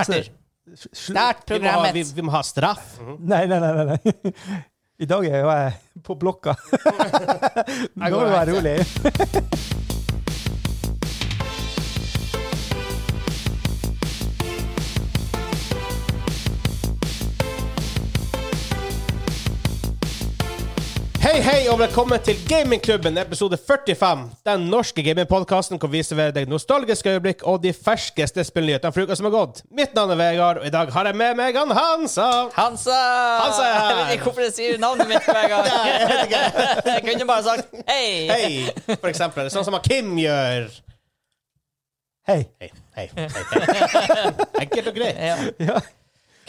[0.00, 2.12] Sl- Start Vi vi, programmet.
[2.16, 2.94] vi må ha straff.
[3.18, 3.72] Nei, nei, nei.
[3.76, 4.34] nei, nei.
[5.02, 6.54] I dag er jo jeg på blokka.
[7.98, 8.76] Nå må du være rolig.
[21.32, 24.24] Hei, hei, og velkommen til Gamingklubben, episode 45.
[24.44, 29.16] Den norske gamingpodkasten hvor vi serverer deg nostalgiske øyeblikk og de ferskeste spillnyhetene fra uka
[29.16, 29.62] som har gått.
[29.72, 32.26] Mitt navn er Vegard, og i dag har jeg med meg han Hansa.
[32.52, 32.98] Hansa!
[33.46, 33.94] Hansa er her.
[33.94, 35.72] Jeg vet ikke hvorfor jeg sier navnet mitt hver gang.
[36.98, 38.28] Jeg kunne bare sagt hei.
[38.28, 38.52] Hei,
[38.92, 39.48] for eksempel.
[39.56, 40.68] Sånn som Kim gjør.
[42.28, 42.42] Hei.
[42.60, 42.70] Hei,
[43.00, 43.32] hei, hei.
[43.32, 44.30] hei.
[44.66, 45.16] Enkelt og greit.
[45.16, 45.80] Ja.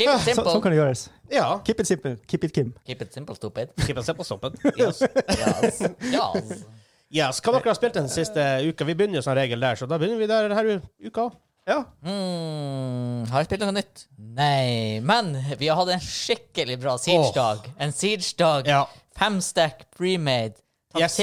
[0.02, 1.08] Ja, Keep så, sånn kan det gjøres.
[1.34, 1.48] Ja.
[1.66, 2.18] Keep it simple.
[2.30, 2.74] Keep it Kim.
[2.86, 3.74] Keep it simple, stupid.
[3.86, 4.60] Keep it simple, stupid.
[4.80, 5.02] Yes.
[5.02, 5.82] Yes.
[6.14, 6.66] Yes.
[7.10, 7.42] yes.
[7.42, 8.86] Hva dere har spilt den siste uka?
[8.86, 11.32] Vi begynner jo som regel der, så da begynner vi der denne uka.
[11.66, 11.80] Ja.
[12.04, 14.06] Mm, har jeg spilt noe nytt?
[14.20, 15.00] Nei.
[15.06, 17.70] Men vi har hatt en skikkelig bra Siege-dag.
[17.80, 18.68] En Siege-dag.
[18.68, 18.84] Ja.
[19.18, 20.60] Fem stack premade.
[21.00, 21.16] Yes.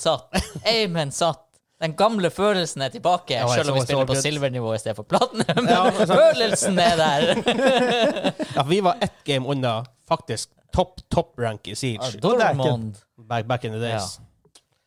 [0.00, 0.30] Satt.
[0.78, 1.47] Amen satt.
[1.78, 5.06] Den gamle følelsen er tilbake, Ja, selv om vi spiller på silvernivå i stedet for
[5.06, 5.68] platinum.
[5.70, 7.28] Ja, følelsen er der.
[8.56, 12.18] ja, vi var ett game unna faktisk topp, topp rank i Siege.
[12.22, 12.98] Dormond.
[13.28, 14.18] Back, back in the days.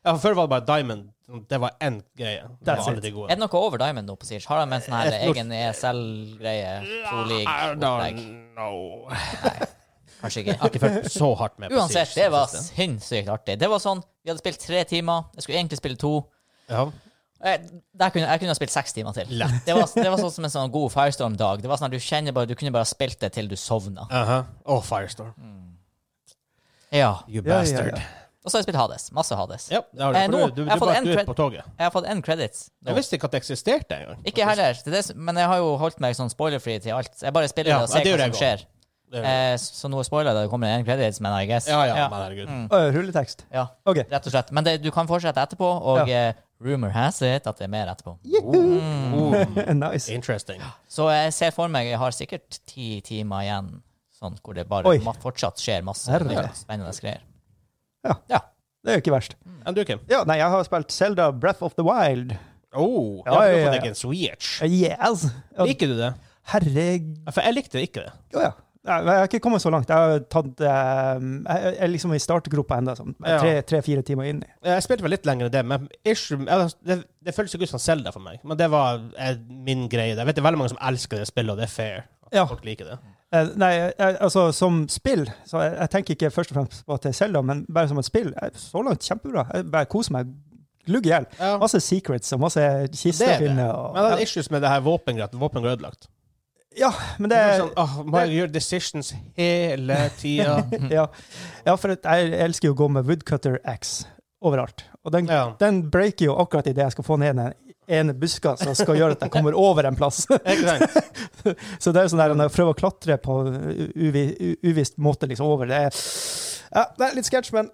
[0.04, 0.18] Ja.
[0.18, 1.10] Før var det bare Diamond.
[1.50, 2.44] Det var én greie.
[2.60, 3.30] Det var alle de gode.
[3.32, 4.44] Er det noe over Diamond nå på Siege?
[4.50, 6.74] Har de en sånn her egen ESL-greie?
[7.08, 7.54] Pro I League?
[7.80, 8.20] don't opplegg?
[8.58, 9.08] know.
[10.22, 12.04] Kanskje Jeg har ikke følt så hardt med på Siege.
[12.04, 13.56] Uansett, det var sinnssykt artig.
[13.64, 15.24] Det var sånn, Vi hadde spilt tre timer.
[15.38, 16.12] Jeg skulle egentlig spille to.
[16.72, 16.86] Ja.
[17.42, 17.62] Jeg,
[17.98, 19.32] der kunne, jeg kunne ha spilt seks timer til.
[19.66, 21.64] Det var, det var sånn som en sånn god Firestorm-dag.
[21.64, 24.06] Det var sånn at Du kjenner bare, du kunne bare spilt det til du sovna.
[24.12, 24.44] Uh -huh.
[24.66, 25.34] oh, Firestorm.
[26.92, 27.24] Ja.
[27.28, 28.02] You Ja, ja, ja.
[28.42, 29.12] Og så har jeg spilt Hades.
[29.14, 29.68] Masse Hades.
[29.70, 30.18] Ja, det har du.
[30.18, 31.64] Eh, nå, du, du, jeg har du, fått var- en du på toget.
[31.78, 32.70] Jeg har fått én credits.
[32.82, 32.90] nå.
[32.90, 34.24] Jeg visste ikke at det eksisterte engang.
[34.26, 34.74] Ikke heller.
[34.86, 37.14] Det det, men jeg har jo holdt meg sånn spoilerfri til alt.
[37.22, 38.66] Jeg bare spiller Ja, det og ser det hva som skjer.
[39.14, 40.48] Eh, så nå spoiler det.
[40.48, 41.68] Det kommer en credits, men I guess.
[41.68, 42.10] Ja, ja, ja.
[42.10, 42.50] men herregud.
[42.50, 42.66] Mm.
[42.72, 43.46] Uh, rulletekst.
[43.54, 43.68] ja.
[43.86, 44.08] okay.
[44.10, 44.52] Rett og slett.
[44.52, 47.90] Men det, du kan fortsette etterpå, og eh, rumor has it at det er mer
[47.92, 48.16] etterpå.
[48.24, 49.80] Mm.
[49.84, 50.12] nice.
[50.14, 50.62] interesting.
[50.90, 53.72] Så jeg ser for meg jeg har sikkert ti timer igjen
[54.22, 55.00] sånn hvor det bare Oi.
[55.04, 56.46] ma fortsatt skjer masse Herre.
[56.58, 57.24] spennende greier.
[58.82, 59.36] Det er jo ikke verst.
[59.66, 60.00] Enn du, Kim?
[60.10, 62.34] Ja, nei, jeg har spilt Zelda Breath of the Wild.
[62.74, 63.66] Oh, Ja, ja, ja, du har ja.
[63.68, 64.52] fått deg en Switch.
[64.66, 65.26] Yes!
[65.58, 66.12] Ja, Liker du det?
[66.54, 67.20] Herregud.
[67.30, 68.14] For jeg likte ikke det.
[68.34, 68.52] Ja, ja.
[68.82, 69.90] Jeg har ikke kommet så langt.
[69.94, 72.96] Jeg har tatt eh, Jeg er liksom i startgropa ennå.
[72.98, 73.14] Sånn.
[73.70, 74.40] Tre-fire timer inn.
[74.66, 77.84] Jeg spilte vel litt lenger enn det, men ish, det, det føles ikke ut som
[77.84, 78.40] Zelda for meg.
[78.42, 79.36] Men det var eh,
[79.68, 80.16] min greie.
[80.16, 82.08] Jeg vet det er veldig mange som elsker det spillet, og det er fair.
[82.26, 82.46] At Ja.
[82.50, 83.00] Folk liker det.
[83.32, 86.96] Eh, Nei, jeg, altså som spill så jeg, jeg tenker ikke først og fremst på
[86.98, 88.34] at det er Zelda, men bare som et spill.
[88.60, 89.46] Så langt kjempebra.
[89.56, 90.34] Jeg bare koser meg
[90.90, 91.30] glugg i hjel.
[91.38, 91.54] Ja.
[91.62, 92.66] Masse secrets og masse
[92.98, 93.68] kister er å finne.
[93.94, 95.38] Men det er issues med det her våpengreiet.
[95.40, 96.10] Våpen ødelagt.
[96.78, 100.62] Ja, men Det det er sånn, oh, må jeg gjøre decisions hele tida?
[100.98, 101.08] ja.
[101.66, 104.06] ja, for jeg elsker jo å gå med woodcutter X
[104.42, 104.86] overalt.
[105.06, 105.52] Og den, Ja.
[105.60, 107.54] den breaker jo akkurat idet jeg skal få ned den
[107.92, 110.24] ene buska som skal gjøre at jeg kommer over en plass.
[111.84, 113.38] Så det er sånn der, når jeg prøver å klatre på
[113.96, 114.26] uvi,
[114.64, 116.02] uvisst måte liksom over, det er,
[116.72, 117.72] ja, det er litt sketsj, men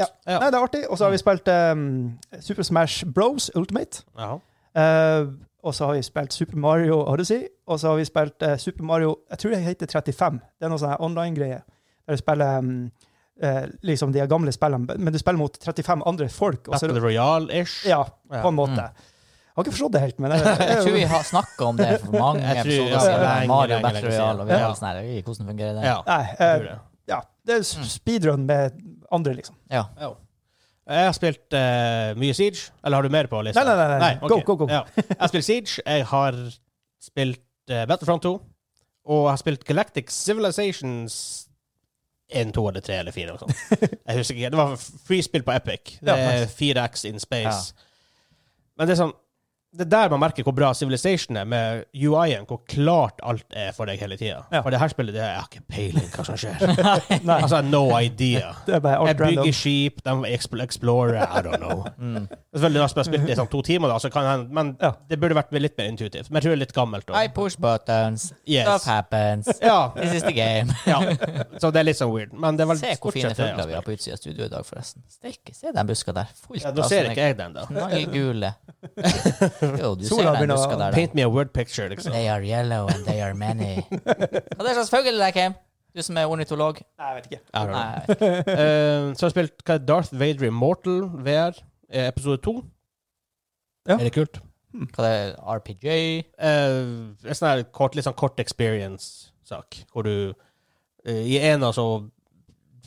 [0.00, 0.08] ja.
[0.26, 0.82] Nei, det er artig.
[0.90, 1.84] Og så har vi spilt um,
[2.42, 4.02] Super Smash Bros Ultimate.
[4.18, 4.32] Ja.
[4.74, 5.28] Eh,
[5.62, 7.44] og så har vi spilt Super Mario Odyssey.
[7.68, 10.40] Og så har vi spilt uh, Super Mario Jeg tror det heter 35.
[10.58, 11.60] Det er noe sånn online-greie.
[12.08, 12.90] Der du spiller um,
[13.44, 16.64] uh, liksom de gamle spillene, men du spiller mot 35 andre folk.
[16.72, 17.86] Battle Royale-ish.
[17.88, 18.42] ja, Ja.
[18.42, 18.86] på en måte.
[19.50, 20.40] Jeg har ikke forstått det helt, men jeg,
[20.70, 23.26] Jeg tror vi har snakka om det for mange Jeg tror- episoder ja, siden.
[23.26, 24.72] lenge, Mario lenge, Battle Royale, og vi har Ja.
[24.78, 25.84] sånn her Hvordan fungerer det?
[25.84, 25.96] Ja.
[26.06, 26.78] Nei, jeg eh, det.
[27.12, 28.80] ja, det er speedrun med
[29.12, 29.56] andre, liksom.
[29.70, 29.84] Ja.
[30.00, 30.12] Ja.
[30.88, 32.70] Jeg har spilt uh, mye Siege.
[32.84, 33.62] Eller har du mer på lista?
[33.64, 34.14] Nei, nei, nei, nei.
[34.22, 34.30] ok.
[34.30, 34.70] Go, go, go.
[34.72, 34.82] Ja.
[34.96, 35.84] Jeg har spilt Siege.
[35.86, 36.40] Jeg har
[37.02, 38.32] spilt uh, Battlefront 2.
[39.10, 41.14] Og jeg har spilt Galactic Civilizations
[42.30, 43.22] 1, 2 eller 3 eller 4.
[43.22, 43.46] Eller
[44.08, 44.50] jeg husker ikke.
[44.50, 44.74] Det var
[45.06, 45.96] freespill på Epic.
[46.00, 47.74] Det er 4X in space.
[48.78, 49.16] Men det er sånn
[49.72, 53.70] det er der man merker hvor bra Civilization er, med UI-en, hvor klart alt er
[53.76, 54.40] for deg hele tida.
[54.50, 54.60] Ja.
[54.64, 56.64] For det her spillet det er, jeg har ikke peiling hva som skjer.
[57.28, 58.52] Nei, altså, no idea.
[58.66, 59.52] det er bare Jeg bygger random.
[59.60, 60.32] skip, de
[60.64, 61.84] explorer, I don't know.
[62.00, 62.26] Mm.
[62.54, 64.90] Selvfølgelig, når jeg har spilt i sånn to timer, da, så kan jeg, men Ja.
[65.10, 66.30] det burde vært litt mer intuitivt.
[66.30, 67.10] Men jeg tror det er litt gammelt.
[67.14, 68.30] I push buttons.
[68.48, 68.66] Yes.
[68.66, 69.50] Stuff happens.
[69.62, 70.72] Ja, This is the game.
[70.88, 70.98] ja.
[71.60, 72.32] Så det er litt sånn weird.
[72.32, 74.52] Men det var Se hvor fine fugler vi har har på utsida av studio i
[74.52, 75.04] dag, forresten.
[75.12, 76.32] Steike, se den buska der.
[76.46, 77.66] Fullt Ja, da ser ikke jeg den, da.
[77.70, 78.54] Knallgule.
[79.60, 80.90] Jo, du Sola ser den begynner å- buska der.
[80.90, 80.94] da.
[80.96, 82.12] Paint me a word picture, liksom.
[82.12, 83.82] They are yellow and they are many.
[83.90, 84.14] Hva
[84.60, 85.54] er det slags fugl det er, Kim?
[85.96, 86.78] Du som er ornitolog?
[86.98, 87.40] Nei, jeg vet ikke.
[87.54, 87.72] Don't.
[87.74, 88.18] Nei.
[88.60, 91.58] Eh, så har jeg spilt hva er Darth Vader Immortal VR,
[91.90, 92.60] eh, episode to.
[93.88, 93.96] Ja.
[93.98, 94.38] Er det kult?
[94.94, 95.86] Hva er det RPG?
[96.38, 96.78] Eh,
[97.26, 100.14] en sånn her kort, litt sånn kort experience-sak, hvor du
[101.04, 101.86] eh, I en av så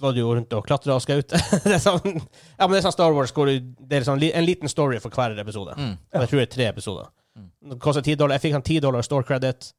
[0.02, 1.34] var du jo rundt og klatra og skaut.
[1.66, 4.24] det er sånn, ja, men det er sånn Star Wars hvor du, det er sånn,
[4.24, 5.76] en liten story for hver episode.
[5.78, 5.96] Mm.
[6.14, 7.12] Jeg tror det er tre episoder.
[7.38, 7.50] Mm.
[7.72, 8.38] Det koster ti dollar.
[8.38, 9.72] Jeg fikk sånn 10 dollar store credit.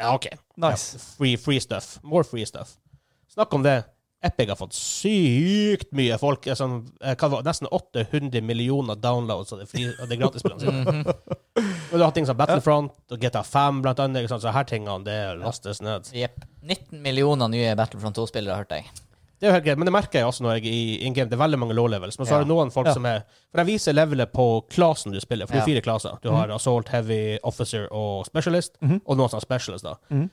[0.00, 0.28] Ja, OK.
[0.60, 0.96] Nice.
[0.96, 1.98] Ja, free, free stuff.
[2.02, 2.76] More free stuff.
[3.32, 3.82] Snakk om det.
[4.22, 6.44] Epic har fått sykt mye folk.
[6.46, 7.44] er Sånn, eh, var?
[7.46, 10.62] Nesten 800 millioner downloads av det, fri- av det gratisspillet.
[10.62, 11.14] mm -hmm.
[11.90, 14.28] Du har ting som Battlefront og GTA 5, blant annet.
[14.28, 16.10] Så her tingene, det lastes ned.
[16.12, 16.44] Jepp.
[16.62, 18.86] 19 millioner nye Battlefront 2-spillere, hørte jeg.
[19.40, 21.14] Det er jo helt greit, men det merker jeg også når jeg er i in
[21.16, 21.30] game.
[21.30, 22.18] Det er veldig mange low levels.
[22.20, 25.20] Men så er det noen folk som er For de viser levelet på klassen du
[25.20, 25.46] spiller.
[25.48, 26.18] For du er fire klasser.
[26.22, 28.76] Du har Assault, Heavy, Officer og Specialist.
[28.82, 29.00] Mhm.
[29.06, 29.94] Og noen som er Specialist, da.
[30.10, 30.28] Mhm.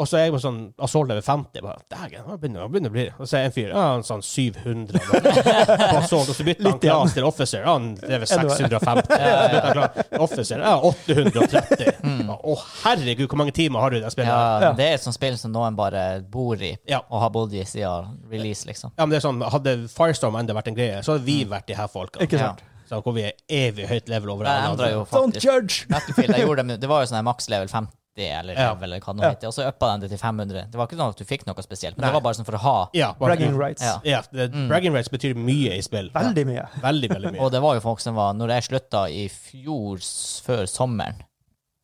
[0.00, 1.60] Og så er jeg på sånn Assault level 50.
[1.60, 4.04] Bare, Dægen, hva begynner det begynner å bli Og så er en fyr ja, han
[4.06, 5.00] sånn 700.
[5.02, 7.60] på Assault, og så bytter han Litt til Officer.
[7.66, 9.12] Ja, han lever 650.
[9.20, 9.86] Ja,
[10.24, 11.92] Officer ja, 830.
[12.08, 12.32] Mm.
[12.32, 12.56] Å,
[12.86, 14.32] herregud, hvor mange timer har du i det spillet?
[14.32, 14.72] Ja, Ja.
[14.78, 17.02] Det er et sånt spill som noen bare bor i, Ja.
[17.10, 18.92] og har bodd i siden release, liksom.
[18.96, 21.66] Ja, men det er sånn, Hadde Firestorm enda vært en greie, så hadde vi vært
[21.68, 22.20] de her folka.
[22.24, 22.52] Ikke Ja.
[22.52, 22.62] sant?
[22.88, 25.08] Så hvor vi er evig høyt level over Det.
[25.12, 25.86] Don't judge!
[25.88, 26.36] Battlefield.
[26.36, 27.88] Jeg gjorde det, det var jo sånn maks level 50,
[28.20, 28.72] eller Ja.
[28.74, 29.30] level, eller hva det nå Ja.
[29.30, 30.70] heter, og så uppa den det til 500.
[30.70, 32.08] Det var ikke sånn at du fikk noe spesielt, men Nei.
[32.08, 32.88] det var bare sånn for å ha.
[32.92, 33.82] Ja, Bragging rights.
[33.82, 34.00] Ja.
[34.04, 36.10] ja det, Bragging rights betyr mye i spill.
[36.10, 36.68] Veldig mye.
[36.80, 37.40] Veldig, veldig mye.
[37.44, 39.96] Og det var jo folk som var Når jeg slutta i fjor,
[40.44, 41.16] før sommeren,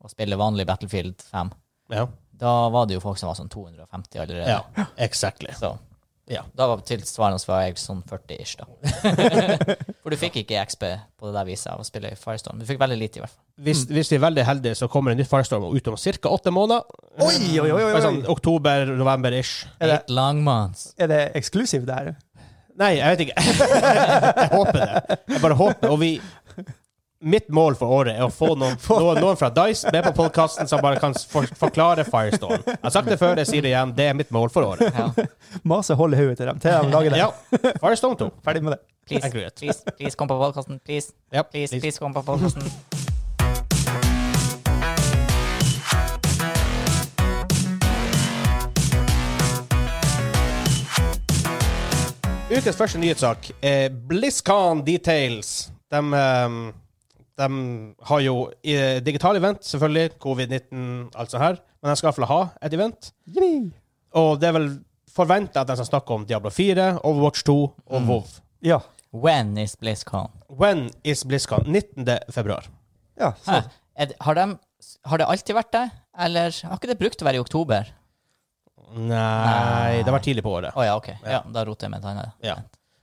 [0.05, 1.51] å spille vanlig Battlefield 5,
[1.91, 4.47] Ja, da var det jo folk som var sånn 250 allerede.
[4.77, 5.51] ja exactly.
[5.55, 5.79] Så
[6.29, 6.43] Ja.
[6.53, 8.67] da var tilsvarende så var jeg sånn 40-ish, da.
[10.03, 10.85] For du fikk ikke XP
[11.19, 12.61] på det der viset av å spille i Firestorm.
[12.61, 13.45] Du fikk veldig lite, i hvert fall.
[13.65, 16.31] Hvis, hvis vi er veldig heldige, så kommer en ny Firestorm ut om ca.
[16.37, 16.85] åtte måneder.
[17.25, 17.35] Oi,
[17.65, 18.01] oi, oi, oi.
[18.05, 19.67] Sånn Oktober-november-ish.
[19.81, 20.93] Er det, Eight long months.
[21.01, 22.15] er det eksklusiv der?
[22.79, 23.43] Nei, jeg vet ikke.
[24.39, 25.19] jeg håper det.
[25.33, 25.91] Jeg bare håper.
[25.91, 26.11] Og vi
[27.21, 30.69] Mitt mål for året er å få noen, noen, noen fra Dice med på podkasten
[30.71, 32.63] som bare kan for, forklare Firestorm.
[32.63, 33.95] Jeg har sagt det før, jeg sier det igjen.
[33.99, 34.95] Det er mitt mål for året.
[34.95, 35.09] Ja.
[35.67, 37.19] Mase holder hodet til dem til de lager det.
[37.25, 37.75] Ja.
[37.83, 38.31] Firestorm 2.
[38.47, 38.81] Ferdig med det.
[39.09, 40.79] Please, please, please, please, kom på podkasten.
[40.87, 41.83] Please, Ja, please, please.
[41.89, 42.71] please, kom på podkasten.
[52.49, 55.69] Ukens første nyhetssak er BlizzCon Details.
[55.93, 56.61] De, ehm,
[57.39, 57.49] de
[58.11, 58.37] har jo
[59.07, 60.17] digital event, selvfølgelig.
[60.23, 61.61] Covid-19, alt sånt her.
[61.79, 63.11] Men de skal iallfall ha et event.
[63.31, 63.71] Yippee.
[64.19, 64.71] Og det er vel
[65.13, 68.25] forventa at de skal snakke om Diablo 4, Overwatch 2 og WoW.
[68.65, 68.81] Ja.
[69.15, 70.31] When is BlizzCon?
[70.51, 71.65] When is BlizzCon?
[71.67, 72.07] 19.
[72.31, 72.69] februar.
[73.19, 73.63] ja så.
[73.99, 74.59] Er det, har, de,
[75.11, 75.87] har det alltid vært det?
[76.19, 77.89] Eller har ikke det brukt å være i oktober?
[78.99, 80.77] Nei, det var tidlig på året.
[80.77, 81.11] Å ja, OK.
[81.11, 81.39] Ja.
[81.39, 82.37] Ja, da roter jeg med et annet.
[82.45, 82.57] Ja.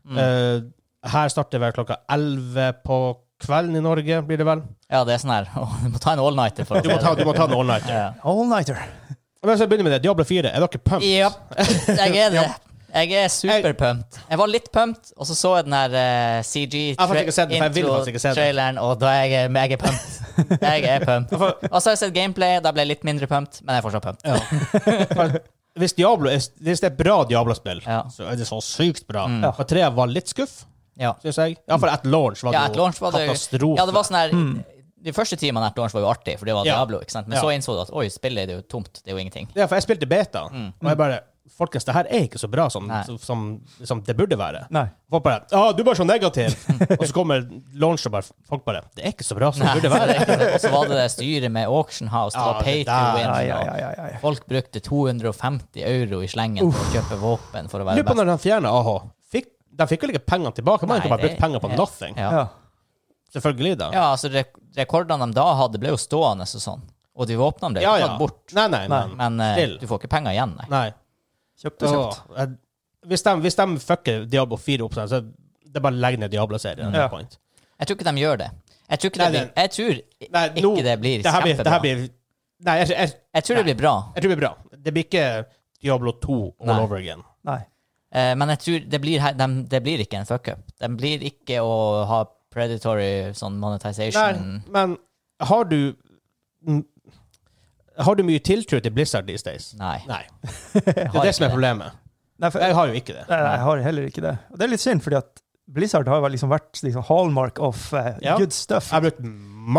[0.06, 0.18] Mm.
[0.18, 3.00] Uh, her starter vel klokka 11 på
[3.46, 4.62] kvelden i Norge, blir det vel?
[4.92, 5.48] Ja, det er sånn her
[5.86, 7.96] Du må ta en all-nighter for å Du må ta, du må ta en all-nighter.
[7.96, 8.12] Ja.
[8.28, 8.84] All-nighter.
[9.46, 10.04] Men så begynner vi med det.
[10.08, 11.06] Diablo 4, er dere pumped?
[11.06, 11.30] Ja,
[12.06, 12.46] Jeg er det.
[12.96, 14.18] Jeg er superpumped.
[14.32, 17.26] Jeg var litt pumped, og så så jeg den her uh, CG Jeg har faktisk
[17.28, 18.38] ikke sett den, for jeg vil faktisk ikke se den.
[18.40, 20.14] traileren, og da er jeg, jeg er pumped.
[20.64, 21.36] Jeg er pumped.
[21.72, 23.86] Og så har jeg sett gameplay, da ble jeg litt mindre pumped, men jeg er
[23.86, 25.38] fortsatt pumped.
[25.80, 28.02] Hvis, Diablo er, hvis det er bra Diablo-spill, Ja.
[28.12, 29.26] så er det så sykt bra.
[29.32, 29.44] Mm.
[29.52, 30.62] Og trea var litt skuff,
[30.98, 31.14] Ja.
[31.24, 31.58] syns jeg.
[31.68, 33.78] Iallfall at launch var Ja, det at jo launch var det katastrofe.
[33.78, 34.64] Ja, det var sånn her
[35.06, 36.80] De første timene etter launch var jo artig, for det var Ja.
[36.80, 37.28] Diablo, ikke sant?
[37.28, 37.44] Men Ja.
[37.44, 39.48] så innså du at oi, spillet er jo tomt, det er jo ingenting.
[39.56, 40.74] Ja, for jeg spilte beta, Mm.
[40.82, 41.20] og jeg bare
[41.56, 42.90] Folkens, det her er ikke så bra som,
[43.22, 44.66] som, som det burde være.
[44.72, 44.88] Nei.
[45.12, 46.56] Folk bare ah, 'Du er bare så negativ'.
[47.00, 49.74] og så kommer launch, og bare, folk bare 'Det er ikke så bra som det
[49.78, 50.26] burde være'.
[50.26, 50.54] det det.
[50.56, 53.26] Og så var det det styret med Auction House, det Ja, var pay to win.
[53.30, 54.18] Ja, ja, ja, ja, ja.
[54.20, 58.16] Folk brukte 250 euro i slengen for å kjøpe våpen for å være Lurer på
[58.18, 59.02] når de fjerner AH.
[59.76, 60.88] De fikk jo ikke pengene tilbake?
[60.88, 62.16] Man har ikke bare brukt penger på nothing.
[62.22, 62.30] Ja.
[62.32, 62.44] ja.
[63.36, 63.90] Selvfølgelig, da.
[63.96, 66.84] Ja, altså rek rekordene de da hadde, ble jo stående og sånn.
[67.16, 68.08] Og de våpnene ble Ja, ikke ja.
[68.12, 68.54] tatt bort.
[68.56, 69.02] Nei, nei, Nei.
[69.20, 70.68] men, eh, du får ikke penger igjen, nei.
[70.68, 70.76] Mm.
[70.76, 70.86] nei.
[71.64, 72.56] Kjøpt og kjøpt.
[73.06, 76.20] Hvis, de, hvis de fucker Diablo 4 opp, så så det er bare å legge
[76.24, 76.96] ned Diablo-serien.
[76.96, 77.10] Ja.
[77.12, 78.50] Jeg tror ikke de gjør det.
[78.86, 79.94] Jeg tror ikke Nei, det blir, jeg tror
[80.36, 81.72] Nei, ikke no, det blir det blir, det kjempebra.
[81.74, 82.04] her blir
[82.66, 83.94] Nei, jeg, jeg, Jeg tror det blir bra.
[84.16, 84.52] jeg tror det blir bra.
[84.86, 85.24] Det blir ikke
[85.84, 86.78] Diablo 2 all Nei.
[86.86, 87.24] over again.
[87.50, 87.58] Nei.
[88.16, 90.62] Eh, men jeg tror det blir, de, det blir ikke en fuck-up.
[90.80, 91.74] De blir ikke å
[92.08, 92.22] ha
[92.56, 94.62] predatory sånn Nei, monetization.
[94.72, 94.94] men
[95.44, 95.80] har du
[97.98, 99.70] Har du mye tiltro til Blizzard these days?
[99.80, 99.98] Nei.
[100.10, 100.24] Nei.
[100.74, 101.96] Det er det som er problemet.
[102.44, 103.26] Nei, for, Jeg har jo ikke det.
[103.30, 104.34] nei, jeg har heller ikke det.
[104.52, 105.42] Og det er litt synd, fordi at
[105.76, 108.36] Blizzard har liksom vært liksom hallmark of uh, Ja.
[108.38, 108.90] good stuff.
[108.92, 109.22] Jeg har brukt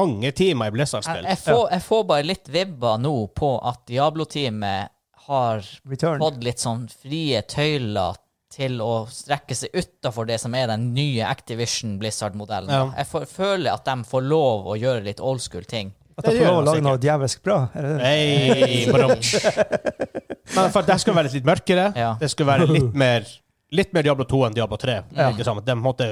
[0.00, 1.28] mange timer i Blizzard-spill.
[1.28, 4.88] jeg, får, jeg får bare litt vibber nå på at Diablo-teamet
[5.28, 6.18] har Return.
[6.22, 8.16] fått litt sånn frie tøyler
[8.52, 12.70] til å strekke seg utafor det som er den nye Activision Blizzard-modellen.
[12.72, 12.84] Ja.
[13.00, 15.92] Jeg for, føler at de får lov å gjøre litt old school ting.
[16.16, 17.58] At de får lov å lage noe djevelsk bra?
[17.74, 17.98] nei?
[18.06, 18.86] Hey.
[20.56, 21.90] Men for det skulle være litt mørkere.
[21.98, 22.14] Ja.
[22.20, 23.26] Det skulle være litt mer,
[23.74, 24.96] litt mer Diablo 2 enn Diablo 3.
[25.18, 25.30] Ja.
[25.66, 26.08] De måtte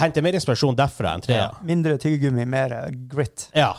[0.00, 1.38] hente mer inspirasjon derfra enn 3.
[1.38, 1.48] Ja.
[1.66, 2.74] Mindre tyggegummi, mer
[3.10, 3.48] grit.
[3.56, 3.72] Ja.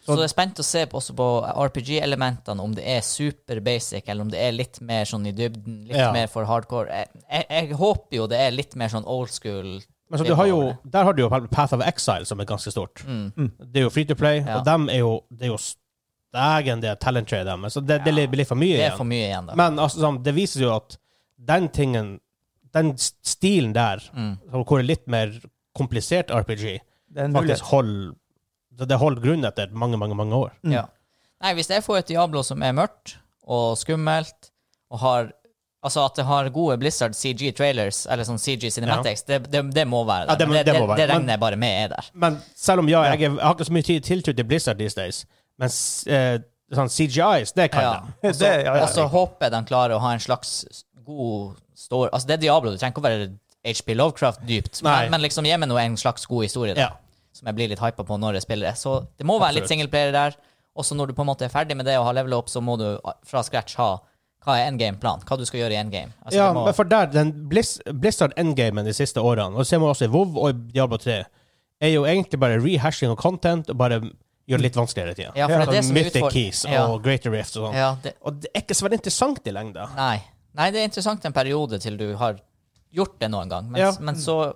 [0.00, 1.24] Så jeg er spent å se på, også på
[1.68, 5.82] RPG-elementene, om det er super basic, eller om det er litt mer sånn i dybden,
[5.86, 6.10] litt Ja.
[6.12, 6.88] mer for hardcore.
[6.88, 9.80] Jeg, jeg, jeg håper jo det er litt mer sånn old school.
[10.10, 12.72] Men så du har jo, der har du jo Path of Exile, som er ganske
[12.72, 13.04] stort.
[13.06, 13.50] Mm.
[13.60, 14.58] Det er jo free to play, Ja.
[14.58, 17.62] og dem er jo, det er jo stegen det talent trade dem.
[17.70, 18.26] Så det, det Ja.
[18.26, 18.78] blir litt for mye igjen.
[18.88, 19.54] Det er for mye igjen, da.
[19.54, 20.96] Men altså, sånn, det viser jo at
[21.38, 22.20] den tingen,
[22.72, 24.38] den stilen der, Mm.
[24.50, 25.40] hvor det er litt mer
[25.76, 26.80] komplisert RPG,
[27.14, 28.14] faktisk holder
[28.80, 30.54] det, det holder grunn etter mange, mange mange år.
[30.64, 30.72] Mm.
[30.78, 30.86] Ja.
[31.44, 33.14] Nei, hvis jeg får et Diablo som er mørkt
[33.48, 34.50] og skummelt,
[34.90, 35.30] og har
[35.80, 40.02] Altså at det har gode Blizzard CG-trailers, eller sånn CG Cinematics, det, det, det må
[40.04, 40.42] være Ja, der.
[40.42, 40.96] det må- det må være.
[40.98, 42.10] det Men- regner jeg bare med er der.
[42.12, 44.94] Men selv om ja, jeg, jeg har ikke så mye tid tiltro til Blizzard these
[44.94, 45.22] days,
[45.56, 45.70] men
[46.12, 46.38] eh,
[46.76, 47.94] sånn CGIs, det kan Ja.
[48.22, 48.28] de.
[48.28, 48.86] Og så ja, ja.
[48.92, 52.70] så håper jeg de klarer å ha en slags god story Altså, det er Diablo,
[52.76, 53.30] det trenger ikke å være
[53.64, 56.90] HP Lovecraft dypt, men, men liksom gi meg nå en slags god historie, da, Ja.
[57.32, 58.76] Som jeg blir litt hypa på når jeg spiller det.
[58.80, 60.36] Så det må være litt singleplayer der.
[60.78, 62.62] Også når du på en måte er ferdig med det og har level opp, så
[62.62, 62.86] må du
[63.26, 63.98] fra scratch ha
[64.40, 65.20] hva er endgame-planen?
[65.28, 66.14] Hva du skal gjøre i endgame?
[66.24, 69.82] Altså, ja, må, men for der, den Blizz, Blizzard endgamen de siste årene, og ser
[69.82, 71.18] man også i WoW og i Diablo 3,
[71.80, 75.32] er jo egentlig bare rehashing og content og bare gjør det litt vanskeligere i tida.
[75.36, 76.86] ja, for det er det som Mythic utfor- Keys ja.
[76.88, 77.76] og Greater Rift og sånn.
[77.76, 79.90] ja, det, Og det er ikke så veldig interessant i lengda.
[79.98, 80.16] Nei.
[80.56, 82.40] Nei, det er interessant en periode til du har
[82.96, 83.92] gjort det noen gang, men, Ja.
[84.00, 84.54] men så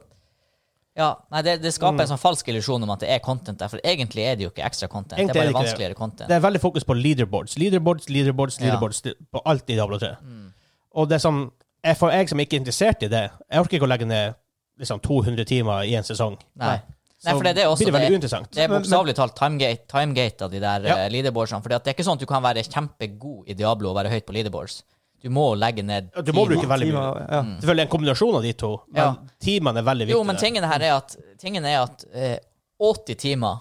[0.97, 2.01] Ja, nei, det, det skaper Mm.
[2.05, 4.51] en sånn falsk illusjon om at det er content der, for egentlig er det jo
[4.51, 5.19] ikke ekstra content.
[5.19, 5.97] Egentlig det er er vanskeligere bare det.
[5.99, 6.29] content.
[6.29, 7.57] Det er veldig fokus på leaderboards.
[7.59, 8.65] Leaderboards, leaderboards, Ja.
[8.67, 10.17] leaderboards på alt i Diablo 3.
[10.23, 10.53] Mm.
[10.95, 13.87] Og det som er for jeg som ikke er interessert i det, jeg orker ikke
[13.87, 14.35] å legge ned
[14.79, 16.39] liksom 200 timer i en sesong.
[16.57, 16.81] Nei.
[17.25, 17.79] Nei, for det er også.
[17.85, 18.51] blir det veldig uinteressant.
[18.53, 20.97] det er bokstavelig talt timegate, timegate av de der Ja.
[20.97, 21.09] ja.
[21.09, 21.63] leaderboardsene.
[21.63, 24.27] For det er ikke sånn at du kan være kjempegod i Diablo og være høyt
[24.27, 24.83] på leaderboards.
[25.25, 26.51] Du må legge ned Du må timer.
[26.53, 27.01] bruke veldig mye.
[27.01, 27.43] Timer, ja.
[27.63, 29.15] Selvfølgelig en kombinasjon av de to, men Ja.
[29.41, 30.19] timene er veldig viktige.
[30.19, 32.39] Jo, men tingen her er at, tingen er at eh,
[32.79, 33.61] 80 timer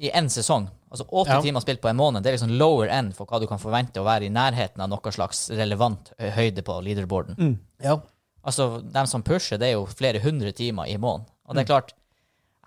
[0.00, 1.40] i én sesong, altså 80 Ja.
[1.42, 4.00] timer spilt på en måned, det er liksom lower end for hva du kan forvente
[4.00, 7.36] å være i nærheten av noe slags relevant høyde på leaderboarden.
[7.36, 7.58] Mm.
[7.84, 7.98] Ja.
[8.46, 11.26] Altså, dem som pusher, det er jo flere hundre timer i måneden.
[11.46, 11.92] Og det er klart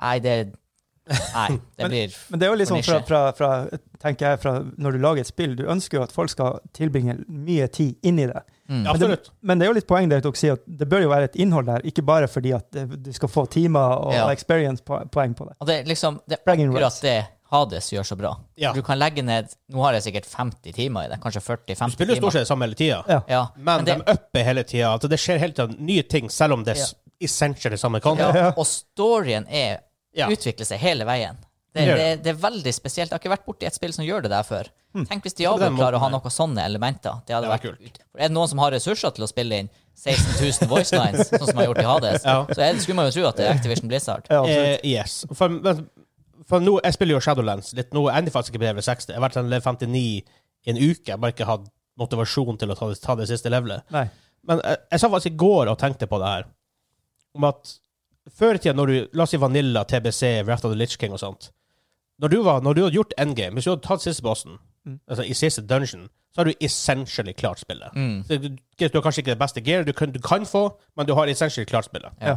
[0.02, 0.54] Nei, det
[1.36, 3.50] Nei, det blir Men det er jo litt sånn fra, fra, fra,
[4.02, 7.18] tenker jeg, fra når du lager et spill, du ønsker jo at folk skal tilbringe
[7.28, 8.44] mye tid inn i det.
[8.70, 8.84] mm.
[8.88, 11.06] Men det, men det er jo litt poeng der at dere sier at det bør
[11.06, 14.30] jo være et innhold der, ikke bare fordi at du skal få timer og Ja.
[14.32, 15.56] experience-poeng på det.
[15.60, 17.20] Og det er liksom Det er akkurat det
[17.52, 18.30] Hades gjør så bra.
[18.56, 18.72] Ja.
[18.72, 21.90] Du kan legge ned Nå har jeg sikkert 50 timer i det, kanskje 40-50 timer.
[21.92, 23.22] Du spiller stort sett samme hele tida, Ja.
[23.28, 24.94] Ja, men, det, de upper hele tida.
[24.94, 28.18] Altså, det skjer hele tida nye ting, selv om det er essentially samme kan.
[28.18, 29.82] ja, og storyen er
[30.14, 30.28] Ja.
[30.30, 31.38] utvikler seg hele veien.
[31.72, 33.12] Det, Det det, det er veldig spesielt.
[33.12, 34.68] Jeg har ikke vært borti et spill som gjør det der før.
[35.08, 37.22] Tenk hvis Diablo klarer å ha noen sånne elementer.
[37.26, 38.00] Det hadde Det vært kult.
[38.12, 41.30] For Er det noen som har ressurser til å spille inn 16 000 voice lines,
[41.32, 42.36] sånn som de har gjort i Hades, Ja.
[42.50, 44.28] så er det, skulle man jo tro at det er Activision Blizzard.
[44.30, 44.42] Ja.
[44.44, 45.22] Eh, yes.
[45.32, 45.86] For, men,
[46.50, 48.04] for nå, jeg spiller jo Shadowlands litt nå.
[48.10, 49.14] Jeg ender faktisk ikke på level 60.
[49.14, 51.06] Jeg har vært sånn level 59 i en uke.
[51.08, 51.72] Jeg har bare ikke hatt
[52.04, 53.88] motivasjon til å ta det, ta det siste levelet.
[53.96, 54.10] Nei.
[54.44, 56.50] Men jeg, jeg sa faktisk i går og tenkte på det her,
[57.38, 57.78] om at
[58.30, 61.14] før i tida, når du La oss si Vanilla, TBC, Wrath of the Lich King
[61.14, 61.52] og sånt
[62.22, 65.00] Når du, var, når du hadde gjort endgame, hvis du hadde tatt siste bossen, Mm.
[65.08, 67.94] altså i siste dungeon, så har du essentially klart spillet.
[67.96, 68.24] Mm.
[68.26, 68.48] Så du,
[68.80, 71.28] du har kanskje ikke det beste gear du kan, du kan få, men du har
[71.30, 72.10] essentially klart spillet.
[72.22, 72.36] Ja.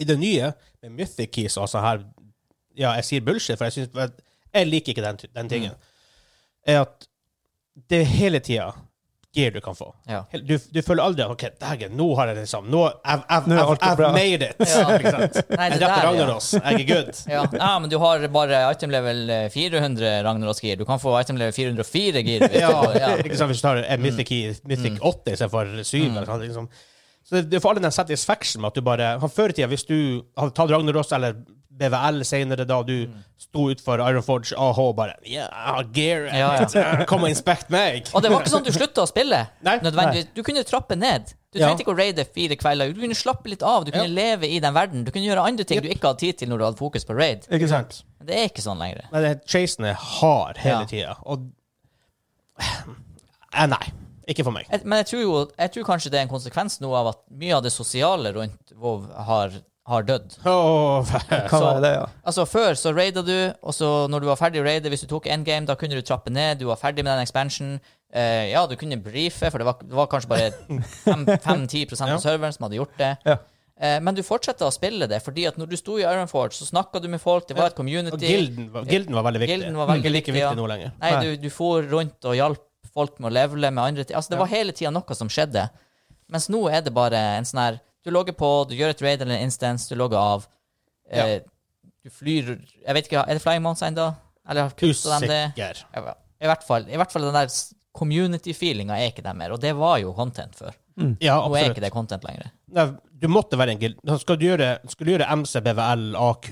[0.00, 0.52] I det nye,
[0.82, 2.04] med Mythic Keys og sånn her
[2.76, 3.88] Ja, jeg sier bullshit, for jeg, synes,
[4.54, 5.72] jeg- liker ikke den, den tingen.
[6.66, 7.06] Er at
[7.90, 8.70] det hele tida
[9.34, 9.92] gear du kan få.
[10.10, 10.24] Ja.
[10.32, 13.46] Du, du føler aldri at OK, dagen, nå har jeg det liksom Nå I've, I've,
[13.46, 14.08] Nå I've, I've bra.
[14.16, 14.56] made it.
[14.70, 14.86] Ja.
[14.90, 16.48] Nei, Jeg det drepte Ragnaros.
[16.56, 16.62] ja.
[16.72, 17.20] Jeg er good.
[17.36, 17.44] Ja.
[17.54, 20.76] ja, men du har bare item level eh, 400 Ragnaros-gir.
[20.80, 22.46] Du kan få item level 404 gir.
[22.64, 23.12] Ja, ja.
[23.22, 26.68] ikke sant, Hvis du tar en Mythic, key, Mythic 8 istedenfor 7 eller sånn, liksom.
[27.30, 29.84] Så det, du får all den satisfaction med at du bare Før i tida, hvis
[29.86, 29.96] du
[30.40, 31.38] hadde tatt Ragnaros eller
[31.80, 32.94] BVL senere, da du
[33.40, 37.04] sto utfor Ironforge AH og bare Yeah, gear Ja, ja.
[37.10, 38.10] Kom og inspect meg!
[38.14, 39.40] Og det var ikke sånn at du slutta å spille.
[39.66, 39.78] Nei.
[39.84, 40.28] nødvendigvis.
[40.36, 41.32] Du kunne trappe ned.
[41.50, 42.92] Du trengte ikke å raide fire kvelder.
[42.94, 43.86] Du kunne slappe litt av.
[43.88, 45.06] Du kunne leve i den verden.
[45.06, 45.88] Du kunne gjøre andre ting Yep.
[45.88, 47.48] du ikke hadde tid til når du hadde fokus på raid.
[47.50, 48.02] Ikke sant?
[48.22, 49.08] Det er ikke sånn lenger.
[49.10, 51.48] Men det- chasen er hard hele tida, og
[52.60, 53.82] eh, Nei.
[54.30, 54.68] Ikke for meg.
[54.86, 57.56] Men jeg tror jo jeg tror kanskje det er en konsekvens nå av at mye
[57.56, 59.56] av det sosiale rundt WoW har,
[59.90, 60.36] har dødd.
[60.46, 61.02] Oh,
[61.82, 62.06] det, ja?
[62.24, 65.08] Altså Før så raida du, og så når du var ferdig å raide, hvis du
[65.10, 66.60] tok endgame, da kunne du trappe ned.
[66.62, 67.76] Du var ferdig med den expansion.
[68.10, 70.50] Uh, ja, du kunne brife, for det var, det var kanskje bare
[71.04, 72.14] 5-10 Ja.
[72.14, 73.10] av serveren som hadde gjort det.
[73.26, 73.36] Ja.
[73.80, 76.66] Uh, men du fortsatte å spille det, fordi at når du sto i Ironforge, så
[76.68, 78.16] snakka du med folk, det var et community.
[78.18, 79.54] Og gilden, var- gilden var veldig viktig.
[79.58, 80.56] Gilden var veldig Ikke like viktig, ja.
[80.58, 80.92] nå lenger.
[81.00, 81.22] Nei, Nei.
[81.24, 84.16] du, du for rundt og hjalp folk med å levele med andre ting.
[84.18, 84.42] Altså, det Ja.
[84.44, 85.68] var hele tida noe som skjedde.
[86.30, 89.20] Mens nå er det bare en sånn her Du logger på, du gjør et raid
[89.22, 90.46] eller en instance, du logger av.
[91.10, 91.40] Eh,
[92.04, 92.54] du flyr
[92.86, 94.06] Jeg vet ikke, er det Flying Mounts ennå?
[94.48, 95.42] Eller kutta de det?
[95.52, 95.82] Usikker.
[96.40, 97.50] I hvert fall, i hvert fall den der
[98.00, 100.72] community-feelinga er ikke der mer, og det var jo content før.
[101.20, 101.50] Ja, absolutt.
[101.50, 102.50] Nå er ikke det content lenger.
[102.76, 102.84] Nei,
[103.20, 103.98] du måtte være en gild.
[104.20, 106.48] Skal du gjøre, skal du gjøre MC, BVL, AQ,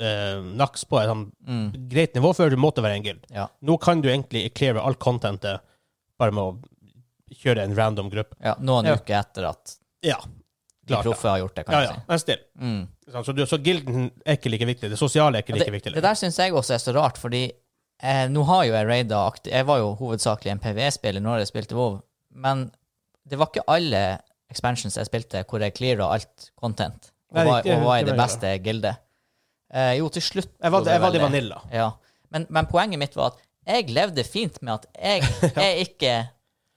[0.00, 1.88] eh, NAX på et sånn Mm.
[1.88, 3.24] greit nivå før, du måtte være en gild.
[3.32, 3.46] Ja.
[3.62, 5.60] Nå kan du egentlig cleare alt contentet
[6.18, 6.58] bare med å
[7.34, 8.34] kjøre en random gruppe.
[8.42, 8.96] ja noen Ja.
[8.96, 10.16] uker etter at Ja,
[10.88, 11.04] klart.
[11.04, 12.42] de proffe har gjort det, kan Ja, ja, men still.
[12.58, 12.82] Mm.
[13.12, 14.90] Så, så gilden er ikke like viktig.
[14.92, 15.94] Det sosiale er ikke like det, viktig.
[15.94, 19.20] det der syns jeg også er så rart, fordi eh, nå har jo jeg raida
[19.48, 22.00] Jeg var jo hovedsakelig en PVE-spiller når jeg spilte WoW,
[22.34, 22.70] men
[23.28, 24.02] det var ikke alle
[24.48, 28.54] expansions jeg spilte hvor jeg cleara alt content, og var, og var i det beste
[28.64, 29.04] gildet.
[29.68, 31.20] Eh, jo, til slutt Jeg var, jeg var i.
[31.20, 31.60] Vanilla.
[31.72, 31.90] Ja.
[32.32, 35.28] Men, men poenget mitt var at jeg levde fint med at jeg
[35.66, 36.14] er ikke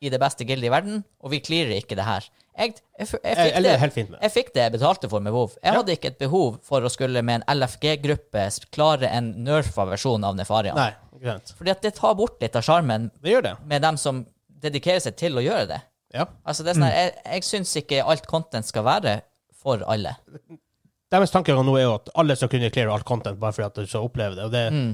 [0.02, 2.28] i det beste gildet i verden, og vi clearer ikke det her.
[2.62, 3.38] Jeg, jeg, jeg, Jeg,
[3.82, 5.50] fikk det, jeg fikk det jeg betalte for med WoW.
[5.58, 5.78] Jeg Ja.
[5.80, 8.44] hadde ikke et behov for å skulle med en LFG-gruppe
[8.76, 10.78] klare en nerfa versjon av Nefarian.
[10.78, 11.54] Nei, ikke sant.
[11.58, 13.10] Fordi at det tar bort litt av sjarmen
[13.66, 14.26] med dem som
[14.62, 15.82] dedikerer seg til å gjøre det.
[16.14, 16.28] Ja.
[16.46, 16.98] Altså det er sånn mm.
[17.00, 19.22] Jeg, jeg syns ikke alt content skal være
[19.62, 20.16] for alle.
[21.12, 23.80] Deres tanker nå er jo at alle skal kunne cleare alt content bare fordi at
[23.82, 24.46] du skal oppleve det.
[24.46, 24.92] Og det Mm.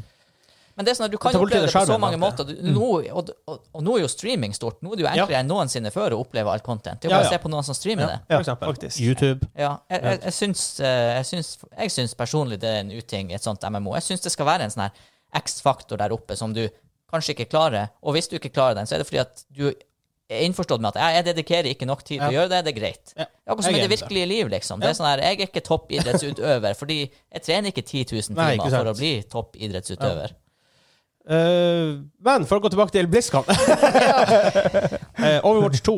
[0.78, 2.46] Men det er sånn at du kan oppleve det på så mange måter.
[2.46, 4.78] Du, nå, og, og, og nå er jo streaming stort.
[4.86, 7.02] Nå er det jo enklere enn noensinne før å oppleve alt content.
[7.02, 8.10] Det er jo Ja, bare å se på noen som streamer Ja.
[8.14, 8.20] det.
[8.22, 8.72] Ja, For eksempel.
[8.76, 9.02] faktisk.
[9.02, 9.50] YouTube.
[9.58, 11.50] Ja, jeg, jeg, jeg, syns, eh, jeg, syns,
[11.82, 13.96] jeg syns personlig det er en uting i et sånt MMO.
[13.98, 15.04] Jeg syns det skal være en sånn her
[15.42, 16.68] X-faktor der oppe som du
[17.12, 17.90] kanskje ikke klarer.
[18.06, 19.70] Og hvis du ikke klarer den, så er det fordi at du
[20.30, 22.80] er innforstått med at jeg, dedikerer ikke nok tid til å gjøre det, det er
[22.80, 23.14] greit.
[23.16, 23.26] Ja.
[23.26, 24.82] Ja, Akkurat som i det virkelige liv, liksom.
[24.84, 28.50] Det er sånn her, Jeg er ikke toppidrettsutøver, fordi jeg trener ikke 10 000 Nei,
[28.58, 28.82] ikke timer sant.
[28.82, 30.36] for å bli toppidrettsutøver.
[31.28, 35.96] Eh, men for å gå tilbake til BlizzCon uh, Overwatch 2.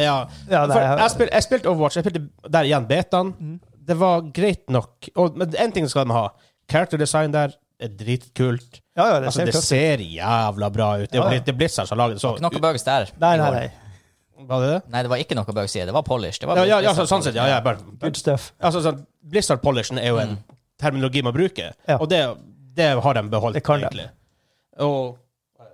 [0.00, 0.14] Ja.
[0.48, 1.96] Ja, For jeg- jeg, spil, jeg spilte Overwatch.
[1.98, 2.22] Jeg spilte
[2.54, 3.34] der igjen betaen.
[3.38, 3.58] Mm.
[3.88, 5.08] Det var greit nok.
[5.16, 6.28] Og, men en ting skal de ha.
[6.70, 7.52] Character design der
[7.82, 8.80] er dritkult.
[8.96, 11.10] Ja, ja, det Altså, ser det ser jævla bra ut.
[11.10, 12.22] Det er Ja, det er Blizzard som har laget det.
[12.22, 13.10] Så, Ikke noe bugs der.
[13.20, 13.70] Nei, nei, nei.
[14.48, 14.80] var det det?
[14.92, 15.86] Nei, det var ikke noe bugs i det.
[15.90, 16.40] Det var polish.
[16.40, 17.34] Det var Ja, ja, ja så, sånn sett.
[17.34, 18.52] Ja, ja, bare, Good stuff.
[18.62, 20.38] altså, sånn, Blizzard-polishen er jo en
[20.80, 21.98] terminologi man bruker, Ja.
[21.98, 22.22] og det,
[22.76, 23.86] det har de beholdt, Det kan de.
[23.86, 24.08] egentlig.
[24.80, 25.18] Og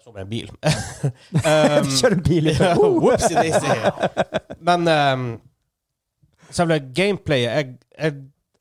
[0.04, 0.48] som en bil.
[0.52, 3.76] um, Kjører bil i daisy.
[4.64, 5.28] Men um,
[6.50, 8.14] selve gameplayet jeg, jeg,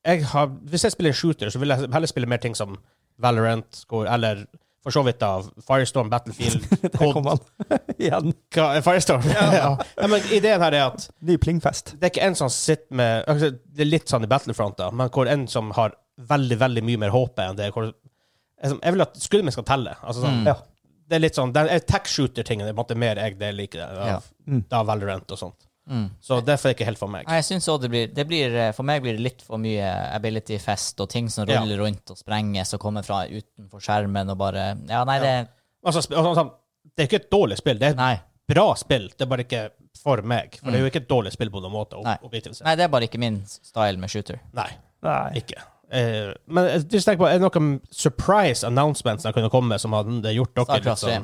[0.07, 2.75] jeg har, Hvis jeg spiller en shooter, så vil jeg heller spille mer ting som
[3.21, 4.43] Valorant Score, eller
[4.83, 5.29] for så vidt da
[5.67, 7.39] Firestorm, Battlefield Der kom han
[7.97, 8.33] igjen.
[8.85, 9.25] Firestorm.
[9.33, 9.47] ja.
[9.57, 9.71] Ja.
[10.07, 11.95] men ideen her er at Ny plingfest.
[11.97, 14.91] det er ikke en som sitter med altså, Det er litt sånn i Battlefront, da,
[14.95, 15.95] men hvor en som har
[16.29, 17.71] veldig veldig mye mer HP enn det.
[17.75, 17.91] Hvor,
[18.63, 19.95] jeg vil at skuddet mitt skal telle.
[20.03, 20.45] Altså, sånn, Mm.
[20.47, 20.55] Ja.
[21.07, 23.77] Det er litt sånn, den tech-shooter-tingen er på en måte mer jeg det liker.
[23.79, 24.19] det, Av, Ja.
[24.47, 24.65] Mm.
[24.71, 25.67] av Valorant og sånt.
[25.89, 26.09] Mm.
[26.19, 27.25] Så derfor er det ikke helt for meg.
[27.27, 29.57] Nei, jeg synes også det blir, det blir eh, For meg blir det litt for
[29.57, 31.61] mye ability-fest og ting som Ja.
[31.61, 35.47] ruller rundt og sprenges og kommer fra utenfor skjermen og bare Ja, nei, det
[35.85, 36.51] Altså, altså, sånn,
[36.97, 37.77] det er ikke et dårlig spill.
[37.79, 38.19] Det er et Nei.
[38.49, 39.07] bra spill.
[39.07, 39.69] Det er bare ikke
[40.03, 40.57] for meg.
[40.59, 42.03] For det er jo ikke et dårlig spill på noen måte.
[42.03, 42.17] Nei.
[42.21, 44.39] nei, det er bare ikke min style med shooter.
[44.53, 44.69] Nei,
[45.03, 45.31] Nei.
[45.35, 45.61] ikke.
[45.89, 49.93] Eh, men jeg just tenker på, er det noen surprise announcements som kunne komme som
[49.95, 51.23] hadde gjort dere litt Starcraft sånn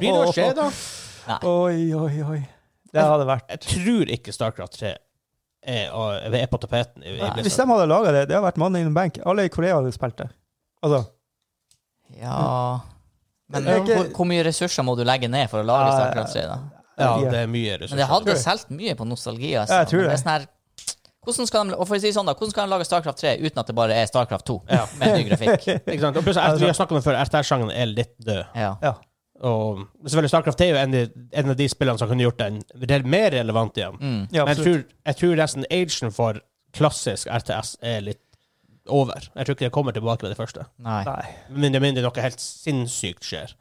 [0.00, 0.66] Blir det å skje, da?
[1.46, 2.40] Oi, oi, oi.
[2.94, 4.92] Det hadde vært Jeg tror ikke Starcraft 3
[5.66, 5.90] er,
[6.38, 7.02] er på tapeten.
[7.02, 7.42] i, i Nei.
[7.46, 9.18] Hvis de hadde laga det, det hadde vært Money in the Bank.
[9.26, 10.28] Alle i Korea hadde spilt det.
[10.86, 11.04] Altså,
[12.20, 12.80] Ja
[13.50, 15.86] Men Det er ikke- hvor, hvor mye ressurser må du legge ned for å lage
[15.90, 16.58] Ja, Starcraft 3, da?
[16.98, 17.94] Ja, det er mye ressurser.
[17.96, 19.50] Men det hadde solgt mye på nostalgi.
[19.58, 19.74] Altså.
[19.74, 20.14] Ja, jeg tror Men det.
[20.14, 20.46] er sånn her,
[21.26, 23.34] hvordan skal de, og for å si sånn da, hvordan skal de lage Starcraft 3
[23.42, 24.84] uten at det bare er Starcraft 2 Ja.
[25.00, 25.66] med ny grafikk?
[25.90, 26.18] Ikke sant?
[26.20, 28.42] Og plutselig, vi har snakket om det før, RTS-sjangeren er litt død.
[28.54, 28.72] Ja.
[28.84, 28.94] ja.
[29.46, 30.94] Og selvfølgelig Starcraft er jo en,
[31.42, 33.98] en av de spillene som kunne gjort den mer relevant igjen.
[34.00, 34.22] Mm.
[34.32, 36.40] ja Men jeg tror, jeg tror nesten agen for
[36.76, 38.22] klassisk RTS er litt
[38.86, 39.28] over.
[39.34, 40.66] Jeg tror ikke det kommer tilbake med det første.
[40.84, 41.02] Nei.
[41.08, 41.22] Nei.
[41.66, 43.54] Mindre, mindre noe helt sinnssykt skjer.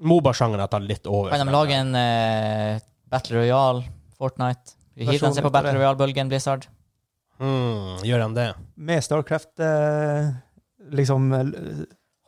[0.00, 1.32] Moba-sjangeren har tatt litt over.
[1.34, 2.80] Kan de lage en uh,
[3.12, 3.84] Battle Royale,
[4.16, 4.79] Fortnite?
[5.00, 5.72] Vi hiver Versjon seg på Battle.
[5.78, 6.66] Royale-bølgen, Blizzard.
[7.40, 8.48] Mm, gjør de det?
[8.76, 10.26] Med Starcraft eh,
[10.92, 11.30] liksom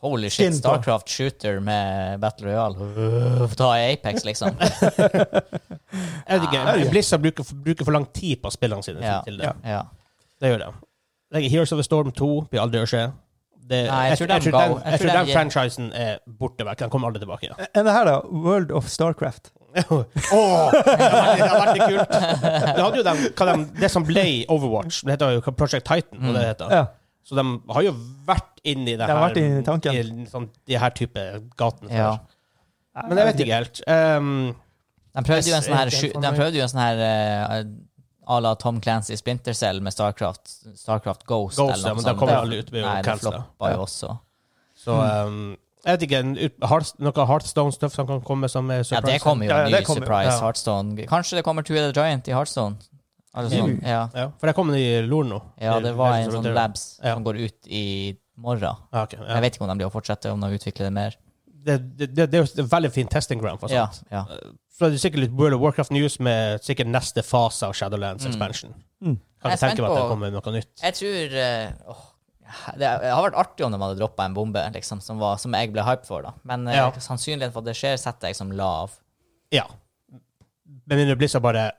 [0.03, 0.61] Holy shit, Skin på.
[0.63, 3.51] Starcraft shooter med Battle Royale.
[3.61, 4.57] Ta Apex, liksom.
[6.29, 9.19] Jeg vet ikke, Blizzard bruker, bruker for lang tid på spillene sine Ja.
[9.27, 9.53] til det.
[9.53, 9.77] Ja.
[9.77, 9.83] Ja.
[10.41, 10.71] Det gjør det.
[11.37, 13.05] Like, Heroes of the Storm 2 blir aldri å skje.
[13.63, 16.17] Det, Nei, jeg tror de jeg, tror den, jeg jeg tror tror den franchisen er
[16.27, 16.81] borte vekk.
[16.83, 17.53] Den kommer aldri tilbake.
[17.53, 17.69] Ja.
[17.79, 18.17] Enn det her, da?
[18.27, 19.53] World of Starcraft.
[19.73, 22.17] Åh, det har vært- det kult.
[22.17, 26.19] Det, hadde jo dem, hva det som ble Overwatch, det heter jo Project Titan.
[26.21, 26.33] Mm.
[26.37, 26.75] det heter.
[26.77, 26.83] Ja.
[27.25, 27.93] Så de har jo
[28.27, 29.95] vært inni det De har her vært inni tanken.
[29.95, 31.25] i sånn, de her type
[31.59, 32.19] gatene ja.
[33.09, 33.81] Men jeg vet ikke helt.
[33.89, 34.55] Um,
[35.15, 37.65] De prøvde jo en sånn her, de prøvde jo en sånn her eh,
[38.33, 40.45] à la Tom Clancy Splinter Cell med Starcraft,
[40.79, 41.59] Starcraft Ghost.
[41.59, 42.19] Ghost, eller ja, men de sånt.
[42.21, 42.73] kommer alle aldri ut.
[42.73, 44.13] Nei, det floppa jo også.
[44.83, 46.33] Så um, jeg vet ikke, en
[47.03, 49.01] noe Heartstone-stuff som kan komme som er surprise?
[49.01, 50.33] Ja, det kommer jo Ja, ja, en det ny kommer surprise.
[50.37, 50.41] Ja.
[50.47, 51.07] Heartstone.
[51.11, 52.77] Kanskje det kommer Two the Giant i Heartstone?
[53.35, 54.03] Altså, sånn, ja.
[54.15, 55.39] Ja, for det kommer i Lord nå.
[55.61, 57.15] ja, det var en sånn labs Ja.
[57.15, 58.77] som går ut i morgen.
[58.93, 59.35] Okay, ja.
[59.35, 61.17] Jeg vet ikke om de blir å fortsette, om de utvikler det mer.
[61.47, 64.03] det, det, det, det er jo et veldig fin testing ground for sånt.
[64.11, 64.25] ja.
[64.73, 68.25] Så er det sikkert litt World of Warcraft News med sikkert neste fase av Shadowlands
[68.25, 68.31] Mm.
[68.33, 68.75] expansion.
[69.05, 69.17] Mm.
[69.43, 70.73] Kan Jeg er tenke meg at det kommer noe nytt.
[70.83, 72.03] Jeg tror uh,
[72.79, 75.73] Det har vært artig om de hadde droppa en bombe liksom, som, var, som jeg
[75.73, 76.23] ble hype for.
[76.27, 76.91] da Men eh, Ja.
[76.93, 78.99] sannsynligheten for at det skjer, setter jeg som lav.
[79.53, 79.65] Ja.
[80.87, 81.71] Men mindre Blizzard bare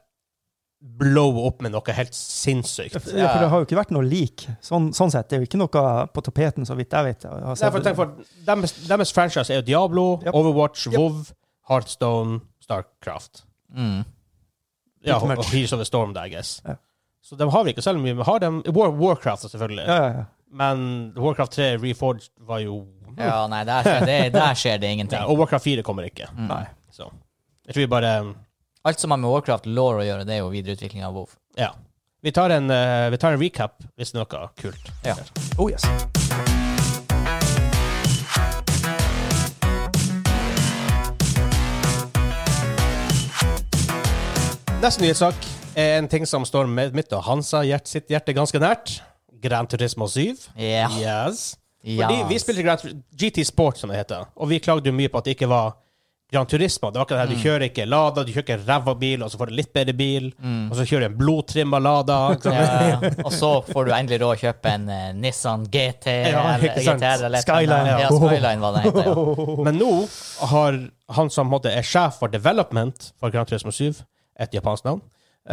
[0.84, 2.98] blow opp med noe helt sinnssykt.
[3.16, 4.44] Ja, for det har jo ikke vært noe lik.
[4.62, 5.30] Sånn, sånn sett.
[5.32, 7.24] Det er jo ikke noe på tapeten, så vidt jeg vet.
[7.24, 8.12] Jeg har Nei, for, tenk for,
[8.50, 10.34] deres, deres franchise er jo Diablo, Yep.
[10.36, 10.98] Overwatch, Yep.
[11.00, 11.22] WoW,
[11.70, 13.46] Heartstone, Starcraft.
[13.72, 14.04] Mm.
[15.08, 15.46] Ja, og.
[15.52, 16.58] Heroes of the Storm, I guess.
[16.68, 16.76] Ja.
[17.24, 18.18] Så de har vi ikke selv mye.
[18.20, 19.88] Vi har dem, War, Warcraft, selvfølgelig.
[19.88, 20.26] ja, ja, ja.
[20.54, 22.84] Men Warcraft 3 Reforged var jo
[23.18, 25.20] Ja, nei, der, skjer det, der skjer det ingenting.
[25.20, 26.28] ja, Og Warcraft 4 kommer ikke.
[26.38, 26.48] Mm.
[26.50, 26.66] Nei.
[26.94, 27.10] Så
[27.66, 28.12] jeg tror vi bare
[28.86, 31.30] Alt som har med Warcraft law å gjøre, det er jo videreutvikling av WoW.
[31.58, 31.72] Ja.
[32.24, 34.92] Vi tar en, uh, vi tar en recap hvis det er noe kult.
[35.08, 35.16] Ja.
[35.58, 35.88] Oh yes.
[44.84, 45.48] Neste nyhetssak
[45.80, 48.98] er en ting som står med mitt og Hansa hjert, sitt hjerte ganske nært.
[49.44, 50.50] Gran Turismo 7.
[50.58, 50.98] Yeah.
[51.00, 51.46] Yes.
[51.84, 52.28] yes.
[52.30, 55.28] Vi spilte Gran GT Sport, som det heter, og vi klagde jo mye på at
[55.28, 55.74] det ikke var
[56.34, 56.90] Gran Turismo.
[56.92, 59.30] Det var ikke det her, Du kjører ikke Lada, du kjører ikke ræva bil, og
[59.30, 62.18] så får du litt bedre bil, og så kjører du en blodtrimma Lada.
[62.48, 62.98] Ja.
[63.22, 66.80] Og så får du endelig råd å kjøpe en uh, Nissan GT Ja, eller.
[66.80, 68.10] GTR eller Skyline, ja.
[68.10, 69.58] Skyline var det heter, ja.
[69.68, 69.92] Men nå
[70.54, 70.80] har
[71.20, 74.02] han som måtte, er sjef for development for Gran Turismo 7,
[74.42, 75.04] et japansk navn,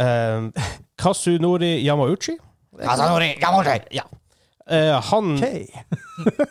[0.01, 0.65] eh,
[0.97, 2.39] Kasunori Yamauchi,
[3.91, 4.03] ja.
[4.67, 5.67] Eh, han OK.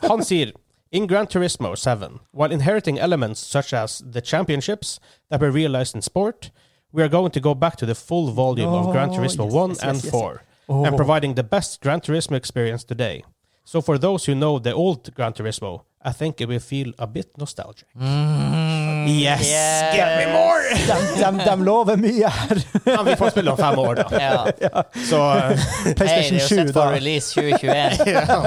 [0.08, 0.52] Han sier
[0.92, 4.98] In Gran Turismo 7, while inheriting elements such as the championships
[5.30, 6.50] that were realized in sport,
[6.92, 9.52] we are going to go back to the full volume of Gran Oh, Turismo yes,
[9.54, 10.10] 1 yes, and yes, yes.
[10.10, 10.84] 4, Oh.
[10.84, 13.22] and providing the best Gran Turismo experience today.
[13.64, 17.06] So for those who know the old Gran Turismo, I think it will feel a
[17.06, 17.86] bit nostalgic.
[17.94, 19.42] Yes!
[19.50, 19.94] Yes.
[19.94, 20.62] Give me more!
[20.86, 22.62] De, de, de lover mye her.
[22.86, 24.06] Ja, vi får spille om fem år, da.
[24.20, 24.82] Ja.
[25.10, 26.94] Så eh, Hei, det PlayStation er jo 7, sett for da.
[26.94, 28.06] release 2021.
[28.14, 28.38] ja,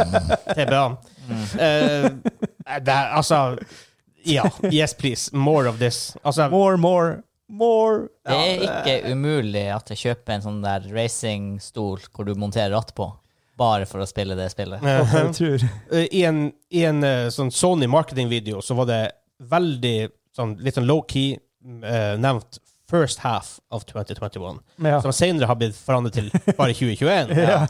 [0.55, 0.83] det er bra.
[1.59, 2.09] Eh,
[2.81, 3.43] det er, altså
[4.25, 4.47] Ja.
[4.71, 5.29] Yes, please.
[5.35, 6.15] More of this.
[6.23, 7.17] Altså, More, more,
[7.49, 8.07] more.
[8.25, 12.93] Det er ikke umulig at jeg kjøper en sånn der racingstol hvor du monterer ratt
[12.97, 13.09] på,
[13.59, 14.81] bare for å spille det spillet.
[15.93, 19.01] Eh, I en, i en eh, sånn Sony marketing-video så var det
[19.49, 19.97] veldig
[20.35, 21.35] sånn, litt sånn low-key
[21.83, 24.59] uh, nevnt first half of 2021.
[24.85, 25.01] Ja.
[25.01, 27.33] Som senere har blitt forandret til bare 2021.
[27.43, 27.63] Ja.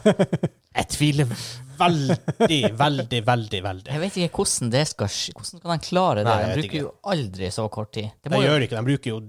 [0.74, 1.28] Jeg tviler
[1.78, 3.92] veldig, veldig, veldig, veldig.
[3.94, 5.34] Jeg vet ikke hvordan det skal skje.
[5.38, 6.26] Hvordan kan de klare det?
[6.26, 6.80] Nei, De bruker ikke.
[6.82, 8.10] jo aldri så kort tid.
[8.18, 8.80] Det De jo, gjør ikke det.
[8.82, 9.20] De bruker jo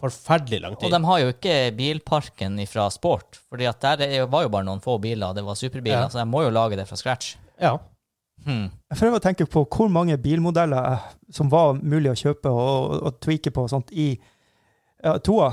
[0.00, 0.86] forferdelig lang tid.
[0.88, 4.64] og de har jo ikke bilparken fra sport, Fordi at der er var jo bare
[4.66, 6.08] noen få biler, det var superbiler, Ja.
[6.08, 7.36] så de må jo lage det fra scratch.
[7.60, 7.76] Ja.
[8.44, 8.70] Hmm.
[8.90, 12.90] Jeg prøver å tenke på hvor mange bilmodeller eh, som var mulig å kjøpe og,
[12.90, 14.18] og, og tweake på og sånt i
[15.04, 15.52] ja, toa.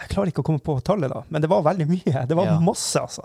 [0.00, 2.26] Jeg klarer ikke å komme på tallet, da, men det var veldig mye.
[2.28, 2.58] Det var Ja.
[2.60, 3.24] masse, altså.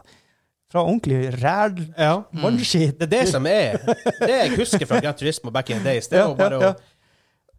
[0.71, 2.23] Fra ordentlig ræl ja.
[2.43, 2.97] one-shit.
[2.97, 3.77] Det er det som er
[4.19, 6.57] Det jeg husker fra Gran Turismo back in the days, det er Ja, jo bare
[6.59, 6.71] ja, ja.
[6.73, 6.94] å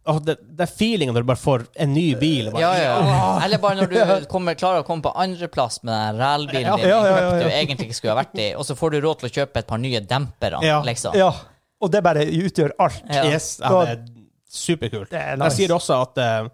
[0.07, 2.49] Åh, det, det er feelingen når du bare får en ny bil.
[2.53, 3.45] Bare, Ja, ja.
[3.45, 6.89] Eller bare når du kommer, klarer å komme på andreplass med den rælbilen Ja, din
[6.89, 9.19] ja, ja, ja, du egentlig ikke skulle ha vært i, og så får du råd
[9.23, 10.79] til å kjøpe et par nye dempere, Ja.
[10.87, 11.15] liksom.
[11.19, 11.31] Ja.
[11.81, 13.03] Og det bare utgjør alt.
[13.11, 13.25] Ja.
[13.33, 13.99] Yes, ja, det er
[14.49, 15.11] superkult.
[15.11, 16.47] Det er Jeg sier også at, uh,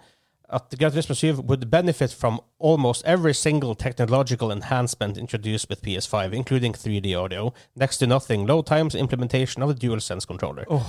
[0.58, 6.34] at Gran Turismo 7 would benefit from almost every single technological enhancement introduced with PS5,
[6.34, 10.66] including 3D audio, next to nothing, low times, implementation of the DualSense controller.
[10.70, 10.82] Åh.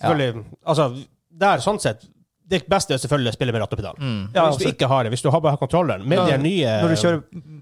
[0.00, 0.94] Selvfølgelig, altså,
[1.30, 2.02] der, sånn sett,
[2.50, 3.98] det beste er selvfølgelig å spille med ratt og pedal.
[4.02, 4.22] Mm.
[4.34, 6.38] Ja, hvis du altså, ikke har det, hvis du har bare kontrolleren, med Ja, de
[6.42, 7.20] nye når du kjører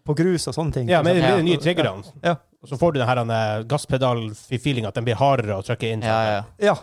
[0.09, 0.89] på grus og sånne ting.
[0.89, 2.15] Ja, med, med de nye triggerne.
[2.25, 2.39] Ja.
[2.67, 6.03] Så får du den her eh, gasspedal-feeling at den blir hardere å trykke inn.
[6.09, 6.41] Ja, ja.
[6.71, 6.75] Ja.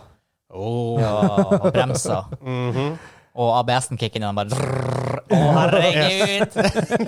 [0.54, 1.02] Åh.
[1.02, 1.12] ja.
[1.58, 2.32] Og bremser.
[2.46, 2.96] Mhm.
[3.36, 5.18] Og ABS-en kicker inn, og den bare drrrr.
[5.28, 6.54] Å, herregud!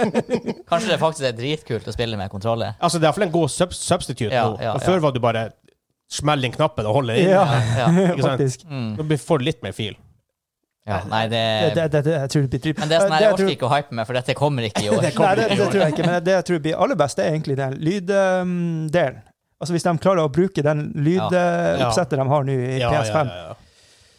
[0.68, 2.74] Kanskje det faktisk er dritkult å spille med kontroller.
[2.84, 4.58] Altså, det er iallfall en god sub substitute Ja, nå.
[4.60, 4.84] ja, Og ja.
[4.90, 5.46] Før var du bare
[6.08, 7.30] smell inn knappen og holde inn.
[7.30, 7.44] Ja,
[7.78, 7.88] Ja.
[8.28, 8.64] Faktisk.
[8.68, 8.94] Mm.
[8.98, 9.96] Nå får du litt mer fil.
[10.88, 11.02] ja.
[11.10, 12.78] Nei, det Det, det, det, det, jeg tror det blir drit.
[12.80, 14.84] Men det er sånn her, jeg orker ikke å hype med, for dette kommer ikke
[14.86, 15.02] i år.
[15.04, 16.06] Det kommer Nei, det, tror jeg ikke.
[16.08, 19.18] Men det jeg tror blir aller best, det er egentlig den lyddelen.
[19.58, 23.66] Altså Hvis de klarer å bruke den lydoppsettet de har nå i Ja, ja, PS5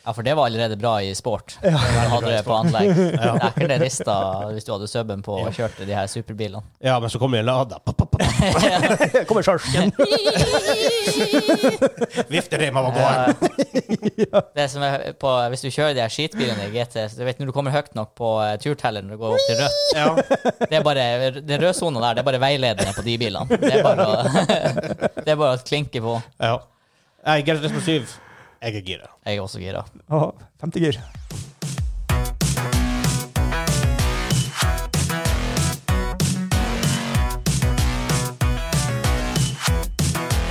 [0.06, 1.58] ja, for det var allerede bra i sport.
[1.64, 1.76] Ja.
[1.78, 2.90] Hadde det på anlegg.
[3.20, 3.34] Ja.
[3.36, 4.14] Det er ikke det rista
[4.54, 6.62] hvis du hadde subben på og kjørte de her superbilene.
[6.84, 7.78] ja, men så kommer en Lada.
[9.30, 9.92] Kommer sjarsken.
[12.28, 13.34] Vifterema var gående.
[14.56, 17.40] Det som er på, Hvis du kjører de her skitbilene i GT, så du vet
[17.42, 20.08] når du kommer høyt nok på uh, turtelleren når du går opp til rødt Ja.
[20.70, 21.04] Det er bare,
[21.42, 23.48] Den røde sona der, det er bare veiledende på de bilene.
[23.60, 24.10] Det er bare å,
[25.20, 26.14] det er bare å klinke på.
[26.40, 26.56] ja.
[27.28, 28.06] Nei, Turismo 7.
[28.60, 29.08] Jeg er gira.
[29.26, 29.86] Jeg er også gira.
[30.12, 30.98] Og femte gir.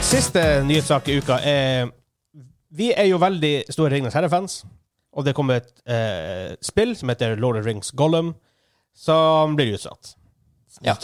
[0.09, 1.91] Siste nyhetssak i uka er
[2.73, 4.63] Vi er jo veldig store Ringnes herre-fans.
[5.13, 8.35] Og det kommer et eh, spill som heter Lord of Rings Gollum,
[8.95, 10.15] som blir utsatt.
[10.85, 10.95] Ja.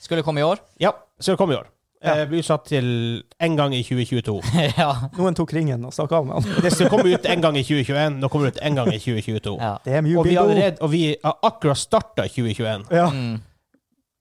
[0.00, 0.60] Skulle komme i år.
[0.80, 1.72] Ja, skulle det kommer i år.
[1.98, 2.14] Ja.
[2.14, 2.88] Eh, blir utsatt til
[3.42, 4.36] en gang i 2022.
[4.78, 4.90] ja.
[5.18, 6.62] Noen tok ringen og stakk av med den.
[6.62, 9.00] Det skal komme ut en gang i 2021, nå kommer det ut en gang i
[9.02, 9.56] 2022.
[9.58, 9.74] ja.
[10.18, 12.86] Og vi, allerede, og vi har akkurat starta 2021.
[12.94, 13.08] Ja.
[13.10, 13.38] Mm.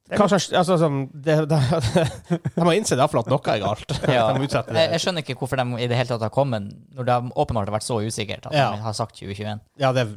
[0.08, 1.58] Kanskje, altså, sånn, det, det,
[2.56, 3.90] de har det iallfall at noe er galt.
[4.08, 4.30] Ja.
[4.32, 7.18] De Jeg, jeg skjønner ikke hvorfor de i det hele tatt har kommet, når det
[7.36, 8.70] åpenbart har vært så usikkert at Ja.
[8.72, 9.60] de har sagt 2021.
[9.84, 10.08] Ja, det,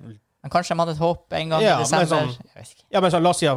[0.43, 2.07] Men kanskje de hadde et håp en gang Ja, i men desember?
[2.17, 2.85] sånn- vet ikke.
[2.93, 3.57] ja, men sånn, la oss si at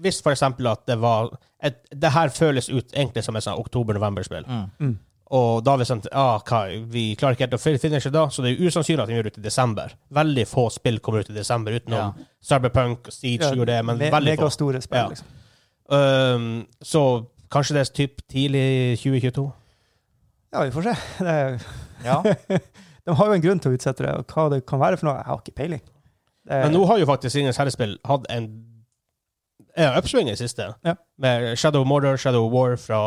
[0.00, 3.58] Hvis for eksempel at det var et, Det her føles ut egentlig som et sånn
[3.58, 4.44] oktober-november-spill.
[4.46, 4.70] Mm.
[4.80, 4.98] Mm.
[5.32, 8.42] Og da vi sånn ah, hva, Vi klarer ikke helt å fin- finishe da, så
[8.44, 9.92] det er usannsynlig at de gjør det ut i desember.
[10.12, 12.12] Veldig få spill kommer ut i desember, utenom Ja.
[12.40, 14.50] Cyberpunk, Siege gjorde det, men Me- veldig få.
[14.52, 15.08] Store spill, Ja.
[15.08, 15.26] liksom.
[15.88, 19.52] Um, så kanskje det er typ tidlig 2022?
[20.52, 20.94] Ja, vi får se.
[21.18, 21.58] Det er,
[22.04, 22.22] Ja.
[23.06, 25.06] de har jo en grunn til å utsette det, og hva det kan være for
[25.06, 25.80] noe, jeg har ikke peiling.
[26.46, 28.46] Det er- Men nå har jo faktisk Ringenes herrespill hatt en
[29.76, 30.74] ja, upswing i det siste.
[30.84, 30.94] Ja.
[31.18, 33.00] Med Shadow of Mordor, Shadow of War fra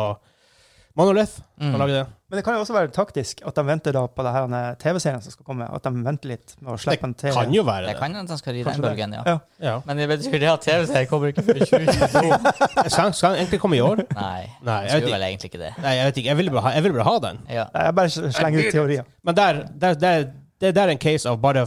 [0.96, 1.40] Monolith.
[1.60, 1.72] Mm.
[1.88, 2.06] Det.
[2.28, 5.22] Men det kan jo også være taktisk at de venter da på det her TV-serien
[5.22, 5.66] som skal komme.
[5.74, 7.32] At de venter litt med å slippe den til.
[7.34, 7.98] Kan jo være Det det.
[8.02, 9.22] kan at de skal Kanskje den bølgen, ja.
[9.26, 9.38] Ja.
[9.60, 9.74] Ja.
[9.86, 12.90] Men det betyr det at TV-serien kommer ikke før 2022?
[12.90, 14.02] Skal, skal den egentlig komme i år?
[14.14, 15.72] Nei, Nei, jeg skulle vel egentlig ikke det.
[15.82, 16.28] Nei, jeg vet ikke.
[16.28, 17.40] Jeg vil bare ha, vil bare ha den.
[17.50, 17.64] Ja.
[17.74, 19.04] Jeg bare slenger ut teorier.
[19.22, 20.24] Men der, der, der,
[20.60, 21.66] det er en case av bare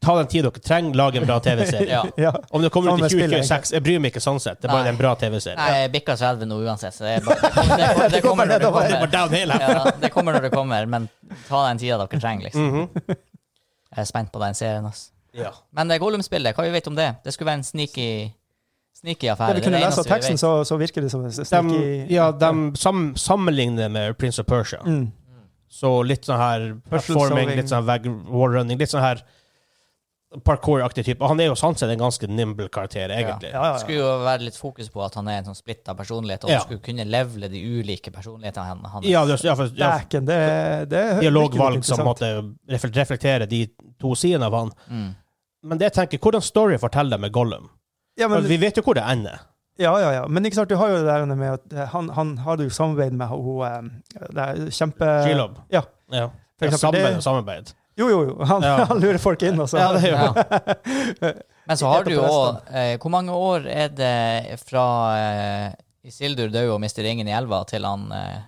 [0.00, 1.88] ta den tida dere trenger, lag en bra TV-serie.
[1.92, 2.02] Ja.
[2.16, 2.32] Ja.
[2.50, 4.60] Om det kommer Sånn ut i 2026, jeg bryr meg ikke sånn sett.
[4.62, 4.92] Det er bare Nei.
[4.94, 5.58] en bra TV-serie.
[5.60, 7.50] Nei, jeg bikka 30 nå uansett, så det, er bare,
[8.14, 9.54] det, kommer, det, kommer, det kommer når det kommer.
[9.60, 11.08] Ja, det kommer når det kommer, men
[11.48, 12.68] ta den tida dere trenger, liksom.
[12.70, 13.16] Mhm.
[13.90, 14.84] Jeg er spent på den serien.
[14.86, 15.08] ass.
[15.34, 15.50] ja.
[15.74, 17.08] Men det Gollum-spillet, hva vi vet om det?
[17.24, 18.08] Det skulle være en sneaky,
[19.00, 19.48] sneaky affære.
[19.52, 22.30] Ja, vi kunne det lese teksten, så, så virker det som en De, sneaky ja,
[22.32, 24.80] de sam, sammenligner med Prince of Persia.
[24.86, 25.08] mm.
[25.70, 29.20] Så litt sånn her performing, litt sånn vag wallrunning, litt sånn her
[30.46, 31.22] parkour-aktig type.
[31.24, 33.50] Og han er jo sånn sett en ganske nimble karakter, egentlig.
[33.52, 35.94] Ja, ja, Det skulle jo være litt fokus på at han er en sånn splitta
[35.98, 36.60] personlighet, og Ja.
[36.60, 40.88] skulle kunne levele de ulike personlighetene han- han Ja, det ja, for, ja, Dæken, det,
[40.88, 43.66] det dialogvalg som måtte refle- reflektere de
[43.98, 44.70] to sidene av han.
[44.88, 45.14] Mm.
[45.64, 47.68] Men det jeg tenker, hvordan story forteller det med Gollum?
[48.16, 49.40] Ja, For men, vi vet jo hvor det ender.
[49.78, 50.26] ja, ja, ja.
[50.28, 52.68] Men ikke sant, du har jo det der med at eh, han, han hadde jo
[52.70, 53.90] samarbeid med hun
[54.36, 55.26] eh, kjempe...
[55.26, 55.58] Gilob.
[55.70, 55.82] Ja.
[56.12, 56.28] Ja.
[56.58, 57.72] For Ja, eksempel, samarbeid og samarbeid.
[58.00, 58.34] Jo, jo, jo.
[58.48, 58.74] Han, Ja.
[58.88, 59.78] han lurer folk inn, altså.
[59.80, 61.32] Ja, det gjør Ja.
[61.70, 64.84] Men så har du jo òg eh, Hvor mange år er det fra
[65.20, 65.74] eh,
[66.08, 68.38] Isildur dør og mister ringen i elva, til han, eh,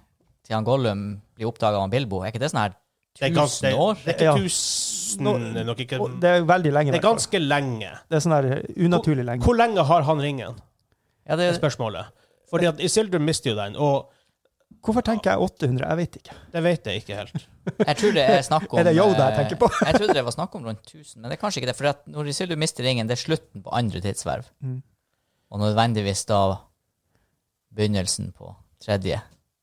[0.47, 1.03] til han Gollum
[1.37, 2.23] blir oppdaga av Bilbo?
[2.25, 2.73] Er ikke det sånn her
[3.21, 4.01] Det er ganske, tusen år?
[4.07, 5.37] det er ikke Ja.
[5.53, 6.93] det er nok ikke Det er veldig lenge.
[6.97, 7.91] Det er ganske lenge.
[8.09, 9.45] Det er sånn her unaturlig lenge.
[9.45, 10.57] Hvor lenge har han ringen?
[11.29, 12.09] Ja, er det, spørsmålet.
[12.51, 14.09] Fordi at Isildur mister jo den, og
[14.83, 15.85] Hvorfor tenker jeg 800?
[15.89, 16.37] Jeg vet ikke.
[16.53, 17.45] det vet jeg ikke helt.
[17.89, 19.69] jeg tror det er snakk om Er det Yoda jeg eh, tenker på?
[19.79, 21.77] jeg trodde det var snakk om rundt 1000, men det er kanskje ikke det.
[21.79, 24.49] For at når du mister ringen, det er slutten på andre tidsverv.
[24.65, 24.81] Mm.
[25.53, 26.41] Og nødvendigvis da
[27.77, 29.21] begynnelsen på tredje.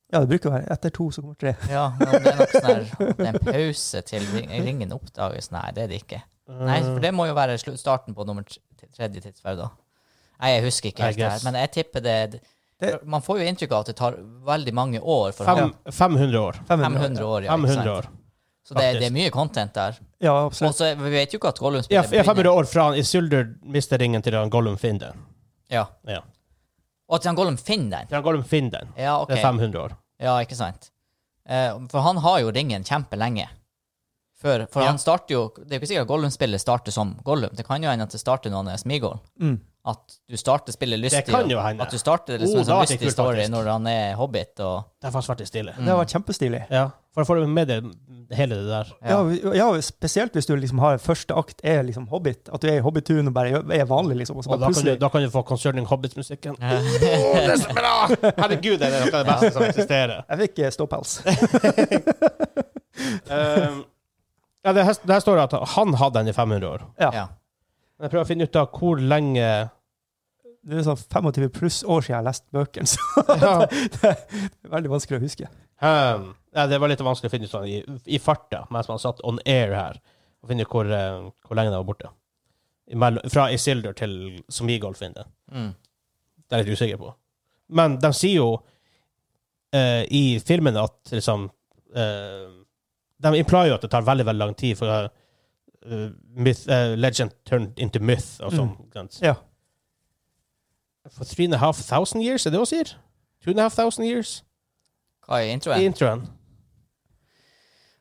[0.09, 1.53] Ja, det bruker å være etter to, så kommer tre.
[1.75, 5.51] Ja, men det er nok sånn her Det er en pause til ringen oppdages.
[5.53, 6.23] Nei, det er det ikke.
[6.49, 9.69] Nei, for det må jo være starten på nummer tredje tidsverv, da.
[10.39, 12.39] Nei, jeg husker ikke helt det her, men jeg tipper det,
[12.79, 14.15] Det- Man får jo inntrykk av at det tar
[14.47, 16.59] veldig mange år for Fem, 500 år.
[16.67, 17.51] 500 år, ja.
[17.57, 18.05] 500 år.
[18.63, 19.97] Så det, det er mye content der.
[20.21, 20.69] Ja, absolutt.
[20.69, 22.93] Og så vi vet jo ikke at Gollum Ja, spiller ja, 500 år fra han
[22.99, 25.25] Isildur mister ringen til han Gollum finner den.
[25.69, 25.87] Ja.
[26.07, 26.21] Ja.
[27.09, 28.07] Og til han Gollum finner den.
[28.11, 28.93] han Gollum finner den.
[28.97, 29.27] Ja, ok.
[29.29, 29.95] Det er 500 år.
[30.21, 30.91] Ja, ikke sant.
[31.49, 33.47] Eh, for han har jo ringen kjempelenge.
[34.39, 34.87] Før, for Ja.
[34.93, 37.49] han starter jo Det er jo ikke sikkert at Gollum-spillet starter som Gollum.
[37.55, 39.19] Det kan jo hende at det starter når han er Smigol.
[39.41, 39.59] Mm.
[39.89, 41.25] At du starter spillet lystig.
[41.25, 41.83] Det kan jo hende.
[41.85, 43.53] At du starter liksom Oh, en sånn lystig kult, story faktisk.
[43.55, 45.85] når han er hobbit og Det er faktisk vært Mm.
[45.85, 46.61] Det har vært kjempestilig.
[46.69, 47.85] Ja, for da får du med deg
[48.37, 48.89] hele det der.
[49.01, 49.17] Ja.
[49.57, 52.49] Ja, spesielt hvis du liksom har første akt er liksom Hobbit.
[52.53, 54.37] At du er i Hobbit-tun og bare er vanlig, liksom.
[54.37, 56.55] Og så Og da kan, du, da kan du få Concerning Hobbit-musikken.
[56.61, 56.77] Ja.
[56.77, 57.95] Åh, det er så bra!
[58.43, 60.21] Herregud, det er noe av det beste som eksisterer.
[60.29, 61.17] Jeg fikk eh, ståpels.
[63.29, 63.85] Um,
[64.65, 66.81] ja, det, her, det her står det at han hadde den i 500 år.
[66.99, 67.09] Ja.
[67.15, 67.25] Ja.
[67.97, 69.45] Men jeg prøver å finne ut av hvor lenge
[70.59, 74.73] Det er sånn 25 pluss år siden jeg har lest bøkene, så ja, det er
[74.73, 75.49] veldig vanskelig å huske.
[75.79, 79.01] um, ja, Det var litt vanskelig å finne ut sånn i, i farta mens man
[79.01, 80.01] satt on air her.
[80.39, 82.11] Og finne ut hvor, eh, hvor lenge det var borte.
[83.29, 84.13] Fra Isildur til
[84.49, 85.27] Smigolf finner.
[85.51, 85.73] Mm.
[86.47, 87.11] Det er jeg litt usikker på.
[87.75, 92.47] Men de sier jo uh, i filmen at liksom uh,
[93.19, 96.07] De implier jo at det tar veldig veldig lang tid for uh,
[96.39, 96.65] myth,
[96.97, 98.73] legend turned into myth og sånn.
[98.95, 99.11] Mm.
[99.27, 99.35] Ja.
[101.07, 102.91] For three and a half thousand years, er det det hun sier?
[103.43, 104.43] Two and a half thousand years?
[105.27, 105.81] Hva er I introen?
[105.85, 106.25] introen.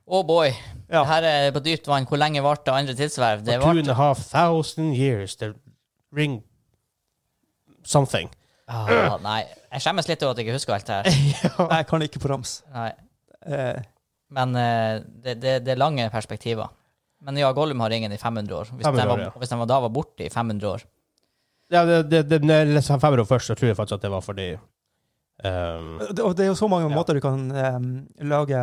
[0.08, 0.50] Oh boy.
[0.90, 1.04] Ja.
[1.04, 2.06] Her er på dypt vann.
[2.08, 3.44] Hvor lenge varte andre tidsverv?
[3.44, 5.54] Det For two and a half thousand years, the
[6.16, 6.42] ring
[7.84, 8.30] something.
[8.68, 11.38] ah, Nei, jeg skjemmes litt over at jeg ikke husker alt det her.
[11.68, 12.62] Nei, jeg kan ikke på rams.
[12.74, 12.90] Nei.
[13.46, 13.80] Eh,
[14.34, 16.68] Men eh, det, det, det er lange perspektiver.
[17.24, 18.68] Men ja, Gollum har ringen i 500 år.
[18.76, 19.30] Hvis 500 den var, ja.
[19.40, 20.84] hvis den var, da var borte i 500 år
[21.70, 24.02] Ja, det, det, det, når jeg leste fem år først, så tror jeg faktisk at
[24.06, 24.46] det var fordi
[25.44, 26.94] um, det- og det er jo så mange Ja.
[26.96, 28.62] måter du kan um, lage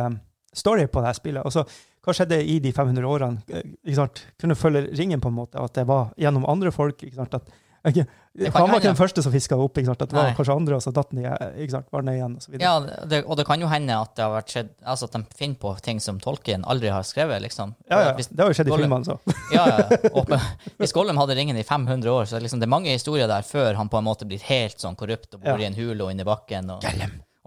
[0.54, 1.42] story på det her spillet.
[1.44, 1.64] Altså,
[2.04, 3.42] hva skjedde i de 500 årene?
[3.50, 4.26] Eh, Ikke sant?
[4.40, 7.02] Kunne følge ringen på en måte, at det var gjennom andre folk.
[7.02, 7.34] ikke sant?
[7.34, 7.48] At,
[7.86, 8.04] ikke,
[8.52, 9.76] han var ikke den første som fiska opp.
[9.78, 10.00] ikke sant?
[10.02, 10.34] Det var Nei.
[10.36, 12.52] kanskje andre, og så datt den igjen, og så.
[12.60, 12.72] Ja,
[13.06, 15.60] det, og det kan jo hende at det har vært skjedd Altså at de finner
[15.62, 17.74] på ting som Tolkien aldri har skrevet, liksom.
[17.90, 19.18] Ja, ja, Hvis, Det har jo skjedd i Gollum- filmene, så.
[19.56, 20.10] ja, ja.
[20.12, 20.34] Og,
[20.82, 23.74] hvis Gollum hadde ringen i 500 år, så liksom, det er mange historier der før
[23.78, 25.62] han på en måte blir helt sånn korrupt og bor Ja.
[25.62, 26.70] i en hule og inni bakken.
[26.76, 26.84] Og,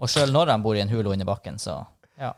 [0.00, 1.82] og sjøl når han bor i en hule og inni bakken, så
[2.18, 2.32] ja.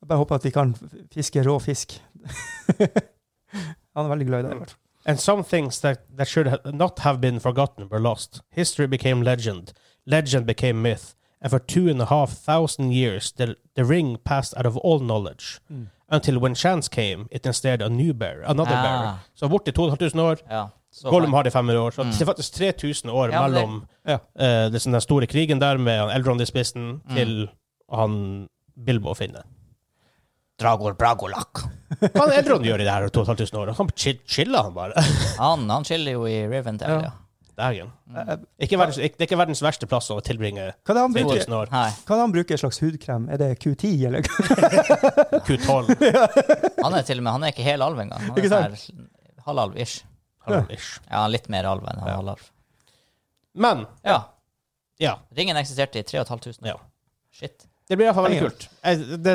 [0.00, 0.74] Jeg bare håper at vi kan
[1.12, 1.98] fiske rå fisk.
[3.94, 4.54] han er veldig glad i det.
[4.54, 4.84] i hvert fall.
[5.08, 8.42] And some things that, that should ha not have been forgotten were lost.
[8.50, 9.72] History became legend.
[10.06, 11.14] Legend became myth.
[11.40, 14.98] And for two and a half thousand years, the, the ring passed out of all
[15.00, 15.60] knowledge.
[16.10, 18.82] Until when chance came, it instead a new bear, another Ah.
[18.82, 19.18] bear.
[19.34, 20.36] Så borte i 2500 år.
[20.50, 20.66] ja.
[21.04, 21.90] Gollum har det i 500 år.
[21.90, 22.10] Så Mm.
[22.12, 24.14] det er faktisk 3000 år Ja, det- mellom Ja.
[24.66, 27.14] uh, den store krigen der med Eldron i spissen, Mm.
[27.16, 27.48] til
[27.92, 28.48] han
[28.86, 29.42] Bilbo finner.
[30.58, 31.60] Dragor Bragolak.
[32.00, 33.72] Hva er Eldron gjør i det her 2500 år?
[33.78, 35.04] Han chill, chiller han bare.
[35.38, 37.00] Han, han chiller jo i Rivendell, Ja.
[37.10, 37.16] ja.
[37.58, 37.88] Dagen.
[38.14, 41.02] Eh, Ikke verdens, ikke, det er ikke verdens verste plass å tilbringe Hva er det
[41.02, 41.40] han bruker?
[41.42, 41.70] 3000 år.
[41.72, 43.24] Hva er det han bruker slags hudkrem?
[43.34, 44.28] Er det Q10, eller?
[45.48, 45.90] Q12.
[46.84, 48.22] Han er til og med Han er ikke hel alv engang.
[48.28, 49.08] Han er sånn
[49.48, 49.96] halvalv-ish.
[50.46, 50.92] Hallo-ish.
[51.10, 52.16] Ja, litt mer alv enn han Ja.
[52.20, 52.46] halvalv.
[53.58, 54.20] Men Ja.
[55.02, 56.74] ja, Ringen eksisterte i 3500 Ja.
[56.78, 56.86] år.
[57.34, 57.66] Shit.
[57.88, 58.68] det blir iallfall veldig kult.
[58.84, 59.34] Jeg, det,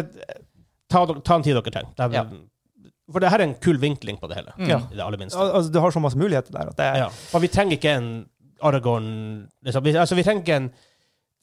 [0.93, 1.93] ta, ta en tid dere trenger.
[1.97, 2.23] Det er- Ja.
[3.11, 4.53] For det her er en kul vinkling på det hele.
[4.57, 4.69] Mm.
[4.69, 4.77] Ja.
[4.91, 5.37] I det aller minste.
[5.37, 6.69] Al- Altså, du har så masse muligheter der.
[6.71, 7.09] at det er, Ja.
[7.33, 8.25] Og vi trenger ikke en
[8.63, 9.83] Aragorn liksom.
[9.83, 10.69] vi, altså, vi trenger ikke en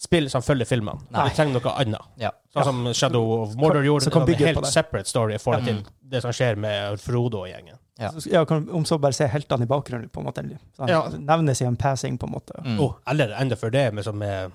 [0.00, 1.02] spill som følger filmene.
[1.12, 1.26] Nei.
[1.28, 2.00] Vi trenger noe annet.
[2.16, 2.30] Ja.
[2.54, 4.06] Sånn som Shadow of Mordor gjorde.
[4.08, 5.82] Så kan en helt separate story i forhold til
[6.14, 7.76] det som skjer med Frodo og gjengen.
[8.00, 8.10] Ja.
[8.32, 10.38] Ja, kan, om så bare se heltene i bakgrunnen, på en måte.
[10.38, 11.02] eller Sånn, Ja.
[11.18, 12.56] Nevnes i en passing, på en måte.
[12.64, 12.80] Mm.
[12.80, 14.50] Oh, eller enda før det, med, med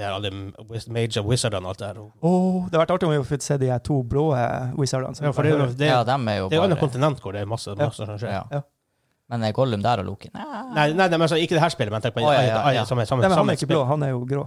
[0.00, 0.30] det er alle
[0.96, 1.98] major Wizardene og alt det her.
[2.24, 5.12] Åh, det har vært artig om vi får se de her to blå eh, wizardene.
[5.20, 7.36] Ja, for det, det, det, ja, dem er jo det er jo bare kontinent hvor
[7.36, 8.32] det er masse, masse som skjer.
[8.38, 8.44] ja.
[8.56, 8.62] Ja.
[9.30, 10.26] Men er Gollum der og Loki?
[10.34, 10.46] Nei.
[10.74, 12.84] Nei, nei, men altså, ikke det her spillet, men tenk på oh, ja, ja, ja.
[12.88, 14.46] Som, er- som, Nei, men han er ikke blå, han er jo grå.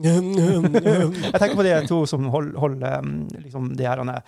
[0.00, 4.18] Jeg tenker på de to som holder, hold, um, liksom de her uh,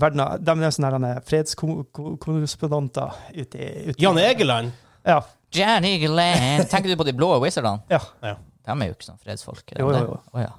[0.00, 4.72] verdener De er sånne fredskorrespondenter ute i- Jan Egeland?
[5.06, 5.20] Ja.
[5.54, 6.66] Jan Egeland!
[6.70, 7.84] Tenker du på de blå wizardene?
[7.92, 8.00] Ja.
[8.24, 8.34] Ja.
[8.66, 9.76] De er jo ikke sånn fredsfolk.
[9.78, 10.20] Jo, jo, jo.
[10.34, 10.52] Oh, ja.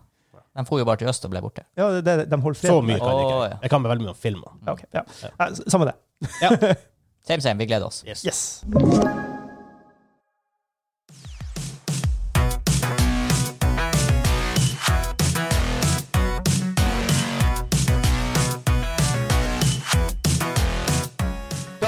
[0.58, 1.68] De for jo bare til øst og ble borte.
[1.78, 2.72] ja det, det, de holder fred.
[2.72, 3.42] Så mye kan jeg ikke.
[3.52, 3.58] ja.
[3.62, 4.54] Jeg kan veldig mye om filmer.
[4.66, 5.04] Ja, okay, ja.
[5.22, 5.34] Ja.
[5.44, 5.98] Nei, Samme det.
[6.42, 6.54] Ja.
[7.28, 7.60] Same, same.
[7.60, 8.04] Vi gleder oss.
[8.08, 8.26] Yes.
[8.26, 9.36] Yes.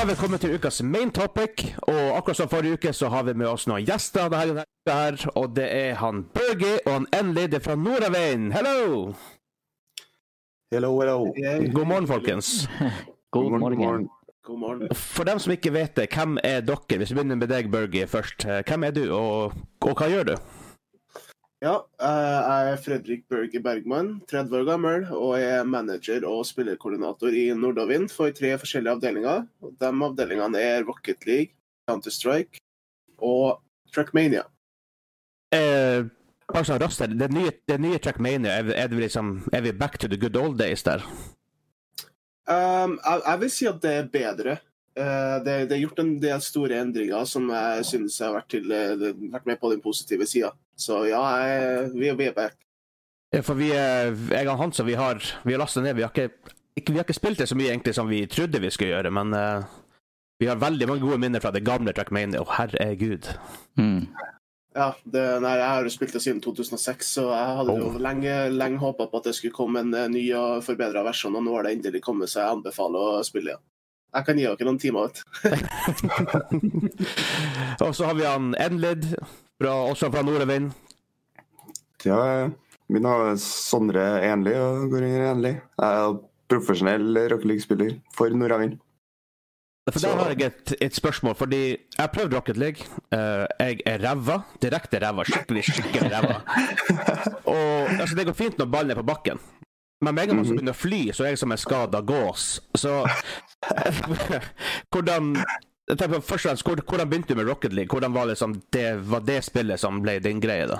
[0.10, 3.46] Er kommet til ukas main topic, og akkurat som forrige uke så har vi med
[3.46, 8.48] oss noen gjester denne denne, og det er han Børge og han N-Lady fra Nordaveien.
[8.52, 9.14] Hello!
[10.74, 11.20] Hello, hello.
[11.76, 12.70] God morgen, folkens.
[13.36, 14.10] God morgen.
[14.44, 14.90] God morgen.
[14.96, 16.98] For dem som ikke vet det, hvem er dere?
[16.98, 18.48] Hvis vi begynner med deg, Børge, først.
[18.66, 19.54] Hvem er du, og,
[19.86, 20.36] og hva gjør du?
[21.60, 27.50] Ja, jeg er Fredrik Berge Bergman, 30 år gammel, og er manager og spillerkoordinator i
[27.52, 29.44] Nordavind for tre forskjellige avdelinger.
[29.82, 31.52] De avdelingene er Rocket League,
[31.90, 32.64] Counter-Strike
[33.20, 33.60] og
[33.92, 34.46] Trackmania.
[35.52, 36.08] Eh,
[36.48, 40.00] bare raskt her, det nye, det nye Trackmania, er, er, det liksom, er vi back
[40.00, 41.04] to the good old days der?
[42.48, 44.58] Um, jeg, jeg vil si at det er bedre.
[45.00, 48.72] Eh, det, det er gjort en del store endringer som jeg synes har vært, til,
[48.76, 48.96] eh,
[49.32, 50.52] vært med på den positive sida.
[50.80, 52.58] Så ja, jeg, vi, vi er back.
[53.34, 55.96] Ja, for vi, er- jeg og Hans og vi har, vi har lastet ned.
[56.00, 58.62] Vi har, ikke, ikke, vi har ikke spilt det så mye egentlig som vi trodde
[58.64, 59.62] vi skulle gjøre, men uh,
[60.42, 62.42] vi har veldig mange gode minner fra det gamle Trackmania.
[62.42, 63.30] Å, herregud.
[63.78, 64.08] Mm.
[64.78, 68.00] Ja, det, nei, Jeg har jo spilt det siden 2006, så jeg hadde jo Oh.
[68.02, 71.56] lenge, lenge håpa på at det skulle komme en ny og forbedra versjon, og nå
[71.58, 73.66] har det endelig kommet, så jeg anbefaler å spille igjen.
[74.10, 75.10] Jeg kan gi dere noen timer.
[75.10, 75.26] vet du.
[77.86, 79.06] og så har vi han Enlid,
[79.62, 80.72] fra, også fra Nordavind.
[82.08, 82.50] Ja,
[82.90, 85.56] min har Sondre Enli og går under Enli.
[85.60, 88.80] Jeg er profesjonell Rocket League-spiller for Nordavind.
[89.90, 92.86] For der har jeg et, et spørsmål, fordi jeg har prøvd Rocket League.
[93.14, 94.42] Uh, jeg er ræva.
[94.62, 95.26] Direkte ræva.
[95.26, 96.36] Skikkelig, skikkelig ræva.
[97.56, 99.42] Og altså, det går fint når ballen er på bakken.
[100.02, 102.46] Men med en gang man begynner å fly, så er jeg som en skada gås.
[102.80, 103.02] Så
[104.94, 105.34] hvordan
[105.90, 107.90] på først og fremst, hvor- Hvordan begynte du med Rocket League?
[107.90, 110.80] Hvordan var, liksom det, var det spillet som ble din greie, da?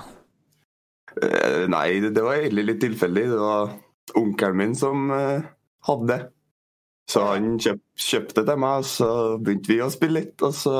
[1.10, 3.24] Uh, Nei, det, det var egentlig litt tilfeldig.
[3.32, 3.72] Det var
[4.14, 5.42] onkelen min som uh,
[5.86, 6.20] hadde det.
[7.10, 9.10] Så han kjøp, kjøpte til meg, og så
[9.42, 10.42] begynte vi å spille litt.
[10.46, 10.74] Og så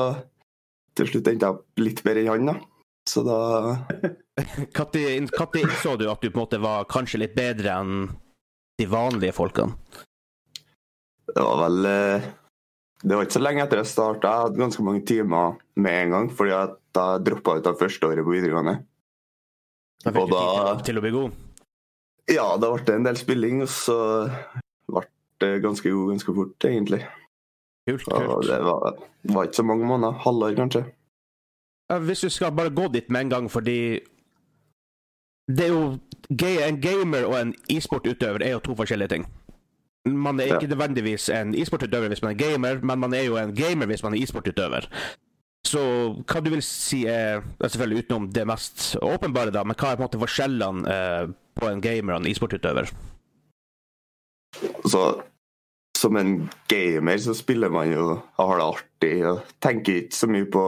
[0.95, 2.57] til slutt endte jeg opp litt bedre enn han, da.
[3.09, 3.37] Så da
[4.77, 7.95] Når innså du at du på en måte var kanskje litt bedre enn
[8.79, 9.75] de vanlige folkene?
[11.31, 12.25] Det var vel eh,
[13.03, 14.29] Det var ikke så lenge etter jeg starta.
[14.31, 18.07] Jeg hadde ganske mange timer med en gang, fordi at jeg droppa ut av første
[18.09, 18.75] året på videregående.
[20.03, 21.31] Da fikk Og du tid da- til å bli god?
[22.29, 23.97] Ja, da ble det en del spilling, og så
[24.87, 25.03] ble
[25.41, 27.01] det ganske god ganske fort, egentlig.
[27.89, 28.45] Kult, kult.
[28.45, 28.99] det var,
[29.33, 30.19] var ikke så mange måneder.
[30.21, 30.83] Halvår, kanskje.
[32.05, 33.99] Hvis du skal bare gå dit med en gang, fordi
[35.57, 35.97] det er jo
[36.31, 39.25] En gamer og en e-sportutøver er jo to forskjellige ting.
[40.05, 43.51] Man er ikke nødvendigvis en e-sportutøver hvis man er gamer, men man er jo en
[43.55, 44.87] gamer hvis man er e-sportutøver.
[45.67, 45.81] Så
[46.23, 49.99] hva du vil si er er Selvfølgelig utenom det mest åpenbare, da, men hva er
[49.99, 52.93] på en måte forskjellene eh, på en gamer og en e-sportutøver?
[54.87, 55.03] Så
[56.01, 60.29] som en gamer så spiller man jo og har det artig og tenker ikke så
[60.31, 60.65] mye på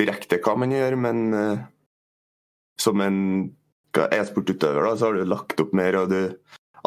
[0.00, 1.62] direkte hva man gjør, men eh,
[2.80, 3.20] som en
[3.96, 6.20] hva- e-sportutøver da, så har du lagt opp mer, og du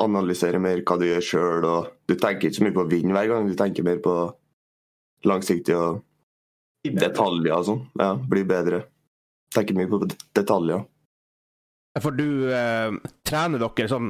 [0.04, 3.14] analyserer mer hva du gjør sjøl, og du tenker ikke så mye på å vinne
[3.14, 4.16] hver gang, du tenker mer på
[5.30, 6.02] langsiktig og
[6.84, 7.84] detaljer og sånn.
[8.02, 8.82] Ja, bli bedre.
[9.54, 10.02] Tenker mye på
[10.36, 10.82] detaljer.
[12.02, 14.08] For du eh, trener dere sånn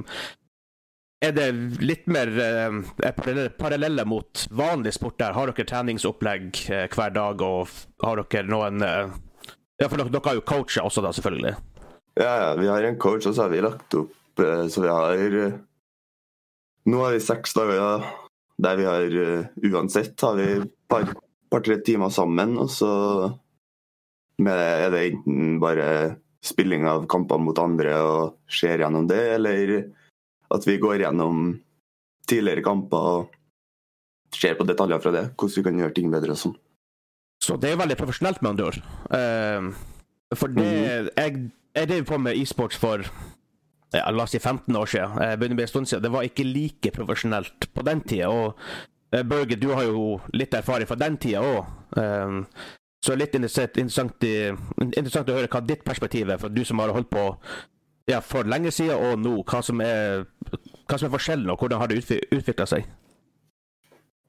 [1.24, 1.50] Er det
[1.84, 2.78] litt mer eh,
[3.12, 5.36] parallelle, parallelle mot vanlig sport der?
[5.36, 7.68] Har dere treningsopplegg eh, hver dag, og
[8.08, 9.12] har dere noen eh,
[9.84, 11.54] Ja, for dere, dere har jo coacher også, da, selvfølgelig.
[12.16, 14.90] Ja, ja, vi har en coach, og så har vi lagt opp eh, Så vi
[14.92, 15.56] har eh,
[16.86, 18.04] Nå har vi seks dager
[18.62, 21.08] der vi har eh, Uansett har vi et par,
[21.50, 22.92] par-tre timer sammen, og så
[24.44, 25.88] med, er det enten bare
[26.44, 29.74] spilling av kamper mot andre og ser gjennom det, eller
[30.54, 31.46] at vi går gjennom
[32.30, 33.36] tidligere kamper og
[34.36, 36.56] ser på detaljer fra det, hvordan vi kan gjøre ting bedre og sånn.
[37.44, 38.80] Så det er veldig profesjonelt, med andre ord.
[39.14, 40.70] Uh, for det
[41.18, 43.04] Jeg, jeg drev på med e-sports for
[43.94, 45.18] ja, la oss si 15 år siden.
[45.22, 46.04] Jeg begynner bli en stund siden.
[46.04, 48.30] Det var ikke like profesjonelt på den tida.
[48.30, 48.58] Og
[49.14, 51.70] eh, Børge, du har jo litt erfaring fra den tida òg.
[53.04, 57.10] så litt interessant, interessant å høre hva ditt perspektiv er, for du som har holdt
[57.12, 57.26] på
[58.08, 59.36] ja, for lenge siden og nå.
[59.44, 60.24] Hva som er,
[60.88, 62.00] hva som er forskjellen, og hvordan har det
[62.32, 62.88] utvikla seg?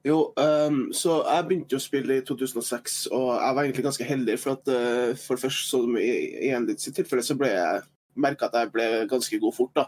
[0.05, 4.37] Jo, um, så jeg begynte å spille i 2006, og jeg var egentlig ganske heldig.
[4.37, 6.09] For at uh, for først, som i,
[6.45, 7.85] i en litt sitt tilfelle, så ble jeg
[8.21, 9.73] merka at jeg ble ganske god fort.
[9.81, 9.87] da.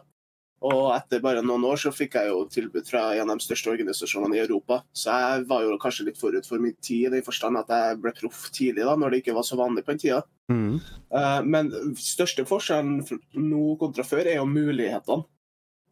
[0.65, 3.69] Og etter bare noen år så fikk jeg jo tilbud fra en av de største
[3.69, 4.79] organisasjonene i Europa.
[4.89, 7.99] Så jeg var jo kanskje litt forut for min tid i den forstand at jeg
[8.01, 10.23] ble proff tidlig, da, når det ikke var så vanlig på den tida.
[10.49, 10.79] Mm.
[11.13, 11.69] Uh, Men
[12.01, 13.03] største forskjellen
[13.37, 15.29] nå kontra før er jo mulighetene.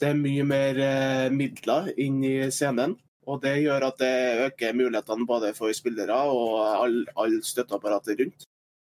[0.02, 4.16] Det er mye mer uh, midler inn i scenen, og det gjør at det
[4.48, 8.46] øker mulighetene både for spillere og all, all støtteapparatet rundt.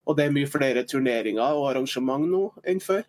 [0.08, 3.02] Og det er mye flere turneringer og arrangement nå enn før,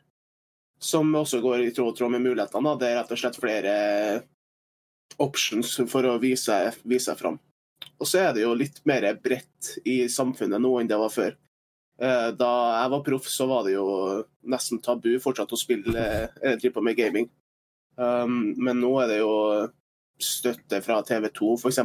[0.80, 2.76] som også går i tråd tråd med mulighetene.
[2.80, 3.76] Det er rett og slett flere
[5.20, 7.40] options for å vise, seg fram.
[8.00, 11.36] Og så er det jo litt mer bredt i samfunnet nå enn det var før.
[12.00, 12.52] Eh, Da
[12.82, 13.88] jeg var proff, så var det jo
[14.48, 16.06] nesten tabu fortsatt å spille
[16.42, 17.30] eh, drive på med gaming.
[18.00, 19.32] Um, men nå er det jo
[20.20, 21.80] støtte fra TV2 f.eks.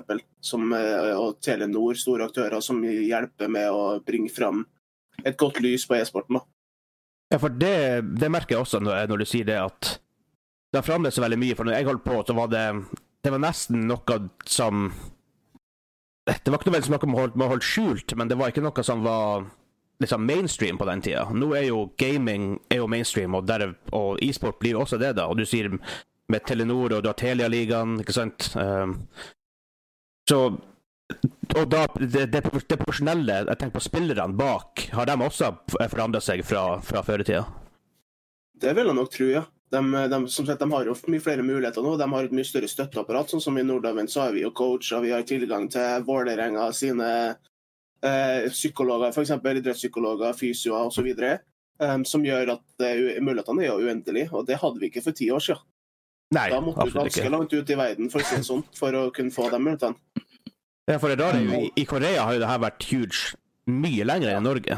[0.55, 4.65] og Telenor, store aktører, som hjelper med å bringe fram
[5.25, 6.41] et godt lys på e-sporten.
[7.33, 9.95] Ja, for det, det merker jeg også når, når du sier det, at
[10.75, 11.57] det har forandret seg veldig mye.
[11.57, 12.69] For når jeg holdt på, så var det
[13.25, 14.89] Det var nesten noe som
[16.27, 19.05] Det var ikke noe man holdt, man holdt skjult, men det var ikke noe som
[19.05, 19.47] var
[20.03, 21.29] liksom mainstream på den tida.
[21.31, 23.51] Nå er jo gaming er jo mainstream, og,
[23.93, 25.29] og e-sport blir jo også det, da.
[25.31, 25.71] Og du sier
[26.33, 28.51] med Telenor og du har Telia-ligaen, ikke sant.
[28.57, 29.03] Um,
[30.29, 30.47] så
[31.55, 35.51] og da, det, det, det profesjonelle, jeg tenker på spillerne bak, har de også
[35.93, 37.45] forandra seg fra, fra før i tida?
[38.61, 39.45] Det vil jeg nok tro, ja.
[39.75, 41.97] De, de, sagt, de har jo mye flere muligheter nå.
[41.99, 43.33] De har et mye større støtteapparat.
[43.33, 46.69] sånn som I Nordavind så har vi jo coach, og vi har tilgang til Vålerenga
[46.77, 47.11] sine
[48.05, 49.35] eh, psykologer, f.eks.
[49.35, 51.11] idrettspsykologer, fysioer osv.
[51.83, 54.31] Um, som gjør at uh, mulighetene er jo uendelige.
[54.33, 55.67] Og det hadde vi ikke for ti år siden.
[56.35, 59.47] Nei, Da måtte du ganske langt ut i verden for sånn, for å kunne få
[59.53, 59.97] de mulighetene.
[60.91, 63.37] Ja, for det er jo, i, I Korea har jo det her vært huge
[63.71, 64.77] mye lenger enn i Norge.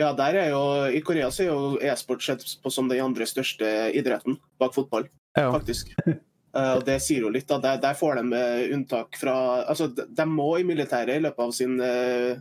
[0.00, 0.62] Ja, der er jo,
[0.96, 3.68] I Korea så er jo e-sport sett på som den andre største
[3.98, 5.52] idretten bak fotball, Ja.
[5.54, 5.94] faktisk.
[6.50, 7.46] Eh, og Det sier jo litt.
[7.46, 7.60] da.
[7.62, 11.44] Der, der får de eh, unntak fra altså De, de må i militæret i løpet
[11.44, 12.40] av sin, eh,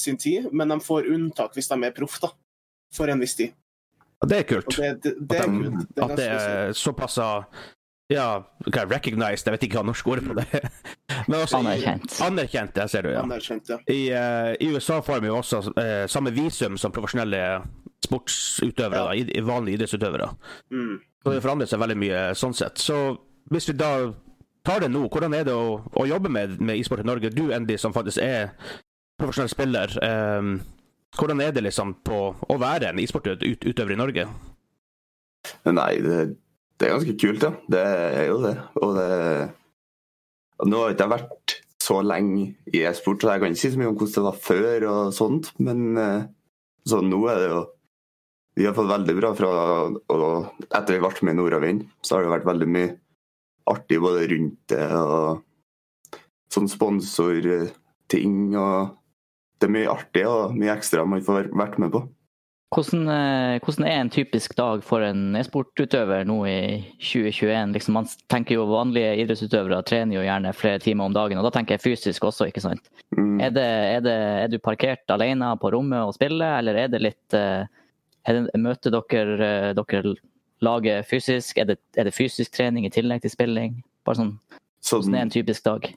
[0.00, 2.30] sin tid, men de får unntak hvis de er proff, da.
[2.96, 3.52] For en viss tid.
[4.22, 4.76] Og det er Og kult.
[4.76, 7.18] det, det, det er At de- At det er såpass
[8.10, 8.42] ja,
[8.72, 10.60] er recognized, jeg vet ikke hva norsk ord er på det.
[11.28, 12.14] Men også i- Anerkjent.
[12.24, 13.20] Anerkjent, ja, ser du, ja.
[13.22, 13.76] anerkjent, ja.
[13.86, 17.42] I, uh, I USA får de jo også uh, samme visum som profesjonelle
[18.06, 20.30] sportsutøvere, da, i, i vanlige idrettsutøvere.
[20.72, 20.96] Mm.
[21.22, 22.80] Så det forandrer seg veldig mye sånn sett.
[22.80, 22.96] Så
[23.52, 23.92] hvis vi da
[24.64, 27.30] tar det nå, hvordan er det å, å jobbe med, med e-sport i Norge?
[27.34, 28.54] Du, Andy, som faktisk er
[29.20, 29.94] profesjonell spiller.
[30.00, 30.52] eh,
[31.16, 34.26] hvordan er det liksom på å være en e-sportutøver i Norge?
[35.70, 36.18] Nei, det,
[36.78, 37.52] det er ganske kult, ja.
[37.70, 38.56] Det er jo det.
[38.82, 39.08] Og det
[40.66, 43.78] Nå har jeg ikke vært så lenge i e-sport, så jeg kan ikke si så
[43.78, 46.24] mye om hvordan det var før, og sånt, men eh,
[46.88, 47.66] så nå er det jo
[48.58, 49.48] Vi har fått veldig bra fra
[49.86, 52.88] og Etter vi ble med i Nordavind, så har det vært veldig mye
[53.70, 55.44] artig både rundt det og
[56.50, 58.97] sånn sponsorting og
[59.58, 62.04] Det er mye artig og mye ekstra man får vært med på.
[62.68, 66.58] Hvordan, eh, hvordan er en typisk dag for en e-sportutøver nå i
[67.00, 67.72] 2021?
[67.72, 71.52] Liksom, man tenker jo Vanlige idrettsutøvere trener jo gjerne flere timer om dagen, og da
[71.54, 72.50] tenker jeg fysisk også.
[72.50, 72.90] ikke sant?
[73.16, 73.40] Mm.
[73.40, 77.00] Er, det, er, det, er du parkert alene på rommet og spiller, eller er det
[77.00, 77.64] litt eh,
[78.28, 80.14] er det, Møter dere, eh, dere
[80.60, 81.56] laget fysisk?
[81.56, 83.80] Er det, er det fysisk trening i tillegg til spilling?
[84.04, 84.36] Bare sånn,
[84.84, 85.88] Sånn- Hvordan er en typisk dag?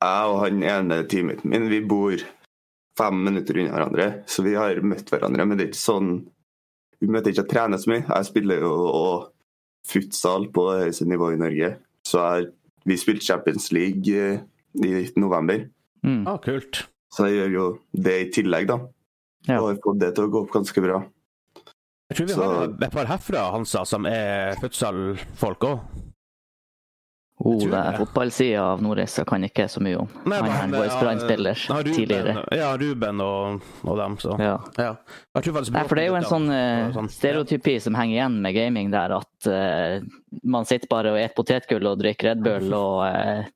[0.00, 2.18] Jeg og han ene teamet min vi bor
[2.98, 5.46] fem minutter unna hverandre, så vi har møtt hverandre.
[5.46, 6.10] Men det er ikke sånn
[7.00, 8.02] Vi møter ikke og trene så mye.
[8.04, 9.30] Jeg spiller jo og
[9.88, 11.70] futsal på høyeste nivå i Norge.
[12.04, 12.50] Så jeg,
[12.84, 14.42] vi spilte Champions League eh,
[14.84, 15.68] i november,
[16.04, 16.26] Mm.
[16.28, 16.86] Ah, kult.
[17.12, 18.78] så jeg gjør jo det i tillegg, da.
[19.48, 19.58] Ja.
[19.60, 21.00] Og har fått det til å gå opp ganske bra.
[22.10, 25.80] Jeg tror vi Så- har et par herfra, Hansa, som er futsalfolk òg.
[27.40, 30.08] Oh, det er fotballsida av Nordreis jeg kan ikke så mye om.
[30.26, 32.34] Han er en vår Brann-spiller tidligere.
[32.52, 34.34] Ja, Ruben og, og dem, så.
[34.36, 34.58] Ja.
[34.76, 34.90] Ja.
[35.38, 37.08] Jeg tror Nei, for det er jo en sånn uh, Sånn.
[37.14, 40.04] stereotypi som henger igjen med gaming der, at uh,
[40.44, 43.48] man sitter bare og spiser potetgull og drikker Red Bull og uh,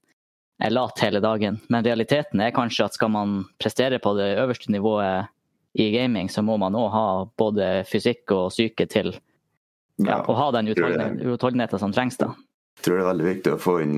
[0.65, 1.61] er lat hele dagen.
[1.69, 5.29] Men realiteten er kanskje at skal man prestere på det øverste nivået
[5.77, 7.07] i gaming, så må man òg ha
[7.37, 9.13] både fysikk og psyke til
[10.01, 12.17] ja, å ha den utholdenheten som trengs.
[12.17, 12.33] da.
[12.77, 13.97] Jeg tror det er veldig viktig å få inn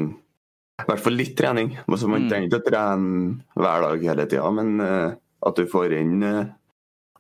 [0.76, 1.70] i hvert fall litt trening.
[1.88, 2.28] Altså, man Mm.
[2.30, 5.14] trenger ikke å trene hver dag hele tida, men uh,
[5.46, 6.44] at du får inn uh,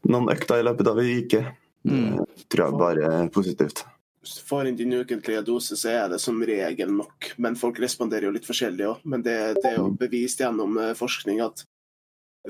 [0.06, 1.44] noen økter i løpet av ei uke,
[1.86, 2.16] Mm.
[2.26, 3.84] det tror jeg bare er positivt.
[4.20, 7.28] Hvis du får inn din ukentlige dose, så er det som regel nok.
[7.38, 9.04] Men folk responderer jo litt forskjellig òg.
[9.04, 11.62] Men det, det er jo bevist gjennom eh, forskning at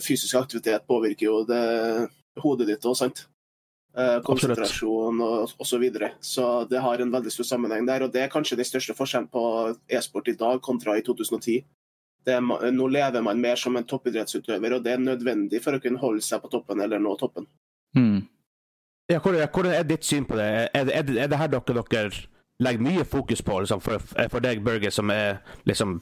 [0.01, 2.09] fysisk aktivitet påvirker jo det,
[2.41, 3.27] hodet ditt òg, sant.
[3.97, 5.65] Eh, konsentrasjon og osv.
[5.65, 6.11] Så, videre.
[6.21, 8.05] så det har en veldig stor sammenheng der.
[8.05, 9.43] Og det er kanskje den største forskjellen på
[9.89, 11.63] e-sport i dag kontra i 2010.
[12.27, 12.43] Det er,
[12.75, 16.25] nå lever man mer som en toppidrettsutøver, og det er nødvendig for å kunne holde
[16.27, 17.47] seg på toppen eller nå toppen.
[17.97, 18.27] Mm.
[19.09, 20.49] Ja, hvordan, er ditt syn på det?
[20.75, 22.11] Er, det- er, er det her dere, dere
[22.61, 26.01] legger mye fokus på, liksom, for, for deg, Børge, som er liksom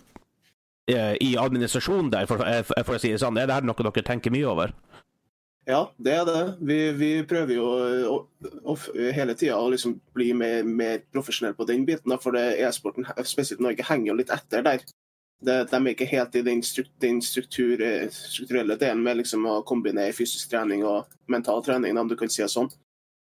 [0.91, 3.39] eh, i administrasjonen der, for, for, for å si det sånn?
[3.39, 4.75] Er det her noe dere tenker mye over?
[5.65, 6.41] Ja, det er det.
[6.61, 7.69] Vi, vi prøver jo
[8.11, 8.17] å,
[8.69, 8.75] å,
[9.17, 12.13] hele tida å liksom bli mer, mer profesjonelle på den biten.
[12.13, 14.85] Da, for e-sporten, spesielt Norge, henger jo litt etter der.
[15.45, 17.81] Det, de er ikke helt i den, struk, den struktur,
[18.13, 22.45] strukturelle delen med liksom å kombinere fysisk trening og mental trening, om du kan si
[22.45, 22.71] det sånn.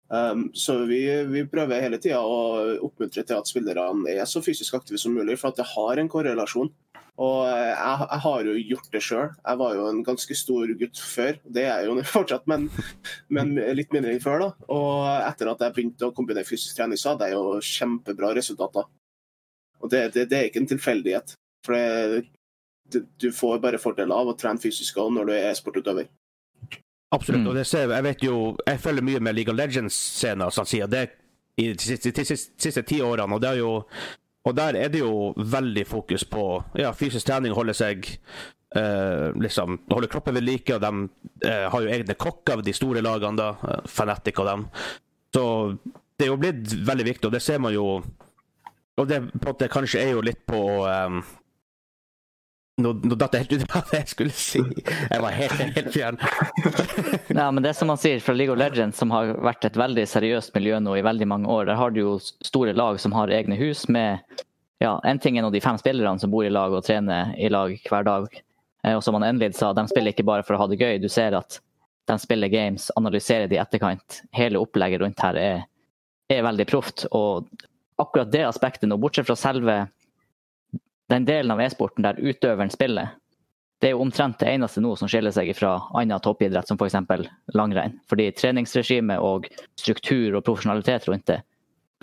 [0.08, 4.78] Um, så vi, vi, prøver hele tida å oppmuntre til at spillerne er så fysisk
[4.78, 6.70] aktive som mulig, for at det har en korrelasjon.
[7.18, 9.30] Og jeg, jeg har jo gjort det sjøl.
[9.34, 11.40] Jeg var jo en ganske stor gutt før.
[11.44, 12.68] Det er jeg jo fortsatt, men,
[13.34, 14.44] men, litt mindre enn før.
[14.44, 14.68] da.
[14.74, 18.86] Og etter at jeg begynte å kombinere fysisk trening, så hadde jeg jo kjempebra resultater.
[19.82, 21.34] Og det, det, det er ikke en tilfeldighet.
[21.66, 26.08] For det, du får bare fordeler av å trene fysisk òg når du er sportutøver.
[27.14, 27.40] Absolutt.
[27.40, 27.50] Mm.
[27.50, 28.38] og det ser, jeg vet jo,
[28.68, 30.86] jeg følger mye med League of Legends-scener han sier.
[30.86, 31.06] det
[31.58, 33.34] i de siste, de siste, siste ti årene.
[33.34, 33.72] og det er jo
[34.48, 36.44] og der er det jo veldig fokus på
[36.78, 38.06] ja, fysisk trening, holde seg
[38.76, 40.74] eh, liksom, holde kroppen ved like.
[40.74, 44.64] og De eh, har jo egne kokker, de store lagene, da, eh, Fanatic og dem.
[45.34, 45.44] Så
[46.18, 48.02] det er jo blitt veldig viktig, og det ser man jo
[48.98, 51.20] Og det på en måte kanskje er jo litt på um,
[52.78, 54.62] nå, nå datt jeg helt ut av det jeg skulle si.
[54.86, 56.18] Jeg var helt, helt fjern.
[57.38, 60.04] Ja, men det som man sier fra League of Legends, som har vært et veldig
[60.08, 61.68] seriøst miljø nå i veldig mange år.
[61.70, 64.22] Der har du jo store lag som har egne hus med
[64.82, 67.50] ja, en ting er nå de fem spillerne som bor i lag og trener i
[67.50, 68.28] lag hver dag.
[68.86, 71.00] Eh, Og som han Enlid sa, de spiller ikke bare for å ha det gøy.
[71.02, 71.58] Du ser at
[72.08, 74.22] de spiller games, analyserer de i etterkant.
[74.32, 75.64] Hele opplegget rundt her er,
[76.30, 77.04] er veldig proft.
[77.10, 77.50] Og
[77.98, 79.80] akkurat det aspektet nå, bortsett fra selve
[81.08, 83.14] den delen av e-sporten der utøveren spiller,
[83.80, 86.96] det er jo omtrent det eneste nå som skiller seg fra annen toppidrett, som f.eks.
[87.54, 88.00] langrenn.
[88.10, 89.46] Fordi treningsregime og
[89.78, 91.40] struktur og profesjonalitet rundt det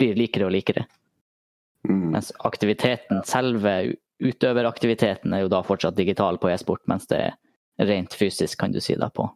[0.00, 0.86] blir likere og likere.
[1.88, 2.10] Mm.
[2.16, 3.94] Mens aktiviteten, selve
[4.24, 8.80] utøveraktiviteten er jo da fortsatt digital på e-sport, mens det er rent fysisk, kan du
[8.80, 9.28] si, da, på,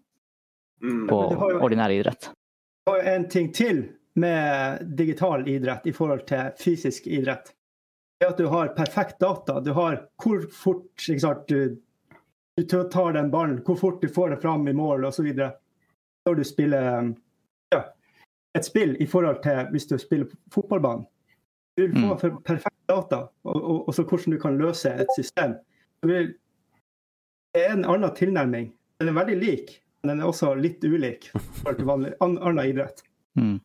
[0.83, 1.07] Mm.
[1.09, 2.31] på jo- ordinær idrett.
[2.87, 3.83] Det har jo en ting til
[4.17, 7.53] med digital idrett i forhold til fysisk idrett.
[8.21, 9.61] Er at du har perfekt data.
[9.61, 11.79] Du har hvor fort ikke sant, du,
[12.57, 15.31] du tar den ballen, hvor fort du får det fram i mål osv.
[16.27, 17.15] Når du spiller
[17.73, 17.81] ja,
[18.59, 21.07] et spill i forhold til hvis du spiller på fotballbanen.
[21.79, 22.43] Du vil få Mm.
[22.45, 25.55] perfekt data, og, og, og så hvordan du kan løse et system.
[26.03, 26.35] Du vil,
[27.55, 28.73] det er en annen tilnærming.
[29.01, 29.71] Den er veldig lik,
[30.03, 33.01] men den er også litt ulik i forhold til vanlig, an, annen idrett.
[33.39, 33.61] Mm.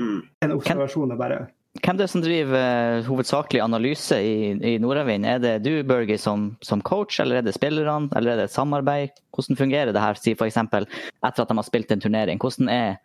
[0.00, 0.22] Mm.
[0.42, 1.38] En observasjon er bare
[1.82, 5.26] Hvem det er som driver eh, hovedsakelig analyse i, i Nordavind?
[5.26, 8.54] Er det du, Børge, som, som coach, eller er det spillerne, eller er det et
[8.54, 9.16] samarbeid?
[9.34, 10.58] Hvordan fungerer det her, si f.eks.
[10.62, 10.86] etter
[11.26, 12.40] at de har spilt en turnering?
[12.42, 13.00] Hvordan er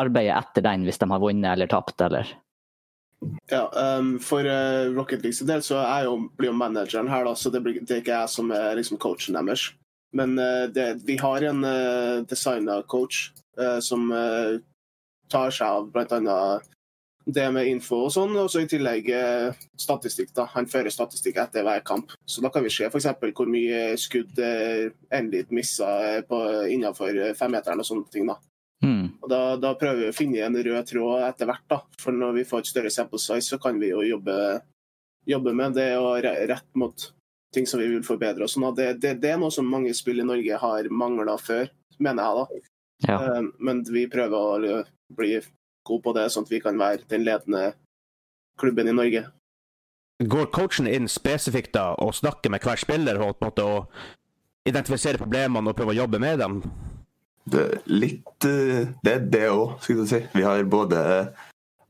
[0.00, 2.32] arbeidet etter den, hvis de har vunnet eller tapt, eller?
[3.48, 7.24] Ja, um, For uh, Rocket League sin del så er jo, blir jo manageren her,
[7.24, 9.70] da, så det, blir, det er ikke jeg som er liksom coachen deres.
[10.14, 13.30] Men uh, det, vi har en uh, designa coach
[13.60, 14.10] uh, som
[15.32, 16.38] tar seg av bl.a.
[17.24, 20.34] det med info og sånn, og så i tillegg uh, statistikk.
[20.36, 20.44] da.
[20.54, 22.12] Han fører statistikk etter hver kamp.
[22.28, 23.08] Så da kan vi se f.eks.
[23.32, 25.88] hvor mye skudd uh, Endit missa
[26.20, 28.28] uh, innenfor femmeteren og sånne ting.
[28.28, 28.36] da.
[28.84, 29.06] Mm.
[29.22, 31.66] Og da, da prøver vi å finne en rød tråd etter hvert.
[31.72, 31.80] da.
[32.00, 34.38] For når vi får et større sample size, så kan vi jo jobbe,
[35.30, 37.08] jobbe med det og rett mot
[37.54, 38.44] ting som vi vil forbedre.
[38.44, 38.68] og sånn.
[38.76, 41.70] Det, det, det er noe som mange spill i Norge har mangla før,
[42.02, 42.36] mener jeg.
[42.36, 42.70] da.
[43.08, 43.18] Ja.
[43.20, 44.80] Eh, Men vi prøver å
[45.14, 45.38] bli
[45.86, 47.72] gode på det, sånn at vi kan være den ledende
[48.60, 49.26] klubben i Norge.
[50.22, 53.78] Går coachen inn spesifikt da og snakker med hver spiller og på en måte å
[54.68, 56.60] identifisere problemene og prøve å jobbe med dem?
[57.44, 60.22] Det er litt eh, Det er det òg, skulle du si.
[60.32, 61.00] Vi har både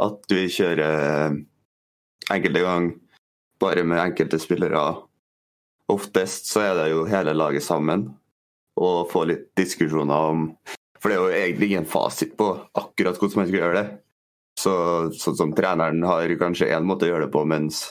[0.03, 1.37] at vi kjører eh,
[2.35, 2.97] enkelte ganger
[3.63, 4.83] bare med enkelte spillere.
[5.93, 8.09] Oftest så er det jo hele laget sammen,
[8.81, 10.49] og få litt diskusjoner om
[11.05, 12.47] For det er jo egentlig ingen fasit på
[12.81, 13.89] akkurat hvordan man skal gjøre det.
[14.57, 14.73] Så,
[15.21, 17.91] sånn som treneren har kanskje én måte å gjøre det på, mens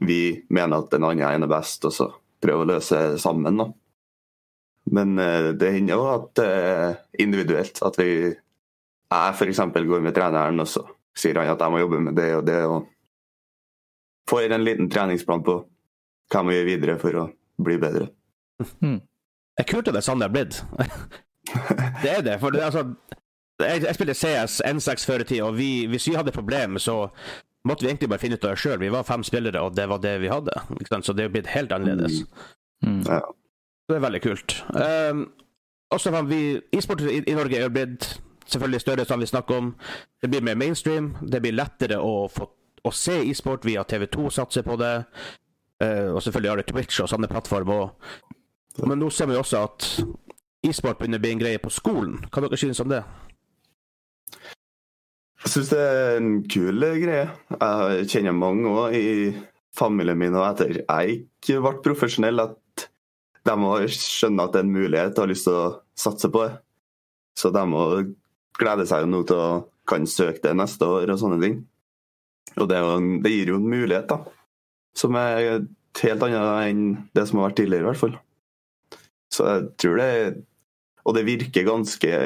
[0.00, 2.06] vi mener at den andre er best, og så
[2.40, 3.60] prøver å løse det sammen.
[3.60, 3.66] da.
[4.96, 7.82] Men eh, det hender jo at er individuelt.
[7.84, 9.60] At vi jeg f.eks.
[9.76, 12.60] går med treneren, og så sier han at jeg må jobbe med det og det.
[12.64, 12.88] og
[14.32, 15.60] Får en liten treningsplan på
[16.32, 17.30] hva vi gjør videre for å
[17.60, 18.08] bli bedre.
[18.80, 19.00] Mm.
[19.60, 20.62] Jeg kult det er sånn det har blitt.
[22.02, 22.38] det er det.
[22.40, 22.84] For det, altså,
[23.60, 27.08] jeg, jeg spilte CS N6 før i tid, og vi, hvis vi hadde problemer, så
[27.64, 28.78] måtte vi egentlig bare finne ut av det sjøl.
[28.80, 30.54] Vi var fem spillere, og det var det vi hadde.
[30.78, 31.06] Ikke sant?
[31.06, 32.22] Så det er blitt helt annerledes.
[32.86, 33.02] Mm.
[33.08, 33.20] Ja.
[33.90, 34.56] Det er veldig kult.
[34.70, 35.26] Um,
[35.90, 39.74] også vi, E-sport i, i Norge er blitt selvfølgelig større, som vi snakker om.
[40.22, 41.14] Det blir mer mainstream.
[41.20, 42.46] Det blir lettere å, få,
[42.84, 44.94] å se e-sport via TV2 satser på det.
[45.82, 47.90] Uh, og selvfølgelig har det Twitch og sånne plattformer.
[48.86, 49.88] Men nå ser vi også at
[50.66, 52.18] e-sport begynner å bli en greie på skolen.
[52.28, 53.00] Hva dere synes om det?
[55.40, 57.28] Jeg syns det er en kul greie.
[57.56, 59.10] Jeg kjenner mange òg i
[59.76, 62.86] familien min og etter jeg ikke ble profesjonell, at
[63.48, 66.44] de må skjønne at det er en mulighet og har lyst til å satse på
[66.44, 66.52] det.
[67.40, 67.84] Så de må
[68.60, 69.50] glede seg jo nå til å
[69.90, 71.60] kan søke det neste år og sånne ting.
[72.58, 74.20] Og det, er jo det gir jo en mulighet, da.
[74.96, 75.64] Som er
[76.02, 76.84] helt annet enn
[77.16, 78.16] det som har vært tidligere, i hvert fall.
[79.30, 80.10] Så jeg tror det
[81.04, 82.16] Og det virker ganske,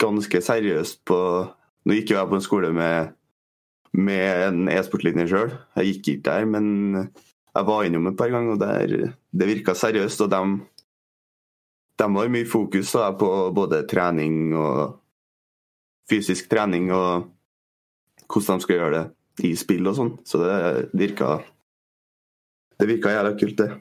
[0.00, 1.20] ganske seriøst på
[1.88, 3.14] Nå gikk jo jeg på en skole med,
[3.96, 5.54] med en e-sportlinje sjøl.
[5.78, 6.66] Jeg gikk ikke der, men
[7.00, 10.20] jeg var innom et par ganger, og der, det virka seriøst.
[10.26, 10.40] Og de,
[11.96, 15.00] de har mye fokus da, på både trening og
[16.10, 17.30] fysisk trening og
[18.30, 20.12] hvordan de skal gjøre det i spill og sånn.
[20.26, 21.40] Så det virka
[22.80, 23.72] Det virka jævla kult, det.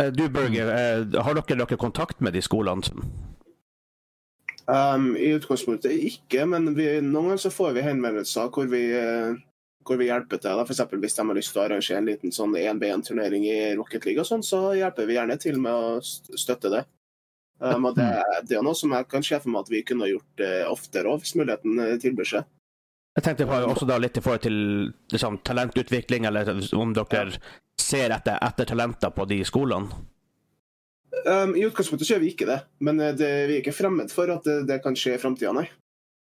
[0.00, 3.04] Eh, Du, Børge, eh, har dere noe kontakt med de skolene?
[4.70, 9.34] Um, I utgangspunktet ikke, men vi, noen ganger så får vi henvendelser hvor vi, eh,
[9.84, 10.62] hvor vi hjelper til.
[10.62, 10.84] F.eks.
[10.92, 14.28] Hvis de har lyst til å arrangere en liten sånn 1B1-turnering i Rocket League, og
[14.28, 16.84] sånn, så hjelper vi gjerne til med å støtte det.
[17.60, 18.06] Um, og det,
[18.48, 21.20] det er noe som jeg kan se for meg at vi kunne gjort oftere òg,
[21.24, 22.48] hvis muligheten tilbyr seg.
[23.18, 24.56] Jeg tenkte på også da litt i forhold til
[25.10, 27.26] liksom, talentutvikling, eller om dere
[27.90, 29.90] ser etter, etter talenter på de skolene.
[31.26, 34.12] Um, I utgangspunktet så gjør vi ikke det, men eh, det, vi er ikke fremmed
[34.14, 35.66] for at det, det kan skje i framtida, nei.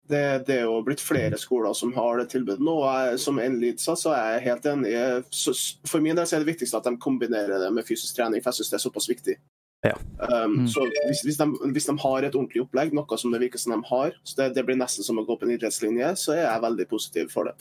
[0.08, 2.78] Det, det er jo blitt flere skoler som har det tilbudet nå.
[2.80, 4.94] og jeg, Som en lead sa, så er jeg helt enig.
[5.28, 5.52] Så,
[5.84, 8.48] for min del så er det viktigste at de kombinerer det med fysisk trening, for
[8.48, 9.36] jeg synes det er såpass viktig.
[9.84, 9.92] Ja.
[10.24, 10.68] Um, Mm.
[10.72, 13.76] så hvis, hvis, de, hvis de har et ordentlig opplegg, noe som det virker som
[13.76, 16.46] de har, så det, det blir nesten som å gå på en idrettslinje, så er
[16.46, 17.54] jeg veldig positiv for det.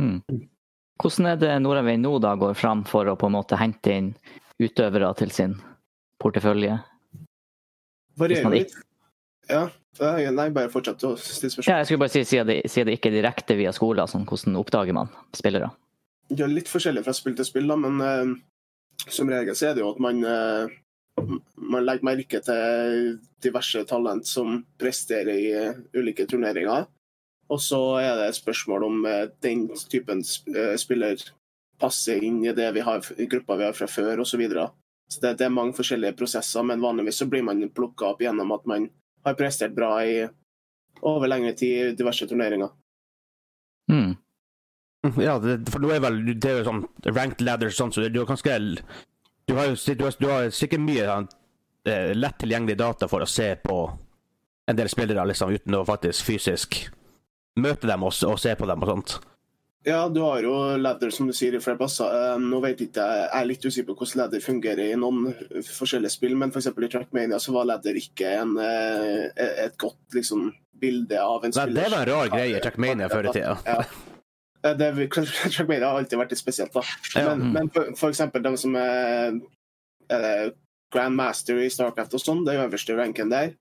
[0.00, 0.18] Hmm.
[1.00, 4.12] Hvordan er det Nordavind nå da går fram for å på en måte hente inn
[4.60, 5.56] utøvere til sin
[6.20, 6.78] portefølje?
[8.20, 8.74] Varierer litt.
[9.50, 9.68] Ja.
[10.00, 11.70] Nei, bare fortsett å stille spørsmål.
[11.72, 14.58] Ja, jeg skulle bare si, siden det, si det ikke direkte via skoler, sånn, hvordan
[14.60, 15.72] oppdager man spillere?
[16.30, 19.82] Er litt forskjellig fra spill til spill, da, men uh, som regel så er det
[19.82, 20.70] jo at man uh,
[21.56, 26.86] man legger merke til diverse talent som presterer i uh, ulike turneringer.
[27.50, 30.22] Og så er det et spørsmål om eh, den typen
[30.54, 31.18] eh, spiller
[31.80, 34.30] passer inn i det vi har, i gruppa vi har fra før osv.
[34.30, 34.68] Så videre.
[35.10, 38.52] så det, det er mange forskjellige prosesser, men vanligvis så blir man plukka opp gjennom
[38.54, 38.86] at man
[39.24, 40.28] har prestert bra i
[41.00, 42.70] over lengre tid i diverse turneringer.
[43.90, 44.16] Mm.
[45.16, 48.18] Ja, det, for nå er vel det er jo sånn ranked ladder sånn, så du
[48.20, 48.56] har ganske
[49.48, 51.28] Du har jo du har, du har sikkert mye sånn,
[52.20, 53.78] lett tilgjengelig data for å se på
[54.68, 56.76] en del spillere, liksom, uten å faktisk fysisk
[57.58, 59.16] møte dem og, og se på dem og sånt.
[59.88, 62.04] Ja, du har jo ladder, som du sier, i flere plasser.
[62.12, 65.30] Eh, Nå vet ikke jeg, jeg er litt usikker på hvordan ladder fungerer i noen
[65.64, 66.68] forskjellige spill, men f.eks.
[66.68, 69.30] i Trackmania så var ladder ikke en, eh,
[69.64, 71.80] et godt liksom, bilde av en Nei, spiller.
[71.80, 73.56] det var en rar greie i Trackmania før i tida.
[73.64, 73.78] Ja.
[74.68, 74.90] Eh, Det,
[75.56, 76.84] Trackmania har alltid vært litt spesielt, da.
[77.16, 77.32] Ja.
[77.32, 79.40] Men, men for, for eksempel de som er,
[80.12, 80.52] er
[80.92, 83.54] Grandmaster i Starcraft og sånn, det øverste ranken der.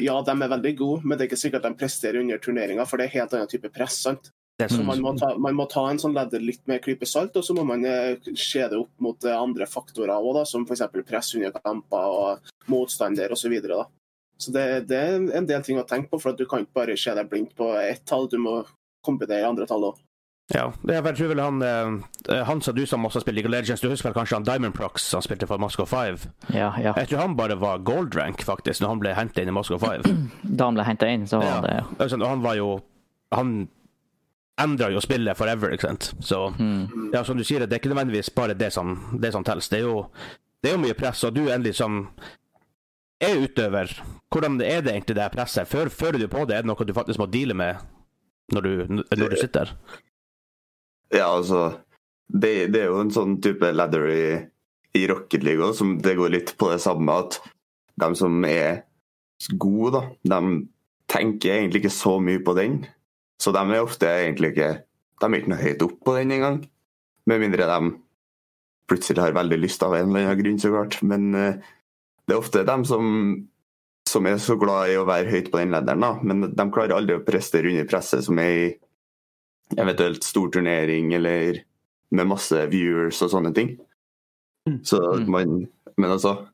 [0.00, 3.00] Ja, de er veldig gode, men det er ikke sikkert de presterer under turneringa, for
[3.00, 4.00] det er helt annen type press.
[4.06, 4.30] sant?
[4.58, 7.34] Det Så man må, ta, man må ta en sånn ledder litt med klype salt,
[7.36, 10.86] og så må man eh, se det opp mot eh, andre faktorer da, som f.eks.
[11.04, 13.42] press under kamper og motstander osv.
[13.42, 13.84] Så, videre,
[14.40, 16.96] så det, det er en del ting å tenke på, for du kan ikke bare
[16.96, 18.62] se deg blindt på ett tall, du må
[19.04, 20.00] kombinere andre tall òg.
[20.54, 23.54] Ja, det jeg tror vel han eh, Han sa du som også spiller League of
[23.56, 26.20] Legends, du husker vel kanskje han Diamond Prox, han spilte for Moscow 5?
[26.54, 26.92] Ja, ja.
[27.00, 29.80] Jeg tror han bare var gold rank, faktisk, når han ble hentet inn i Moscow
[29.82, 30.06] 5.
[30.58, 31.60] Da han ble henta inn, så var Ja.
[31.66, 31.84] det ja.
[32.06, 32.68] og han var jo
[33.34, 33.68] Han
[34.62, 36.12] endra jo spillet forever, ikke sant.
[36.22, 37.10] Så mm.
[37.12, 39.68] ja, som du sier, det er ikke nødvendigvis bare det som, det som telles.
[39.68, 40.06] Det er jo
[40.62, 42.06] det er jo mye press, og du endelig som
[43.22, 43.92] er utøver,
[44.32, 45.68] hvordan er det egentlig det presset?
[45.68, 46.56] Før, føler du på det?
[46.56, 47.82] Er det noe du faktisk må deale med
[48.54, 49.72] når du, når du sitter?
[51.14, 51.68] Ja, altså
[52.26, 54.24] det, det er jo en sånn type ladder i,
[54.98, 57.38] i Rocket League òg, som det går litt på det samme at
[58.00, 58.82] de som er
[59.60, 60.02] gode, da,
[60.36, 60.40] de
[61.10, 62.80] tenker egentlig ikke så mye på den.
[63.40, 64.70] Så de er ofte egentlig ikke
[65.20, 66.56] De er ikke noe høyt opp på den engang.
[67.24, 67.92] Med mindre de
[68.90, 70.98] plutselig har veldig lyst av en eller annen grunn, så klart.
[71.00, 71.56] Men uh,
[72.28, 73.06] det er ofte dem som,
[74.08, 76.12] som er så glad i å være høyt på den ledderen, da.
[76.20, 78.66] Men de klarer aldri å prestere under presset som er i
[79.74, 81.62] eventuelt stor turnering eller
[82.14, 83.76] med masse viewers og sånne ting.
[84.86, 85.30] Så Mm.
[85.30, 86.48] man Men altså,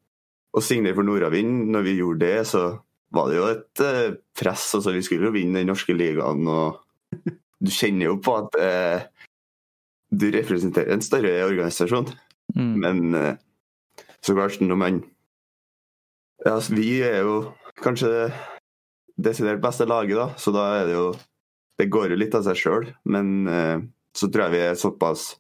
[0.54, 2.78] å signere for Nordavind, når vi gjorde det, så
[3.10, 4.74] var det jo et eh, press.
[4.74, 6.78] altså Vi skulle jo vinne den norske ligaen, og
[7.60, 9.02] du kjenner jo på at eh,
[10.12, 12.06] du representerer en større organisasjon.
[12.54, 12.74] Mm.
[12.78, 13.34] Men eh,
[14.22, 15.02] så klart, når man
[16.44, 17.52] Ja, altså, vi er jo
[17.82, 18.32] kanskje det
[19.18, 21.12] desidert beste laget, da, så da er det jo
[21.82, 23.80] Det går jo litt av seg sjøl, men eh,
[24.14, 25.32] så tror jeg vi er såpass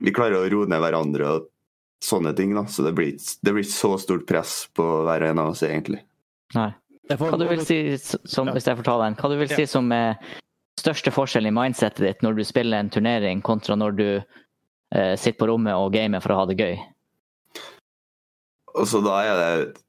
[0.00, 1.48] vi klarer å roe ned hverandre og
[2.00, 2.54] sånne ting.
[2.56, 6.00] da, Så det blir, det blir så stort press på hver en av oss, egentlig.
[6.56, 6.70] Nei.
[7.10, 8.54] Hva du vil si, som, Ja.
[8.54, 10.16] hvis jeg får ta den, hva du vil si som er
[10.78, 14.08] største forskjell i mindsetet ditt når du spiller en turnering, kontra når du
[14.94, 16.78] eh, sitter på rommet og gamer for å ha det gøy?
[18.78, 19.80] Og så da er det,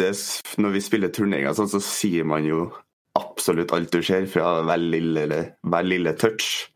[0.00, 0.10] det
[0.56, 2.70] Når vi spiller turneringer, sånn, så sier man jo
[3.18, 6.68] absolutt alt du ser, fra hver lille, hver lille touch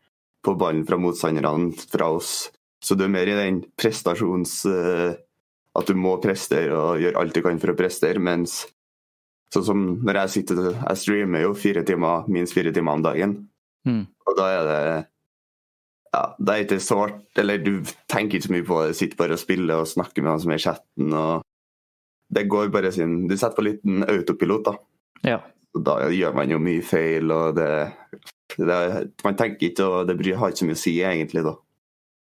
[0.45, 2.49] på ballen fra motstanderne fra oss.
[2.83, 4.59] Så du er mer i den prestasjons...
[4.69, 5.15] eh,
[5.77, 8.63] at du må prestere og gjøre alt du kan for å prestere, mens
[9.53, 13.35] sånn som når jeg sitter Jeg streamer jo fire timer, minst fire timer om dagen.
[13.87, 14.03] Mm.
[14.27, 14.79] Og da er det
[16.15, 17.75] ja, det er ikke sårt eller du
[18.09, 20.53] tenker ikke så mye på det, sitter bare og spiller og snakker med han som
[20.53, 21.45] er i chatten, og
[22.33, 24.73] det går bare sin Du setter på liten autopilot, da.
[25.27, 25.37] Ja.
[25.85, 27.69] Da gjør man jo mye feil, og det,
[28.57, 28.81] det
[29.23, 31.55] Man tenker ikke, og det bryr- har ikke så mye å si, egentlig, da.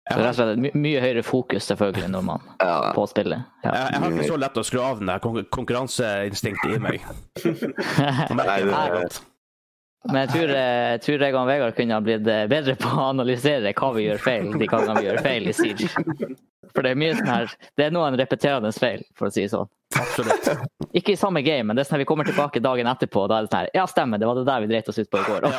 [0.05, 3.41] Så rett og slett my mye høyere fokus selvfølgelig når man Ja, på spillet.
[3.63, 3.71] Ja.
[3.73, 7.07] Jeg, jeg har ikke så lett å skru av den der konkurranseinstinktet i meg.
[8.37, 9.17] Nei, det er godt.
[10.05, 12.87] Men jeg tror, eh, jeg tror jeg og Vegard kunne ha blitt eh, bedre på
[12.91, 15.87] å analysere hva vi gjør feil de gangene vi gjør feil i Siege.
[16.75, 19.51] For det er mye sånn her Det er noen repeterende feil, for å si det
[19.53, 19.69] sånn.
[19.95, 20.49] Absolutt.
[20.97, 23.29] Ikke i samme game, men det er sånn at vi kommer tilbake dagen etterpå, og
[23.31, 25.11] da er det sånn her Ja, stemmer, det var det der vi dreit oss ut
[25.11, 25.41] på i går.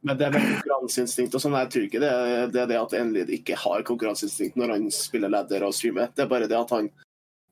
[0.00, 2.12] Men det med konkurranseinstinkt og sånn, jeg tror ikke det,
[2.54, 6.08] det er det at Enlid ikke har konkurranseinstinkt når han spiller ladder og streamer.
[6.16, 6.88] Det er bare det at han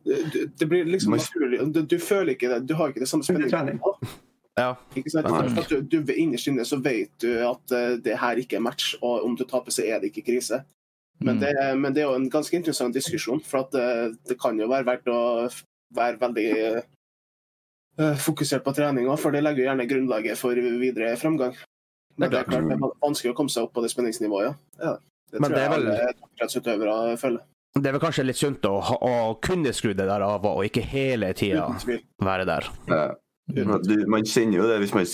[0.04, 1.60] Det, det blir liksom naturlig.
[1.74, 2.60] Du, du føler ikke det.
[2.68, 3.80] Du har ikke det samme spenningen.
[4.58, 4.72] Ja.
[4.96, 5.28] Ikke sant?
[5.30, 5.64] Nei.
[5.70, 9.24] Du, du Innerst inne så vet du at eh, det her ikke er match, og
[9.26, 10.62] om du taper, så er det ikke krise.
[11.20, 11.40] Men Mm.
[11.42, 14.68] det, men det er jo en ganske interessant diskusjon, for at det, det kan jo
[14.70, 15.18] være verdt å
[15.94, 16.44] være veldig
[17.98, 21.56] eh, fokusert på treninga, for det legger jo gjerne grunnlaget for videre fremgang.
[22.18, 24.54] Men det er klart det er vanskelig å komme seg opp på det spenningsnivået, ja.
[24.82, 24.94] ja.
[25.30, 27.42] Det Men tror det er jeg vel- alle toppidrettsutøvere føler.
[27.76, 29.12] Det er vel kanskje litt sunt å, å
[29.44, 31.66] kunne skru det der av, og ikke hele tida
[32.24, 32.68] være der.
[32.88, 33.02] Ja.
[33.48, 35.06] Du, man kjenner jo det hvis man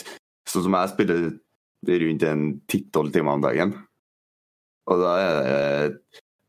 [0.45, 1.21] Sånn som jeg spiller
[2.05, 3.71] rundt en ti-tolv timer om dagen.
[4.93, 6.01] Og da er det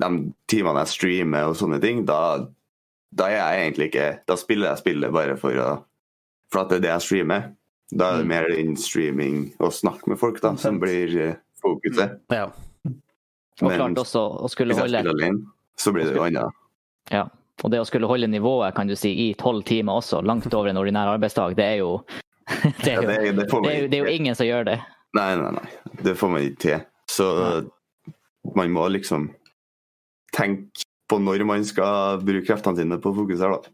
[0.04, 0.10] de
[0.52, 2.18] timene jeg streamer og sånne ting, da,
[3.16, 5.70] da er jeg egentlig ikke Da spiller jeg spillet bare for å
[6.52, 7.48] For at det er det jeg streamer.
[7.96, 8.34] Da er det Mm.
[8.34, 12.20] mer den streaming og snakk med folk da, som blir eh, fokuset.
[12.34, 12.50] Ja.
[13.62, 16.26] Og Men klart også å skulle Hvis jeg holde spiller alene, så blir det jo
[16.26, 16.62] annet.
[17.12, 17.28] Ja.
[17.64, 20.70] Og det å skulle holde nivået kan du si, i tolv timer også, langt over
[20.70, 21.92] en ordinær arbeidsdag, det er jo
[22.84, 24.76] Det er jo, det, det, det er jo, det er jo ingen som gjør det.
[25.18, 25.96] Nei, nei, nei.
[26.04, 26.84] Det får man ikke til.
[27.10, 27.28] Så
[28.54, 29.30] man må liksom
[30.36, 33.74] tenke på når man skal bruke kreftene sine på fokus her, da.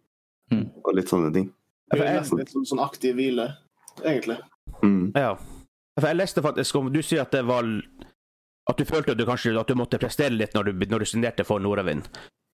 [0.51, 0.65] Mm.
[0.83, 1.49] Og litt sånne ting.
[1.91, 3.49] Det er nesten litt sånn, sånn aktiv hvile,
[4.03, 4.37] egentlig.
[4.85, 5.11] Mm.
[5.17, 5.33] ja.
[5.97, 7.67] For jeg leste faktisk om Du sier at det var
[8.71, 11.09] At du følte at du kanskje at du måtte prestere litt når du, når du
[11.11, 12.07] signerte for Nordavind.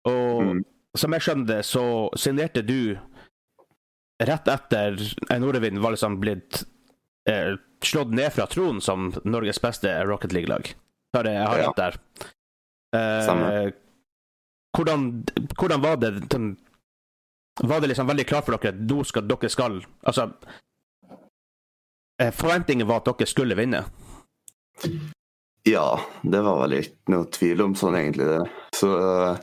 [0.09, 0.63] Og Mm.
[0.97, 1.83] som jeg skjønner det, så
[2.17, 2.97] signerte du
[4.23, 4.97] rett etter
[5.39, 6.63] Nordavind var liksom blitt
[7.29, 7.53] eh,
[7.83, 10.71] slått ned fra tronen som Norges beste Rocket League-lag.
[11.13, 11.97] Har jeg har rett der?
[12.95, 13.71] Eh,
[14.77, 15.03] hvordan,
[15.59, 16.57] hvordan var det den-
[17.63, 20.31] Var det liksom veldig klart for dere at nå skal dere skal Altså
[22.21, 23.83] eh, Forventningen var at dere skulle vinne.
[25.67, 28.27] Ja, det var vel ikke noe tvil om sånn, egentlig.
[28.29, 28.67] det.
[28.77, 29.39] Så eh,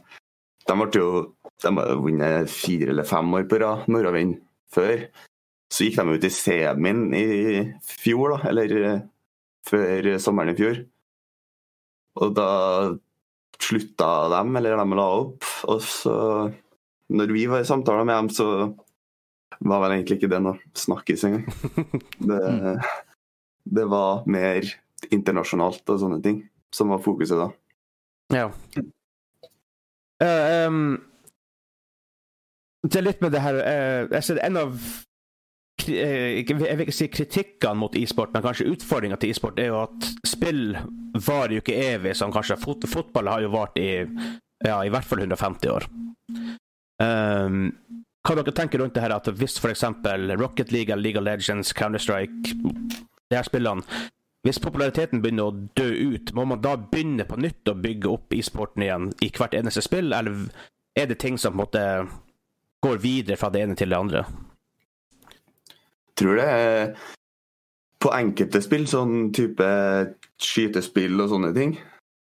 [0.64, 1.08] de ble jo
[1.64, 4.38] De har vunnet fire eller fem år på rad, nordavind,
[4.72, 5.04] før.
[5.72, 7.26] Så gikk de ut i semien i
[7.84, 9.04] fjor, da, eller eh,
[9.68, 10.80] før sommeren i fjor.
[12.20, 12.48] Og da
[13.60, 15.48] slutta dem, eller de la opp.
[15.72, 16.16] Og så,
[17.12, 18.48] når vi var i samtaler med dem, så
[19.64, 21.46] var vel egentlig ikke det noe snakkis engang.
[22.28, 22.40] Det,
[23.64, 24.66] det var mer
[25.12, 26.42] internasjonalt og sånne ting
[26.74, 27.48] som var fokuset da.
[28.34, 28.46] Ja.
[30.22, 30.84] Uh, um,
[32.84, 34.76] det er litt med det her uh, jeg ser En av
[35.88, 39.82] eh, Jeg vil ikke si kritikkene mot e-sport, men kanskje utfordringa til e-sport er jo
[39.82, 40.76] at spill
[41.14, 43.90] varer jo ikke evig, som kanskje fot fotball har jo vart i
[44.64, 45.86] ja, i hvert fall 150 år.
[47.02, 47.72] Um,
[48.24, 49.84] hva dere tenker rundt det her at hvis f.eks.
[50.40, 53.84] Rocket League League of Legends, Counter-Strike, de her spillene
[54.44, 58.34] Hvis populariteten begynner å dø ut, må man da begynne på nytt å bygge opp
[58.36, 60.36] e-sporten igjen i hvert eneste spill, eller
[60.94, 61.84] er det ting som på en måte
[62.84, 64.24] går videre fra det ene til det andre?
[66.14, 66.92] Tror det er
[68.04, 69.66] på enkelte spill, sånn type
[70.36, 71.72] skytespill og sånne ting,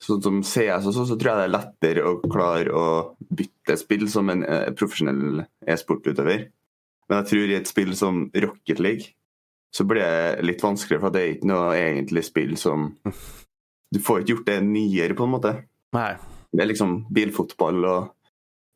[0.04, 2.86] sånn som CS og sånn, så tror jeg det er lettere å klare å
[3.32, 6.50] bytte spill som en eh, profesjonell e-sportutøver.
[7.08, 9.16] Men jeg tror i et spill som Rocket League
[9.76, 12.92] så blir det litt vanskeligere, for det er ikke noe egentlig spill som
[13.94, 15.52] Du får ikke gjort det nyere, på en måte.
[15.98, 16.12] Nei.
[16.54, 18.10] Det er liksom bilfotball og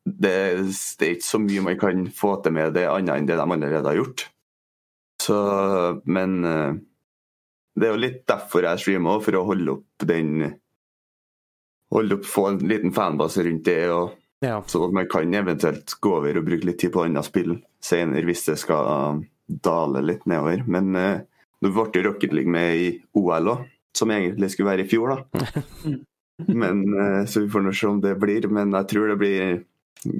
[0.04, 0.32] det,
[0.98, 3.44] det er ikke så mye man kan få til med det annet enn det de
[3.46, 4.26] allerede har gjort.
[5.22, 5.36] Så,
[6.04, 6.74] men eh,
[7.78, 10.34] det er jo litt derfor jeg streamer, for å holde opp den
[11.94, 14.58] Holde opp, Få en liten fanbase rundt det, og, Ja.
[14.66, 18.44] så man kan eventuelt gå over og bruke litt tid på annet spill senere hvis
[18.50, 20.64] det skal dale litt nedover.
[20.66, 21.20] Men eh,
[21.62, 22.88] nå ble jo Rocket League med i
[23.18, 23.64] OL òg,
[23.96, 25.94] som egentlig skulle være i fjor, da.
[26.62, 28.48] Men, eh, så vi får nå se om det blir.
[28.50, 29.60] Men jeg tror det blir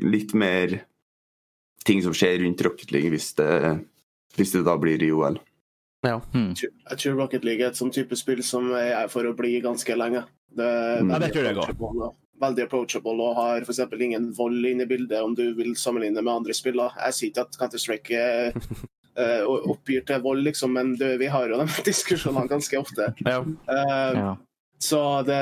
[0.06, 0.78] litt mer
[1.84, 3.50] ting som skjer rundt Rocket League hvis det,
[4.38, 5.40] hvis det da blir i OL.
[6.04, 6.52] Hmm.
[6.56, 9.96] Jeg tror Rocket League er et sånn type spill som er for å bli ganske
[9.96, 10.26] lenge.
[10.54, 11.72] Det er Ja, jeg også.
[11.72, 12.12] approachable
[12.44, 13.78] Veldig approachable og har f.eks.
[14.02, 16.80] ingen vold inne i bildet, om du vil sammenligne med andre spill.
[16.82, 18.22] Jeg sier ikke at Counter-Strike
[19.16, 23.12] eh, eh, oppgir til vold, liksom, men du, vi har jo de diskusjonene ganske ofte.
[23.26, 23.40] Ja.
[23.42, 24.34] Eh, Ja.
[24.82, 25.36] Så det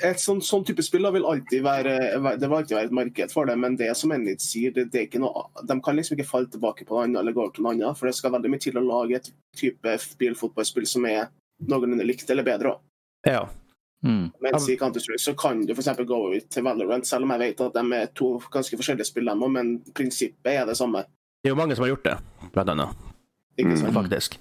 [0.00, 1.94] et sånn, sånn type spill da vil alltid være
[2.40, 5.00] det vil alltid være et marked for det, men det som Enid sier, det, det
[5.00, 7.56] er ikke noe, de kan liksom ikke falle tilbake på noe annet eller gå over
[7.56, 11.08] til noe annet, for det skal veldig mye til å lage et type bilfotballspill som
[11.10, 11.26] er
[11.68, 12.76] noenlunde likt eller bedre.
[12.76, 13.34] også.
[13.34, 13.42] ja.
[14.02, 14.32] Mm.
[14.42, 15.92] Mens i Counter-Strike så kan du f.eks.
[16.06, 19.30] gå over til Valorant, selv om jeg vet at de er to ganske forskjellige spill,
[19.38, 21.04] men prinsippet er det samme.
[21.42, 22.16] Det er jo mange som har gjort det,
[22.54, 23.08] blant annet.
[23.58, 23.94] Ikke sant?
[23.96, 24.38] faktisk.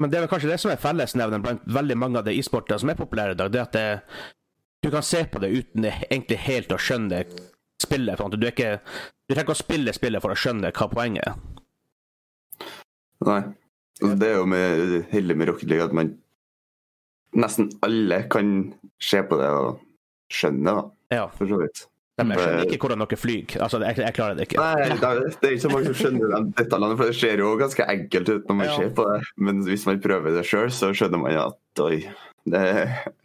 [0.00, 2.80] Men det er vel kanskje det som er fellesnevneren blant veldig mange av de e-sportene
[2.80, 3.52] som er populære i dag.
[3.52, 3.86] det er at det,
[4.82, 7.22] du kan se på det uten egentlig helt å skjønne
[7.80, 8.16] spillet.
[8.18, 8.32] For.
[8.32, 8.78] Du, ikke,
[9.28, 11.38] du trenger ikke å spille spillet for å skjønne hva poenget er.
[13.28, 13.42] Nei.
[14.00, 16.14] Altså, Det er jo med, heldig med Rocket League at man
[17.36, 19.82] nesten alle kan se på det og
[20.32, 21.84] skjønne det, Ja, for så vidt.
[22.26, 23.56] Men Jeg skjønner ikke hvordan dere flyr.
[23.64, 24.60] Altså, jeg, jeg klarer det ikke.
[24.62, 27.86] Nei, det er, ikke så mange som skjønner de detaljene, for det ser jo ganske
[27.94, 28.76] enkelt ut når man Ja.
[28.76, 29.20] ser på det.
[29.36, 32.00] Men hvis man prøver det sjøl, så skjønner man at oi,
[32.50, 32.78] det er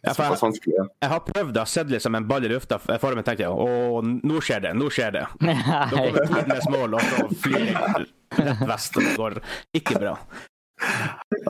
[0.04, 0.74] Ja, såpass vanskelig.
[0.76, 0.84] Ja.
[1.02, 4.02] Jeg har prøvd, det, sett liksom en ball i lufta foran meg tenkte jeg, å,
[4.04, 5.24] nå skjer det, nå skjer det.
[5.46, 9.40] Da kommer tidenes mål, og så flyr jeg rett vest, og det går
[9.80, 10.16] ikke bra.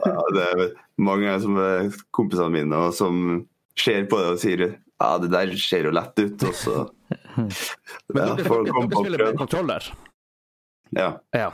[0.07, 0.61] Ja, det er
[1.03, 3.43] mange som er kompisene mine og som
[3.77, 4.63] ser på det og sier
[4.97, 6.77] ja, det der ser jo lett ut, og så
[8.13, 9.89] Men ja, dere, dere, dere spiller med kontroller.
[10.95, 11.09] Ja.
[11.35, 11.49] Ja.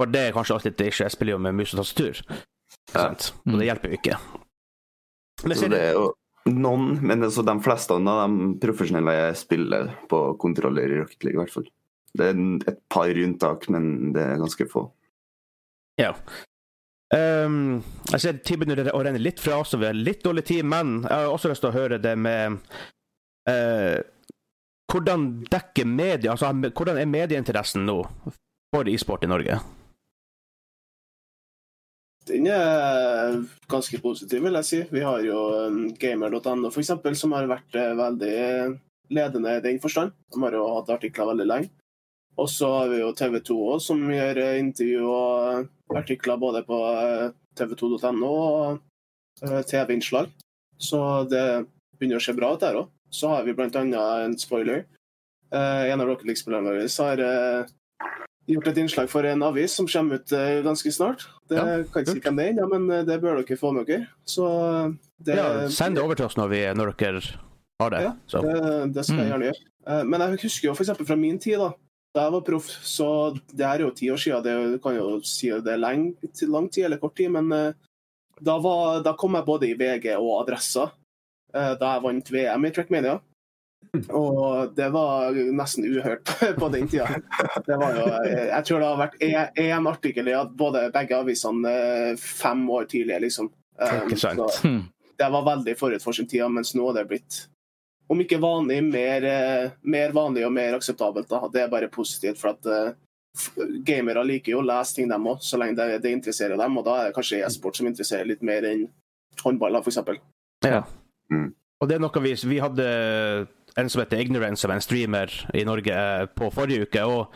[0.00, 1.04] For det er kanskje alltid det issue.
[1.06, 2.22] Jeg spiller jo med mus og tastatur.
[2.22, 2.40] Ikke
[2.96, 3.04] Ja.
[3.52, 4.18] Og det hjelper jo ikke.
[5.44, 6.08] Men Så det er jo
[6.46, 11.42] noen, men altså de fleste av de profesjonelle spiller på kontroller i Rocket League, i
[11.42, 11.68] hvert fall.
[12.18, 14.90] Det er et par unntak, men det er ganske få.
[15.98, 16.14] ja.
[17.12, 20.46] Um, jeg ser tiden begynner å renne litt fra oss, og vi har litt dårlig
[20.48, 22.56] tid, men jeg har også lyst til å høre det med
[23.52, 23.98] eh,
[24.90, 28.00] Hvordan dekker media altså, Hvordan er medieinteressen nå
[28.72, 29.60] for e-sport i Norge?
[32.28, 34.80] Den er ganske positiv, vil jeg si.
[34.94, 38.36] Vi har jo um, gamer.no eksempel, som har vært eh, veldig
[39.12, 40.14] ledende i den forstand.
[40.30, 41.72] De har jo hatt artikler veldig lenge.
[42.38, 46.62] Og så har vi jo TV 2 også, som gjør eh, intervju og artikler både
[46.68, 47.26] på eh,
[47.58, 48.80] tv2.no og
[49.42, 50.30] TV-innslag.
[50.78, 51.44] Så det
[51.98, 52.88] begynner å se bra ut der òg.
[53.12, 54.84] Så har vi blant annet en spoiler.
[55.52, 57.66] Eh, En av Rocket League-spillerne våre har eh,
[58.48, 61.26] gjort et innslag for en avis som kommer ut eh, ganske snart.
[61.48, 63.86] Det Ja, kan ikke si hvem det er ja, men det bør dere få med
[63.86, 64.06] dere.
[64.24, 64.48] Så
[65.22, 67.20] det, Ja, send det over til oss når, vi, når dere
[67.82, 68.00] har det.
[68.02, 69.30] Ja, det, det skal jeg Mm.
[69.32, 70.04] gjerne gjøre.
[70.08, 70.90] Men jeg husker jo f.eks.
[71.06, 71.72] fra min tid, da
[72.14, 73.06] da jeg var proff, så
[73.56, 74.72] det er jo ti år siden.
[74.74, 76.10] Det kan jo si det er lang,
[76.44, 80.42] lang tid eller kort tid, men da, var, da kom jeg både i VG og
[80.42, 80.90] Adressa
[81.52, 83.20] da jeg vant VM i Trackmania.
[84.08, 86.30] Og det var nesten uhørt
[86.60, 87.08] på den tida.
[87.66, 89.18] Det var jo, eh, jeg tror det har vært
[89.60, 93.50] én artikkel i både begge avisene eh, fem år tidligere, liksom.
[93.80, 94.02] Eh,
[94.62, 94.82] Hmm.
[95.18, 97.40] det var veldig forut for sin tid, mens nå er det blitt
[98.12, 101.28] om ikke vanlig, mer, eh, mer vanlig og mer akseptabelt.
[101.30, 101.48] Da.
[101.52, 102.94] Det er bare positivt, for at eh,
[103.84, 106.76] gamere liker jo å lese ting, dem òg, så lenge det, det interesserer dem.
[106.78, 108.86] Og da er det kanskje e-sport som interesserer litt mer enn
[109.44, 110.00] håndball, f.eks.
[110.66, 110.82] Ja.
[111.30, 111.50] Mm.
[111.82, 112.86] Og det er noe vi, vi hadde
[113.76, 117.04] en som heter Ignorance, som er en streamer i Norge, eh, på forrige uke.
[117.04, 117.34] og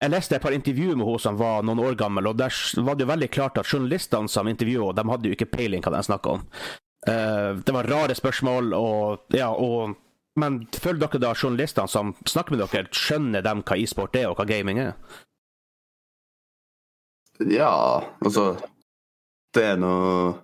[0.00, 2.94] jeg leste et par intervjuer med henne som var noen år gammel, og der var
[2.96, 5.92] det jo veldig klart at journalistene som intervjuet henne, de hadde jo ikke peiling hva
[5.92, 6.46] de snakka om.
[7.06, 9.96] Eh, det var rare spørsmål, og, ja, og
[10.38, 14.38] Men føler dere da journalistene som snakker med dere, skjønner dem hva e-sport er, og
[14.38, 14.92] hva gaming er?
[17.50, 18.54] Ja, altså
[19.52, 20.36] Det er noe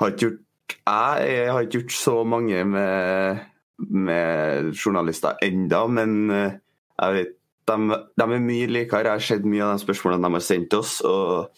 [0.00, 0.40] Har ikke gjort
[0.78, 3.42] Jeg, jeg har ikke gjort så mange med,
[3.78, 6.58] med journalister enda, men eh,
[7.00, 7.36] jeg vet
[7.70, 9.06] de, de er mye likere.
[9.06, 10.98] Jeg har sett mye av de spørsmålene de har sendt oss.
[11.06, 11.50] og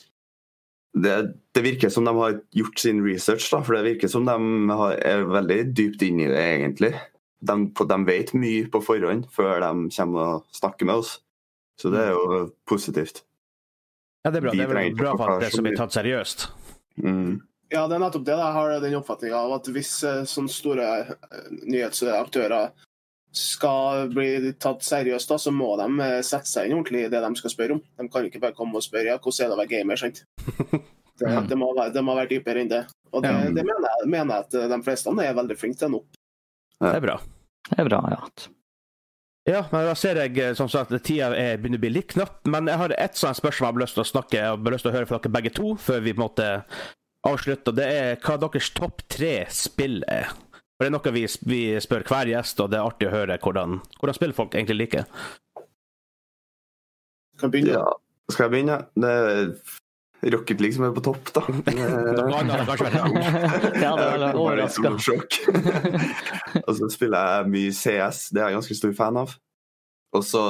[0.92, 1.14] det,
[1.56, 4.36] det virker som de har gjort sin research, da, for det virker som de
[4.76, 6.92] har, er veldig dypt inne i det, egentlig.
[7.42, 11.16] De, de vet mye på forhånd før de kommer og snakker med oss.
[11.80, 13.24] Så det er jo positivt.
[14.22, 14.52] Ja, det er bra.
[14.52, 16.44] Vi Det er vel bra at det som blir tatt seriøst.
[17.02, 17.40] Mm.
[17.72, 18.36] Ja, det er nettopp det.
[18.36, 22.72] Jeg har den oppfatninga av at hvis eh, sånne store eh, nyhetsaktører
[23.32, 27.22] skal bli tatt seriøst, da, så må de eh, sette seg inn ordentlig i det
[27.24, 27.80] de skal spørre om.
[27.96, 30.02] De kan ikke bare komme og spørre ja, hvordan er det å være gamer.
[30.02, 30.24] sant?
[31.22, 32.78] Det, det, må være, det må være dypere enn det.
[33.12, 33.42] Og det, Ja.
[33.54, 36.00] det mener, jeg, mener jeg at de fleste er veldig flinke til nå.
[36.82, 37.14] Det er bra.
[37.68, 38.18] Det er bra, ja.
[39.46, 42.40] Ja, men da ser jeg som sagt at tida er, begynner å bli litt knapp.
[42.50, 44.90] Men jeg har ett sånt spørsmål jeg har lyst til å snakke og lyst til
[44.90, 46.48] å høre fra dere begge to før vi på en måte
[47.28, 47.76] avslutter.
[47.76, 50.32] Det er hva deres topp tre spill er.
[50.76, 53.38] For Det er noe vi, vi spør hver gjest, og det er artig å høre
[53.38, 55.06] hvordan, hvordan spill folk egentlig liker.
[57.36, 57.78] Skal jeg begynne.
[57.78, 57.94] Ja.
[58.30, 58.80] Skal jeg begynne?
[58.94, 61.42] Det er Rocket League som er på topp, da.
[61.42, 63.22] da kan det kanskje være.
[63.84, 64.92] Ja, det var overraska.
[66.66, 69.34] Og så spiller jeg mye CS, det er jeg ganske stor fan av.
[70.14, 70.44] Og så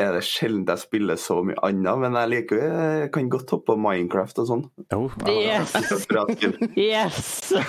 [0.00, 3.66] er det sjelden jeg spiller så mye annet, men jeg liker Jeg kan godt hoppe
[3.72, 4.62] på Minecraft og sånn.
[4.96, 5.10] Oh.
[5.28, 5.74] Yes!
[6.76, 7.52] Yes!
[7.52, 7.60] da,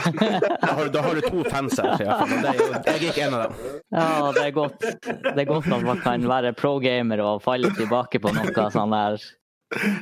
[0.71, 1.91] har, da har du to fans her.
[1.99, 3.53] i hvert fall, og det er jo- Jeg er ikke en av dem.
[3.91, 4.80] Ja, det er godt.
[4.80, 9.19] Det er godt at man kan være pro-gamer og falle tilbake på noe sånn der.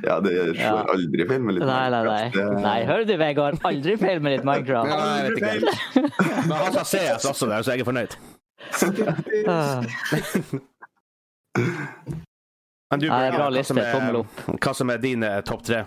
[0.03, 0.84] Ja, det slår Ja.
[0.91, 2.32] aldri feil med litt Nei, nei, nei.
[2.61, 3.55] Nei, hører du, Vegard?
[3.63, 4.89] Aldri feil med litt Minecraft.
[4.91, 5.72] Ja, jeg vet ikke.
[6.49, 8.13] Men han sa CS også der, så jeg er fornøyd.
[11.56, 13.76] Men du, Nei, bra liste.
[13.80, 14.39] er- Tommel opp.
[14.60, 15.84] Hva som er dine topp tre?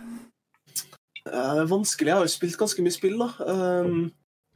[1.27, 2.07] Eh, Det er vanskelig.
[2.11, 3.29] Jeg har jo spilt ganske mye spill, da.
[3.49, 4.13] Um,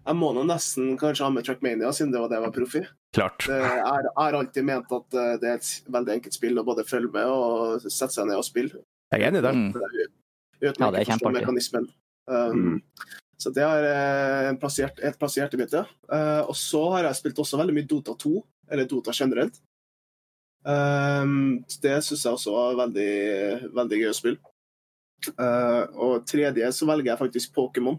[0.07, 2.75] jeg må nå nesten kanskje ha med Trackmania, siden det var det jeg var proff
[2.77, 2.83] i.
[3.17, 3.47] Klart.
[3.47, 6.85] Det jeg har alltid ment at eh, det er et veldig enkelt spill å både
[6.89, 8.83] følge med og sette seg ned og spille.
[9.13, 9.53] Jeg er enig der.
[9.53, 9.73] Mm.
[10.61, 11.89] Uten Ja, det er kjempeartig.
[12.29, 12.83] Um, Mm.
[13.39, 15.85] Så det er eh, en plassert i et plassert i mitt, ja.
[16.11, 18.33] Uh, og så har jeg spilt også veldig mye Dota 2,
[18.73, 19.61] eller Dota generelt.
[20.69, 23.13] Um, det syns jeg også var veldig,
[23.77, 24.55] veldig gøy å spille.
[25.27, 27.99] Eh, og tredje så velger jeg faktisk Pokémon.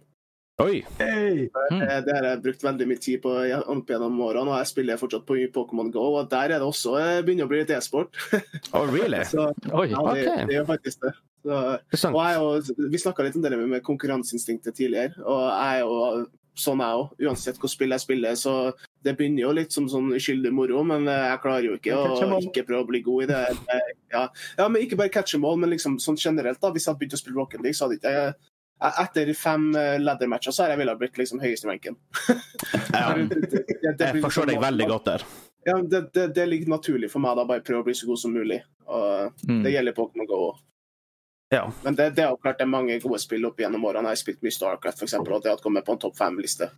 [0.60, 0.82] Oi!
[1.00, 1.46] Hey.
[1.72, 1.84] Mm.
[2.04, 5.38] Det har jeg brukt veldig mye tid på gjennom årene, og jeg spiller fortsatt på
[5.56, 6.04] Pokémon Go.
[6.20, 8.20] Og der er det også eh, begynner å bli litt e-sport.
[8.76, 9.24] Oh, really?
[9.32, 9.88] Så Oi.
[9.94, 10.44] ja, det, ok.
[10.50, 11.14] det gjør faktisk det.
[11.40, 15.86] Så, og jeg og, vi snakka litt om det med konkurranseinstinktet tidligere, og jeg er
[15.86, 16.26] jo
[16.60, 17.14] sånn jeg òg.
[17.28, 18.54] Uansett hvilket spill jeg spiller, så
[19.04, 22.40] det begynner jo litt som sånn uskyldig moro, men eh, jeg klarer jo ikke å
[22.44, 23.42] ikke prøve å bli god i det.
[23.76, 24.24] Eh, Ja,
[24.58, 26.72] ja men ikke bare catch and ball, men liksom sånn generelt, da.
[26.74, 28.34] Hvis jeg hadde begynt å spille Rocket League, så hadde ikke jeg
[29.04, 31.68] etter fem eh, ladder-matcher så har jeg villet blitt liksom høyest i
[34.00, 35.24] det jeg forstår liksom- deg veldig godt der.
[35.68, 38.20] Ja, det, det, det ligger naturlig for meg da, bare prøve å bli så god
[38.22, 38.62] som mulig.
[38.88, 39.64] Og Mm.
[39.64, 40.56] det gjelder Pokémon Go òg.
[41.50, 41.72] Ja.
[41.84, 44.12] Men det, det er jo klart det er mange gode spill opp gjennom årene.
[44.12, 46.70] Jeg har spilt mye Starcraft, f.eks., og det hadde kommet på en topp fem-liste.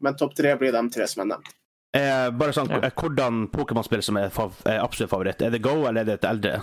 [0.00, 1.52] Men topp tre blir de tre som er nevnt.
[1.94, 2.90] Eh, bare sånn, Ja.
[2.90, 5.42] Hvordan Pokémon-spill som er, fav er absolutt favoritt?
[5.42, 6.62] Er det Go, eller er det et eldre?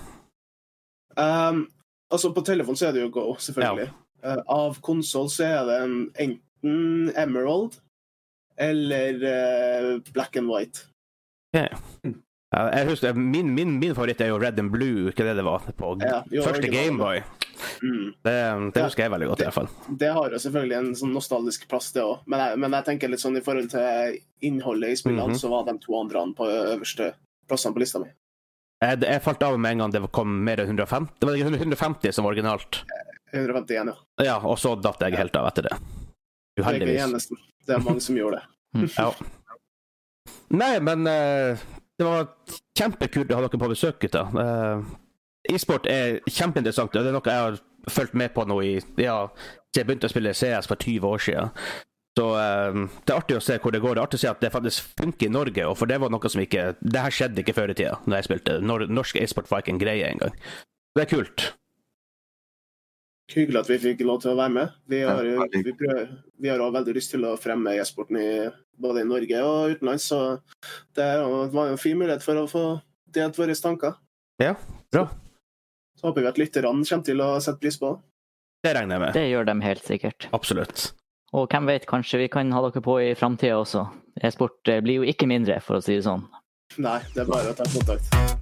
[1.15, 1.69] Um,
[2.11, 3.93] altså, på telefon så er det jo Go, selvfølgelig.
[4.24, 7.80] Eh, av konsoll så er det en, enten Emerald
[8.61, 10.88] eller uh, Black and White.
[11.55, 11.67] Ja,
[12.51, 15.63] jeg husker, min, min, min favoritt er jo Red and Blue, ikke det det var?
[15.77, 16.67] På Ja, jo, første.
[16.71, 17.21] Gameboy.
[17.85, 18.07] Mm.
[18.25, 18.33] Det,
[18.75, 19.69] det husker jeg veldig godt, i hvert fall.
[20.01, 22.25] Det har jo selvfølgelig en sånn nostalgisk plass, det òg.
[22.27, 24.17] Men, men jeg tenker litt sånn i forhold til
[24.49, 25.39] innholdet i spillene, Mhm.
[25.39, 27.13] så var de to andre på øverste
[27.47, 28.09] plassene på lista mi.
[28.81, 31.13] Jeg, jeg falt av med en gang det kom mer enn 150.
[31.21, 32.81] Det var ikke 150 som var originalt.
[33.31, 33.95] 151, ja.
[34.25, 35.77] Ja, og så datt jeg helt av etter det.
[36.57, 37.29] Det er Uheldigvis.
[37.67, 38.47] Det er mange som gjorde det.
[38.97, 39.11] Ja.
[40.51, 41.57] Nei, men eh,
[42.01, 42.27] det var
[42.77, 44.33] kjempekult å ha dere på besøk, gutter.
[44.33, 44.81] Uh,
[45.49, 49.23] E-sport er kjempeinteressant, og det er noe jeg har fulgt med på nå i ja,
[49.71, 51.55] siden jeg begynte å spille CS for 20 år siden.
[52.19, 53.95] Så eh, det er artig å se hvor det går.
[53.95, 56.11] Det er artig å se at det faktisk funker i Norge, og for det var
[56.11, 58.59] noe som ikke Det her skjedde ikke før i tida, når jeg spilte.
[58.61, 60.35] Nor norsk e-sport var ikke en greie engang.
[60.95, 61.47] Det er kult.
[63.32, 64.78] Hyggelig at vi fikk lov til å være med.
[64.91, 66.09] Vi har, vi prøver,
[66.41, 68.29] vi har også veldig lyst til å fremme e-sporten i
[68.82, 70.21] både i Norge og utenlands, så
[70.97, 71.08] det
[71.53, 72.63] var en fin mulighet for å få
[73.16, 73.95] delt våre tanker.
[74.41, 74.55] Ja,
[74.91, 75.05] bra.
[75.99, 78.01] Så håper vi at lytterne kommer til å sette pris på det.
[78.66, 79.13] Det regner jeg med.
[79.17, 80.28] Det gjør de helt sikkert.
[80.37, 80.91] Absolutt.
[81.32, 83.87] Og hvem vet, kanskje vi kan ha dere på i framtida også.
[84.21, 86.28] E-sport eh, blir jo ikke mindre, for å si det sånn.
[86.83, 88.41] Nei, det er bare å ta kontakt.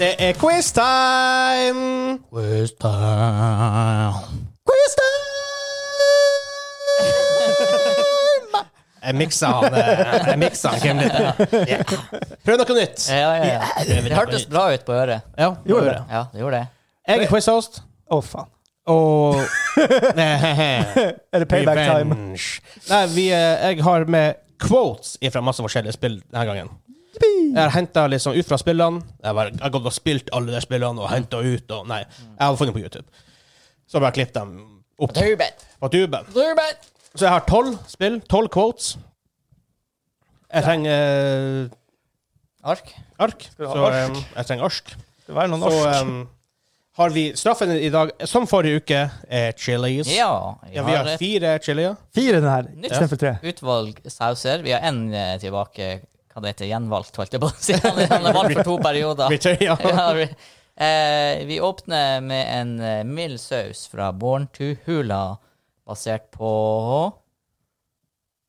[0.00, 2.18] Det er quiz-time!
[2.32, 4.12] Quiz time.
[4.64, 5.26] Quiz time!
[9.04, 10.00] Jeg miksa han, eh,
[10.30, 11.12] jeg miksa han Kim litt.
[11.68, 11.84] Yeah.
[12.46, 13.04] Prøv noe nytt.
[13.12, 13.60] Ja, ja, ja.
[13.84, 15.20] Det hørtes bra ut på øret.
[15.36, 16.00] Ja, Gjorde det?
[16.08, 16.66] Ja, det gjorde det.
[17.04, 18.48] Jeg er quizhost, Å, faen.
[18.88, 19.36] og
[20.24, 22.14] Er det payback time?
[22.88, 26.72] Nei, vi, eh, jeg har med quotes fra masse forskjellige spill denne gangen.
[27.50, 29.02] Jeg har henta liksom ut fra spillene.
[29.22, 31.70] Jeg har, jeg har gått og spilt alle de spillene og henta ut.
[31.76, 33.06] Og, nei, jeg har funnet på YouTube.
[33.86, 35.62] Så har jeg bare klippet dem opp Tuben.
[35.80, 36.26] på tuben.
[36.34, 36.82] tuben.
[37.14, 38.92] Så jeg har tolv spill, tolv quotes.
[40.50, 42.92] Jeg trenger uh, Ark.
[43.18, 43.46] ark.
[43.58, 44.10] du ha Så ark?
[44.10, 44.92] Um, jeg trenger ark.
[45.26, 46.04] Det var noen Så norsk.
[46.06, 46.28] um,
[47.00, 49.00] har vi straffen i dag, som forrige uke,
[49.30, 50.10] er chilis.
[50.10, 50.30] Ja,
[50.74, 51.94] Ja, vi har et fire chilier.
[52.14, 53.34] Fire den her, istedenfor tre.
[53.46, 54.62] utvalg sauser.
[54.66, 55.00] Vi har én
[55.40, 56.00] tilbake,
[56.34, 57.74] hva det heter, gjenvalgt, holdt jeg på å si.
[57.82, 59.28] Han er- valgt for to perioder.
[59.34, 59.76] Richard, ja.
[59.82, 60.26] Ja, vi,
[60.86, 65.36] eh, vi åpner med en eh, mild saus fra Born to Hula,
[65.90, 66.50] basert på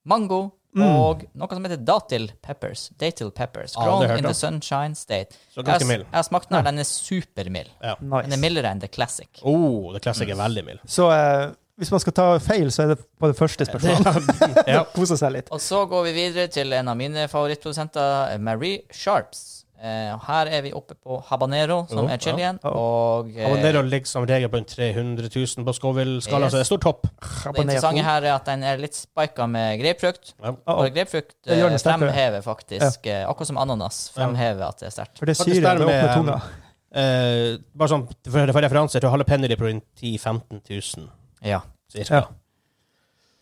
[0.06, 0.42] mango
[0.72, 2.86] og noe som heter datil peppers.
[2.96, 3.74] Datil peppers.
[3.76, 3.82] Mm.
[3.84, 5.36] Ja, har Grown in the sunshine state.
[5.52, 6.06] Så ganske har, mild.
[6.06, 6.64] jeg har smakt den her.
[6.70, 7.74] Den er supermild.
[7.82, 9.28] Den er mildere enn The Classic.
[9.44, 10.80] Oh, the classic er veldig mild.
[10.88, 11.50] Så eh,
[11.82, 14.30] hvis man skal ta feil, så er det på det første spørsmålet.
[14.76, 14.84] Ja.
[14.94, 15.50] Kose seg litt.
[15.52, 19.48] Og så går vi videre til en av mine favorittprodusenter, Marie Sharps.
[19.82, 22.60] Eh, her er vi oppe på habanero, som Oh, er chilien.
[22.62, 22.70] ja.
[22.70, 26.54] Og eh, Habanero ligger som regel på en 300 000 på Scoville-skala, Yes.
[26.54, 27.08] så det er stor topp.
[27.10, 30.36] det interessante her er at den er litt spika med grapefrukt.
[30.38, 30.52] Ja.
[30.70, 33.24] Oh, Og grapefrukt eh, fremhever faktisk, ja.
[33.32, 35.18] akkurat som ananas, fremhever at det er sterkt.
[35.18, 36.38] For det syre, det med, åpner tunga.
[36.92, 40.62] Eh, bare sånn for, for referanse, jeg tror jalapeño ligger på rundt 10 000-15
[41.00, 41.10] 000,
[41.44, 41.62] Ja.
[41.92, 42.16] cirka.
[42.16, 42.24] Ja.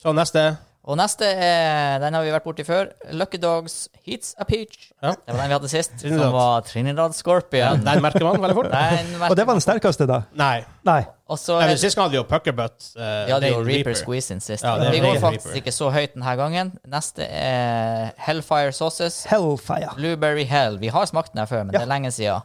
[0.01, 0.57] Så neste
[0.89, 2.87] Og neste er, den har vi vært borti før.
[3.13, 4.87] Lucky Dogs Heats a Peach.
[5.03, 5.11] Ja.
[5.11, 6.23] Det var den vi hadde sist, Trinidad.
[6.23, 7.83] som var Trinidad Scorpion.
[7.85, 8.71] Den merker man veldig fort.
[9.29, 10.21] Og det var den sterkeste, da?
[10.39, 10.63] Nei.
[10.87, 11.03] Nei.
[11.29, 12.87] Nei, Sist gang hadde vi jo Puckerbutt.
[12.95, 14.63] Uh, Vi hadde jo Reaper Squeeze-in sist.
[14.65, 15.27] Ja, vi går Reaper.
[15.27, 16.71] faktisk ikke så høyt denne gangen.
[16.89, 19.25] Neste er Hellfire Sauces.
[19.29, 19.91] Hellfire.
[19.99, 20.79] Blueberry Hell.
[20.81, 21.79] Vi har smakt den her før, men Ja.
[21.83, 22.41] det er lenge siden.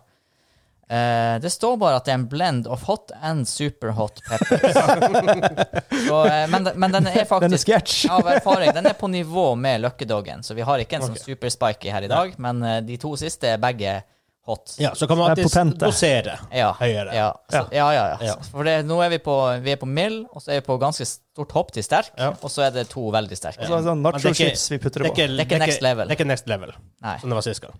[0.91, 4.75] Eh, det står bare at det er en blend of hot and super hot peppers.
[6.09, 7.71] så, eh, men, men den er Den er faktisk
[8.11, 11.49] av erfaring, den er på nivå med Løkkedoggen, så vi har ikke en sånn super
[11.49, 14.03] spiky her i dag, men eh, de to siste er begge
[14.45, 14.75] hot.
[14.77, 17.15] Ja, så kan man alltid dosere Ja, høyere.
[17.17, 18.19] ja, så, ja, ja, ja.
[18.29, 18.35] Ja.
[18.53, 20.77] For det, nå er vi på, vi er på mild, og så er vi på
[20.83, 22.35] ganske stort hopp til sterk, Ja.
[22.37, 23.65] og så er det to veldig sterke.
[23.65, 25.17] Så det sånn nacho-chips vi putter er på.
[25.17, 26.09] Det er ikke next level.
[26.09, 27.17] Det er ikke next level, Nei.
[27.25, 27.79] som det var sist gang.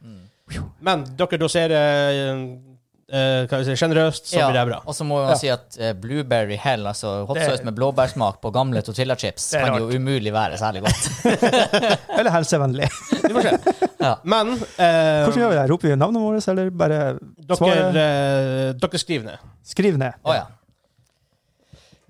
[0.81, 2.73] Men dere doserer
[3.13, 4.79] uh, hva vil si, generøst, så Ja, blir det bra.
[4.87, 5.37] Og så må man Ja.
[5.41, 9.67] si at eh, blueberry hell, altså hot sauce med blåbærsmak på gamle tortillachips, Det er
[9.67, 11.11] kan jo umulig være særlig godt.
[12.19, 12.89] Eller helsevennlig.
[13.23, 13.55] Vi får se.
[14.01, 14.15] Ja.
[14.25, 15.71] Men eh, Hvordan gjør vi det?
[15.71, 17.97] Roper vi navnet vårt, eller bare dere, svaret?
[17.97, 19.49] eh, dere skriver ned.
[19.65, 20.13] Skriv ned.
[20.25, 20.45] Å ja.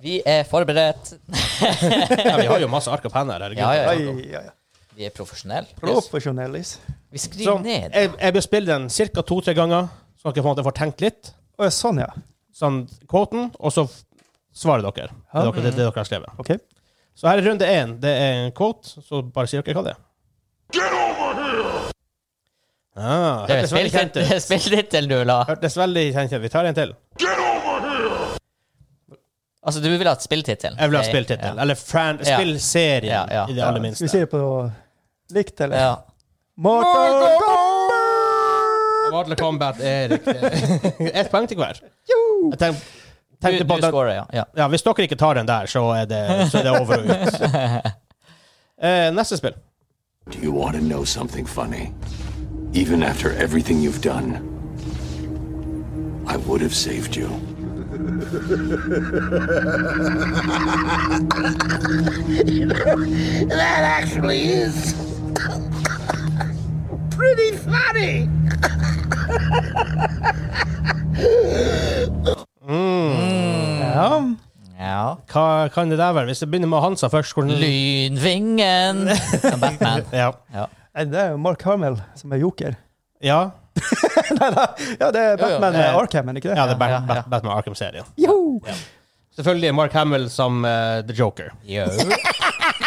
[0.05, 1.15] Vi er forberedt.
[2.25, 3.41] Ja, vi har jo masse ark og penner.
[3.41, 3.63] herregud.
[3.63, 4.41] Ja, ja, Oi, ja.
[4.95, 5.67] Vi er profesjonelle.
[5.81, 6.75] Profesjonellis.
[7.11, 7.95] Vi Så skriver ned.
[7.95, 9.23] jeg, jeg bør spille den ca.
[9.27, 9.89] to-tre ganger,
[10.25, 11.35] så dere på en måte får tenkt litt.
[11.61, 12.09] Å, sånn, ja.
[12.55, 13.85] Sånn kvoten, og så
[14.55, 15.11] svarer dere.
[15.13, 16.39] Det, dere, det, det dere har skrevet.
[16.41, 16.55] OK.
[17.15, 17.99] Så her er runde én.
[18.01, 20.01] Det er en quote, så bare sier dere hva det er.
[22.97, 24.43] Ah, Det er hørtes veldig kjent ut.
[24.45, 25.41] spilltittel du la.
[25.49, 26.41] Hørtes veldig kjent ut.
[26.45, 26.93] Vi tar en til.
[27.19, 28.39] Get over here!
[29.65, 30.77] Altså, du vil ha et spilltittel?
[30.79, 31.55] Jeg vil ha spilltittel.
[31.57, 31.63] Ja.
[31.65, 32.37] Eller fran Ja.
[32.39, 33.45] spillserien, Ja, ja.
[33.49, 34.09] i det Ja, aller Skal vi minste.
[34.09, 34.73] si det på
[35.35, 35.77] likt, eller?
[35.77, 35.95] Ja.
[36.57, 37.64] Mortal Kombat!
[39.15, 40.35] Mortal Kombat er riktig.
[41.21, 41.75] Ett poeng til hver.
[42.11, 42.77] Jeg tenk,
[43.45, 44.23] Du, på du den, scorer, ja.
[44.33, 44.45] ja.
[44.57, 47.05] ja, Hvis dere ikke tar den der, så er det, så er det over og
[47.05, 47.43] ut.
[48.85, 49.55] Eh, neste spill.
[50.31, 51.93] Do you want to know something funny?
[52.75, 54.37] Even after everything you've done,
[56.27, 57.29] I would have saved you.
[63.49, 64.95] That actually is
[67.17, 68.29] pretty funny.
[72.75, 74.09] Ja.
[74.79, 75.03] ja.
[75.31, 76.29] Hva kan det der være?
[76.31, 77.53] Hvis det begynner med Hansa først hvordan...
[77.61, 79.09] Lynvingen!
[79.41, 80.03] Som Batman.
[80.23, 80.31] Ja.
[80.55, 80.65] Ja.
[81.05, 82.75] Det er jo Mark Hamill som er joker.
[83.23, 83.45] ja.
[84.39, 84.67] Nei, nei.
[85.01, 85.99] Ja, det er Batman jo, jo.
[85.99, 86.59] Arkham, er det ikke det?
[86.61, 87.07] Ja, det er Bat Ja, ja.
[87.09, 88.07] Bat Batman Arkham-serien.
[88.23, 88.37] Jo!
[89.35, 91.51] Selvfølgelig Mark Hamill som uh, The Joker.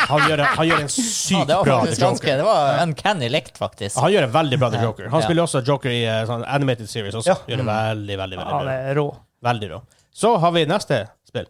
[0.07, 2.03] Han gjør, han gjør en Ja, sykt det var bra The Joker.
[2.05, 2.35] ganske.
[2.39, 3.97] Det var uncanny likt, faktisk.
[3.99, 5.09] Han gjør en veldig bra The Joker.
[5.11, 5.25] Han Ja.
[5.27, 7.33] spiller også Joker i uh, sånn animated series også.
[7.33, 7.35] Ja.
[7.51, 9.07] Gjør det veldig, veldig, veldig Ja, det er rå.
[9.43, 9.81] Veldig rå.
[10.15, 11.45] Så har vi neste spill.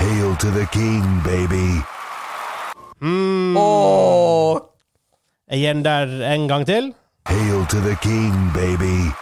[0.00, 1.82] Hail to the king, baby.
[3.02, 3.52] Mm.
[5.52, 6.94] Gir den der en gang til.
[7.28, 9.12] Hail to the king, baby.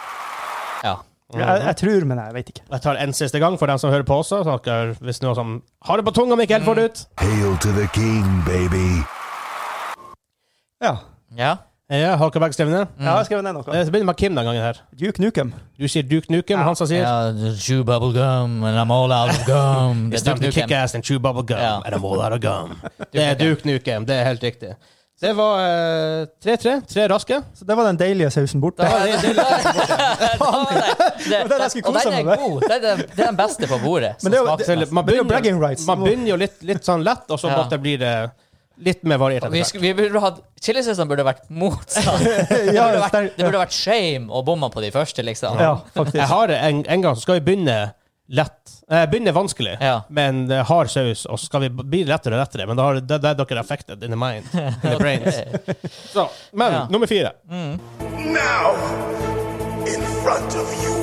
[1.33, 1.45] Ja.
[1.55, 2.63] Jeg, jeg tror, men jeg vet ikke.
[2.71, 4.41] Jeg tar en siste gang for dem som hører på også.
[4.43, 5.53] Snakker, hvis noen som
[5.87, 7.03] har det på tunga, men ikke helt får det ut.
[7.23, 8.87] Hail to the king, baby.
[10.83, 10.95] Ja.
[11.37, 11.55] Ja.
[11.91, 12.91] Ja, har dere begge skrevet ned?
[13.03, 13.63] Jeg har skrevet ned noe.
[13.67, 14.77] Det begynner med Kim den gangen her.
[14.95, 15.49] Duke Nukem.
[15.75, 19.33] Du sier Duke Nukem, han som sier ja chew bubble gum, and I'm all out
[19.33, 20.05] of gum.
[20.13, 20.77] Det er Duke kick Nukem.
[20.77, 21.81] ass and chew bubble gum, Ja.
[21.83, 22.77] and I'm all out of gum.
[23.13, 24.71] Det er Duke Nukem, det er helt riktig.
[25.21, 26.71] Det var eh, 3-3.
[26.89, 27.37] Tre raske.
[27.53, 28.81] Så det var den deilige sausen borte.
[28.81, 29.41] Var det- det- det-
[30.39, 32.61] var den Og er god.
[32.61, 34.15] Det er det er den beste på bordet.
[34.23, 35.85] Men det er det, man Det er jo begynner, rights.
[35.85, 37.57] man begynner jo litt, litt sånn lett, og så Ja.
[37.61, 38.31] måtte blir det
[38.81, 39.45] litt mer variert.
[39.51, 40.31] vi, vi burde ha,
[40.61, 42.19] Chilisausen burde vært motsatt.
[42.49, 45.59] Det burde vært, det burde vært shame å bomme på de første, liksom.
[45.59, 46.15] Ja, faktisk.
[46.17, 47.93] Jeg har en, en gang så skal vi begynne
[48.31, 48.71] lett.
[48.91, 50.01] Eh, begynner vanskelig Ja.
[50.09, 52.65] men en eh, hard saus, og så skal vi bli lettere og lettere.
[52.67, 54.45] Men da har det, det er dere affected in the mind.
[54.53, 55.35] In the brains.
[56.13, 56.87] Så, men Ja.
[56.89, 57.31] nummer fire.
[57.49, 58.75] Now,
[59.87, 60.97] in front of you,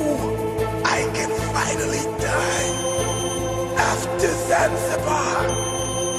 [0.85, 2.67] I can finally die.
[3.77, 5.45] After Zanzibar,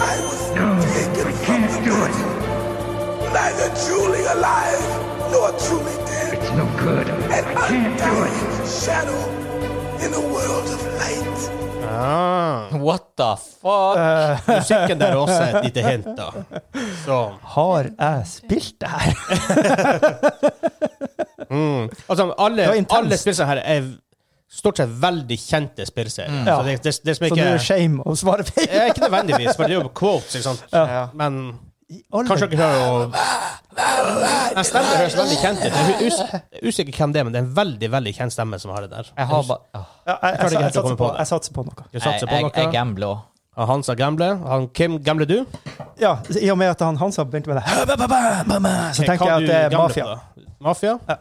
[0.01, 0.41] I was
[0.95, 2.25] taken from the body.
[3.35, 4.85] Neither truly alive
[5.33, 6.35] nor truly dead.
[6.39, 7.07] It's no good.
[7.31, 8.69] An it.
[8.69, 9.50] shadow
[10.05, 11.51] in a world of light.
[11.85, 12.69] Ah.
[12.73, 13.99] What the fuck?
[14.49, 16.31] Musikken der også er et lite hint, da.
[17.05, 19.15] Så Har jeg spilt det her?
[21.55, 21.91] mm.
[22.09, 23.91] Altså, alle, alle spillene her er
[24.51, 26.31] stort sett veldig kjente spillserier.
[26.41, 26.47] Mm.
[26.47, 28.71] Så det, det, det som Så ikke nå er det shame å svare feil.
[28.91, 30.65] Ikke nødvendigvis, for det er jo quotes, ikke sant.
[30.73, 31.05] Ja.
[31.15, 31.43] Men
[32.11, 33.70] kanskje dere hører å
[34.55, 35.73] Den stemmen høres veldig kjent ut.
[35.77, 38.35] Jeg er us er usikker hvem det er, men det er en veldig veldig kjent
[38.35, 39.11] stemme som har det der.
[39.17, 41.77] Jeg har bare Ja, jeg, jeg, jeg, satser på noe jeg satser på noe.
[41.87, 42.73] Du Jeg, satser på jeg, jeg noe?
[42.75, 43.27] gambler òg.
[43.71, 44.37] Hansa gambler.
[44.49, 45.39] Han Kim, gambler du?
[46.01, 47.65] Ja, I og med at han Hansa begynte med det,
[48.97, 50.15] så tenker jeg at det er mafia.
[50.65, 50.95] mafia.
[51.09, 51.17] Ja.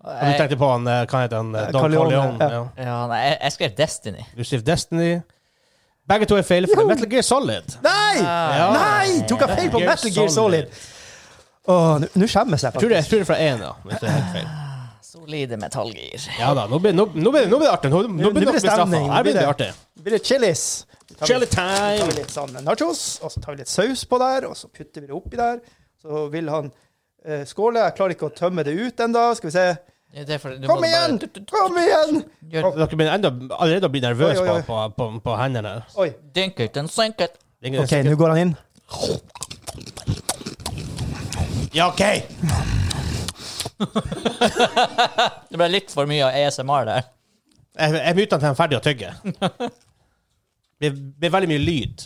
[0.00, 1.54] Og du tenkte på han, eh, hva heter han?
[1.54, 2.38] eh, Don Corleone, Corleone.
[2.40, 2.84] ja.
[2.88, 2.98] Ja.
[3.10, 4.22] Nei, jeg, jeg skrev Destiny.
[4.36, 5.10] Du skrev Destiny.
[6.08, 7.76] Begge to er feil, for Metal Gear Solid.
[7.84, 8.16] Nei!
[8.24, 8.70] Ja.
[8.74, 9.20] Nei!
[9.28, 10.72] Tok jeg feil på Metal Gear Solid?
[11.68, 12.80] Åh, nå- Nå skjemmes jeg faktisk.
[12.80, 13.72] tror det, jeg tror det er fra én, ja.
[13.84, 14.48] Hvis det er helt feil.
[15.10, 16.28] Solide metallgir.
[16.38, 17.90] Ja da, nå blir nå, nå blir, nå blir det artig.
[17.90, 19.70] Nå, nå Nå blir det det stemning, Her blir det nå artig.
[20.02, 20.86] blir det chilis.
[21.26, 21.98] Chili time!
[21.98, 24.54] Så tar vi litt sånn nachos, og så tar vi litt saus på der, og
[24.56, 25.60] så putter vi det oppi der.
[26.00, 26.70] Så vil han
[27.26, 27.82] eh, skåle.
[27.84, 29.34] Jeg klarer ikke å tømme det ut ennå.
[29.36, 29.66] Skal vi se.
[30.14, 31.18] Det er for- du Kom igjen!
[31.18, 32.24] bare- Kom igjen!
[32.50, 35.82] Gjør Dere begynner enda, allerede å bli nervøse på, på, på, på hendene.
[35.98, 36.08] Oi.
[36.32, 37.36] Dink it and sink it.
[37.62, 38.56] OK, nå går han inn.
[41.72, 42.00] Ja, OK!
[45.50, 47.02] Det ble litt for mye ASMR der.
[47.78, 49.08] Jeg, jeg muter den til han er ferdig å tygge.
[50.80, 51.96] Det blir veldig mye lyd.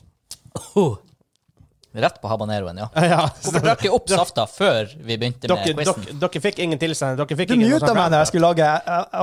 [1.94, 2.88] Rett på habaneroen, ja.
[3.06, 6.00] Ja, Hvorfor drakk jeg opp safta før vi begynte med dere, quizen?
[6.08, 7.20] dere, dere fikk ingen tilsend.
[7.20, 8.66] Dere fikk Du ingen muta meg når jeg skulle lage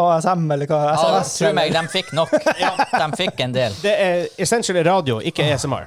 [0.02, 0.80] ASM, eller hva?
[0.88, 1.34] Ja, SMS?
[1.42, 2.32] tro meg, de fikk nok.
[3.02, 3.72] De fikk en del.
[3.84, 5.86] Det er essentially radio, ikke ASMR.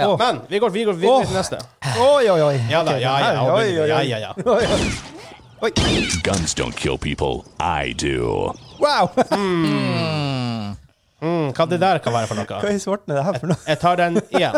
[0.00, 0.16] Ja.
[0.18, 1.58] Men vi går, vi videre til neste.
[2.00, 2.56] Oi, oi, oi.
[2.70, 3.88] Ja da, ja, ja, oi, oi, oi.
[3.88, 4.32] ja, ja, ja.
[5.62, 5.70] Oi.
[6.24, 7.44] Guns don't kill people.
[7.60, 8.54] I do.
[8.80, 9.10] Wow!
[11.20, 12.46] Mm, hva det der kan være for noe?
[12.62, 13.60] Hva i svarten er det her for noe?
[13.68, 14.54] Jeg tar den igjen.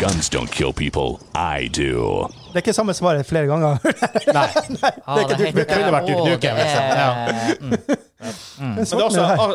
[0.00, 1.18] Guns don't kill people.
[1.36, 2.24] I do.
[2.52, 3.76] Det er ikke samme svaret flere ganger.
[4.38, 4.46] Nei.
[5.04, 6.82] Ah, ikke det Duke heter- kunne vært Duke det liksom.
[7.60, 7.68] mm.
[7.68, 7.76] Men
[8.58, 9.44] Men det er svarten også, er det her.
[9.44, 9.54] ah,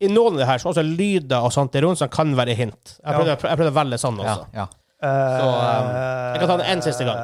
[0.00, 2.54] i, noen av det her så også lyder og sånt i rundt som kan være
[2.58, 2.96] hint.
[2.98, 4.46] Jeg prøvde, jeg prøvde å velge sånn også.
[4.56, 4.66] ja.
[5.00, 5.86] Så, um,
[6.34, 7.20] jeg kan ta den en siste gang.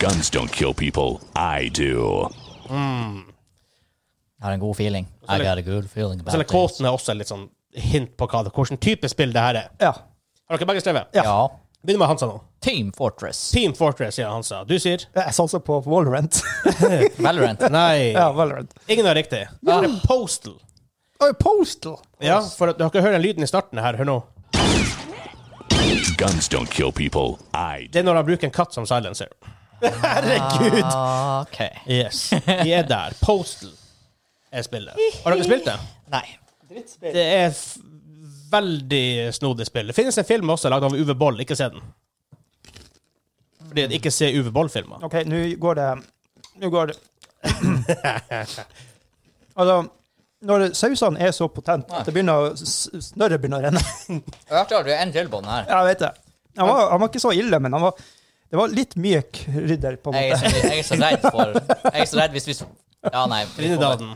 [0.00, 1.20] Guns don't kill people.
[1.36, 2.28] I do.
[2.70, 5.08] Jeg har en god feeling.
[5.28, 8.26] I got a good feeling Så about er kåten er også litt sånn hint på
[8.30, 9.66] hva det, hvilken type spill det her er.
[9.82, 9.92] Ja.
[10.48, 11.12] Har dere begge skrevet?
[11.14, 11.24] Ja.
[11.28, 11.42] Ja.
[11.82, 12.42] Begynner med Hansa nå.
[12.60, 13.50] Team Fortress.
[13.50, 14.64] Team Fortress, ja, Hansa.
[14.68, 15.06] Du sier?
[15.16, 16.42] Jeg satser på Valorant.
[17.24, 17.62] Valorant.
[17.72, 18.10] Nei.
[18.12, 18.74] ja, Valorant.
[18.86, 19.46] Ingen har riktig.
[19.64, 20.58] Det er Postal.
[21.24, 21.96] Oh, Postal!
[22.20, 23.96] Ja, for at dere hører den lyden i starten her.
[23.96, 24.18] Hør nå.
[26.20, 27.38] Guns don't kill people.
[27.56, 27.88] I.
[27.88, 29.32] Det er når han bruker en katt som silencer.
[29.80, 30.82] Herregud!
[30.84, 31.62] Ah, OK.
[31.88, 32.26] Yes.
[32.44, 33.16] Vi er der.
[33.24, 33.72] Postal
[34.52, 35.00] er spillet.
[35.24, 35.78] Har dere spilt det?
[36.12, 36.26] Nei.
[37.00, 37.78] Det er f
[38.50, 39.86] veldig snodig spill.
[39.90, 41.40] Det finnes en film også lagd av Uwe Boll.
[41.44, 41.82] Ikke se den.
[43.70, 45.04] Fordi at ikke se Uwe Boll-filmer.
[45.06, 45.88] OK, nå går det
[46.60, 46.96] Nå går det
[49.60, 49.76] Altså,
[50.46, 54.68] når sausene er så potente at det begynner å snørret begynner å renne Jeg har
[54.70, 55.66] klart en til på den her.
[55.68, 56.10] Ja, jeg vet det.
[56.58, 58.00] Han var, han var ikke så ille, men han var,
[58.50, 60.70] det var litt mye krydder, på en Jeg er, så, måte.
[60.72, 63.42] jeg er så redd for Jeg er så redd hvis vi Ja, nei.
[63.44, 64.06] vi får- Trinidad.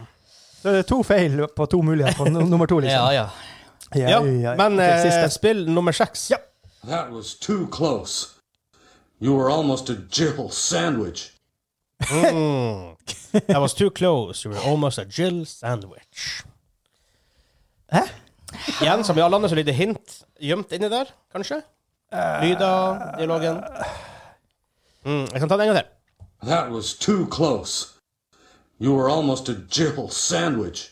[0.63, 3.13] Så det er to feil på to muligheter på nummer to, liksom.
[3.13, 3.27] ja.
[3.27, 3.54] Ja,
[3.95, 6.31] men Ok, eh, spill nummer seks.
[6.31, 6.37] Ja.
[6.87, 8.29] That was too close.
[9.21, 11.31] You were almost a Jill sandwich.
[12.01, 12.97] Mm.
[13.47, 14.45] That was too close.
[14.45, 16.45] You were almost a Jill sandwich.
[17.93, 18.03] Hæ?
[18.81, 21.63] Igjen, som i alle andre, så ligger det hint gjemt inni der, kanskje?
[22.13, 23.63] Lyder, dialogen.
[25.05, 25.91] Mm, jeg kan ta den en gang til.
[26.49, 27.89] That was too close.
[28.81, 30.91] You were almost a Jill sandwich.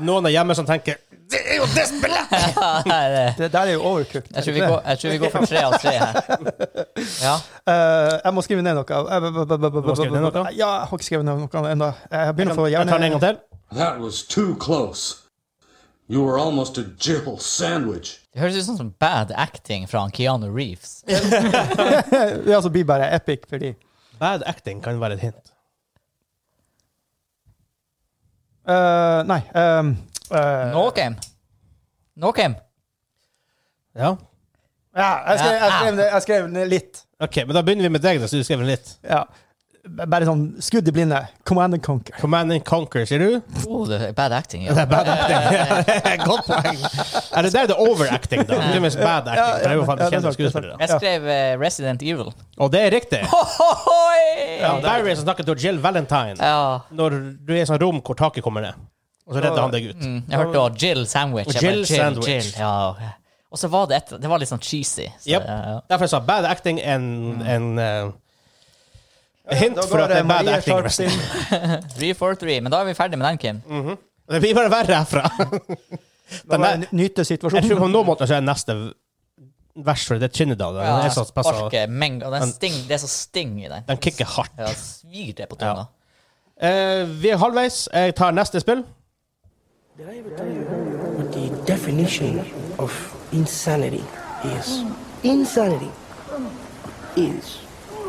[0.00, 1.00] Noen er hjemme som tenker
[1.30, 2.32] Det er jo det spillet!
[3.38, 4.32] Det der er jo overcooked.
[4.42, 6.20] tror vi går, jeg tror vi går for tre av tre her.
[7.24, 7.34] Ja.
[7.64, 8.84] Uh, jeg må skrive ned noe.
[8.84, 10.42] Eh, Du må skrive ned noe?
[10.50, 11.90] Ja, jeg har ikke skrevet ned noe ennå.
[12.10, 13.40] Jeg begynner å få Jeg tar den en gang til.
[13.78, 15.16] That was too close.
[16.10, 18.16] You were almost a Jill sandwich.
[18.34, 21.04] Det høres ut som sånn bad acting fra Keanu Reeves.
[21.06, 23.76] Det altså blir bare epic fordi
[24.20, 25.49] Bad acting kan være et hint.
[28.70, 29.40] Eh, Nei.
[29.54, 29.94] Um,
[30.30, 31.16] uh, Norcam.
[32.14, 32.54] Norcam.
[33.96, 34.16] Ja.
[34.96, 37.04] Ja, jeg skrev, jeg, skrev jeg skrev ned litt.
[37.22, 38.92] OK, men da begynner vi med deg, da, så du skrev litt.
[39.06, 39.24] Ja.
[39.90, 41.18] Bare sånn skudd i blinde.
[41.48, 42.14] Command and conquer.
[42.20, 43.56] Command and Conquer, sier du?
[43.66, 44.62] Oh, det er bad acting.
[44.68, 44.74] ja.
[44.76, 46.22] Det er bad acting.
[46.30, 46.78] Godt poeng.
[47.34, 48.60] Er det der det er overacting, da?
[48.70, 49.40] Det er mest bad acting.
[49.40, 50.76] Ja, det er jo faktisk kjent kjente er skuespillere.
[50.84, 52.30] Jeg skrev uh, Resident Evil.
[52.60, 53.22] Og det er riktig.
[54.60, 56.80] Ja, Barry som snakker til Jill Valentine Ja.
[56.92, 58.76] når du er i et sånt rom hvor taket kommer ned.
[59.26, 60.00] Og så redder han deg ut.
[60.04, 61.48] Mm, jeg hørte også Jill Sandwich.
[61.48, 62.28] Og Jill Jill, Sandwich.
[62.28, 63.12] Jill, ja.
[63.50, 65.06] Og så var det et Det var litt sånn cheesy.
[65.22, 65.46] Så, Yep.
[65.90, 67.06] Derfor jeg sa bad acting en,
[67.42, 68.12] en uh,
[69.52, 71.10] hint Da for at det er bad acting.
[71.96, 72.60] Three for three.
[72.60, 73.60] Men da er vi ferdig med den, Kim.
[74.30, 75.26] Det blir bare verre herfra.
[76.46, 77.78] Da Den jeg nyte Jeg tror situasjonen.
[77.80, 78.74] på noen måter så er neste
[79.74, 80.76] vers for det er Trinidad.
[80.76, 83.82] Den, er så pass, Sparke, meng, og den sting, det er så sting i den.
[83.88, 84.52] den kicker hardt.
[84.58, 85.88] Ja, svir det på tunga.
[86.62, 87.88] Eh, vi er halvveis.
[87.92, 88.84] Jeg tar neste spill.
[89.98, 90.62] Did I ever tell you
[91.18, 92.38] what the definition
[92.78, 92.94] of
[93.32, 94.04] insanity
[94.54, 94.70] is?
[95.24, 95.90] Insanity
[97.16, 97.58] is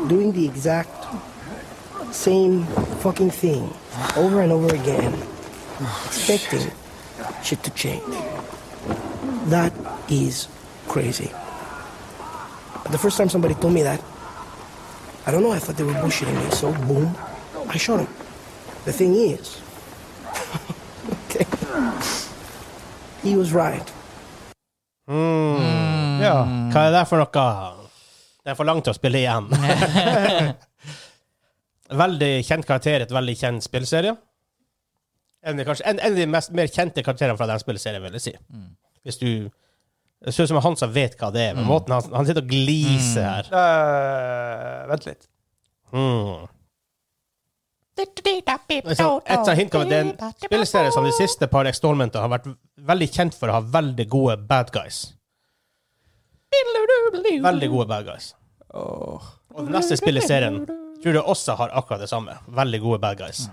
[0.08, 1.06] doing the exact
[2.12, 2.64] same
[3.00, 3.72] fucking thing
[4.16, 5.14] over and over again,
[6.06, 6.70] expecting
[7.42, 8.02] shit to change.
[9.46, 9.72] That
[10.08, 10.48] is
[10.88, 11.30] crazy.
[12.82, 14.02] But the first time somebody told me that,
[15.26, 17.16] I don't know, I thought they were bullshitting me, so boom,
[17.68, 18.08] I shot him.
[18.84, 19.60] The thing is,
[21.30, 21.46] okay,
[23.22, 23.92] he was right.
[26.22, 26.46] Ja.
[26.72, 27.81] Hva er det for noe?
[28.42, 29.48] Det er for langt til å spille igjen.
[32.02, 34.14] veldig kjent karakter, et veldig kjent spillserie.
[35.42, 38.24] En, kanskje, en, en av de mest, mer kjente karakterene fra den spillserien, vil jeg
[38.28, 38.34] si.
[39.02, 39.28] Hvis du
[40.22, 42.44] Det ser ut som han som vet hva det er, men måten han, han sitter
[42.44, 45.24] og gliser her uh, vent litt.
[45.90, 46.44] mm.
[48.96, 50.14] Så Et sånt hint kan være det er en
[50.46, 52.46] spillserie som de siste par installmentene har vært
[52.92, 55.02] veldig kjent for å ha veldig gode bad guys.
[57.42, 58.30] Veldig gode bad guys.
[58.72, 60.62] Og det neste spillet i serien
[61.02, 62.36] tror jeg også har akkurat det samme.
[62.48, 63.48] Veldig gode bad guys.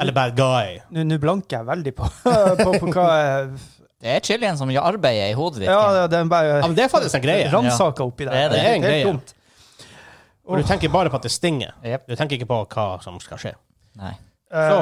[0.00, 0.80] Eller bad guy.
[0.92, 2.08] Nå blanker jeg veldig på,
[2.64, 3.52] på, på hva jeg-
[4.02, 5.68] Det er chilien som gjør arbeidet i hodet ditt.
[5.70, 7.46] Ja, det- det er bare Ja, men det er faktisk en greie.
[7.52, 8.32] ransaka oppi der.
[8.34, 8.58] Det er det.
[8.58, 9.04] Det er en greie.
[9.06, 9.34] dumt.
[10.44, 11.70] Og du tenker bare på at det stinger.
[12.08, 13.52] Du tenker ikke på hva som skal skje.
[13.96, 14.12] Nei.
[14.52, 14.78] Så.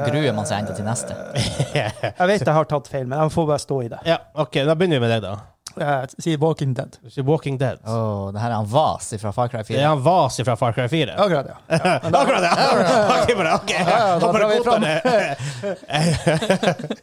[0.00, 1.14] Så gruer man seg enda til neste.
[1.76, 4.00] Jeg vet jeg har tatt feil, men jeg får bare stå i det.
[4.08, 5.36] Ja, OK, da begynner vi med deg, da.
[5.80, 6.96] Jeg sier Walking Dead.
[7.02, 7.78] Du sier Walking Dead.
[7.86, 9.76] Åh, det her er han Vas fra Far Cry 4.
[9.76, 11.16] Det er han Vas fra Far Cry 4.
[11.16, 11.56] Akkurat, ja.
[12.22, 12.52] Akkurat ja!
[13.22, 13.70] Ok, bare, ok.
[13.74, 14.80] ja, da drar vi fram.
[14.86, 14.96] det.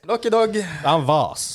[0.10, 0.54] Lucky Dog.
[0.54, 1.45] Det er han Vas.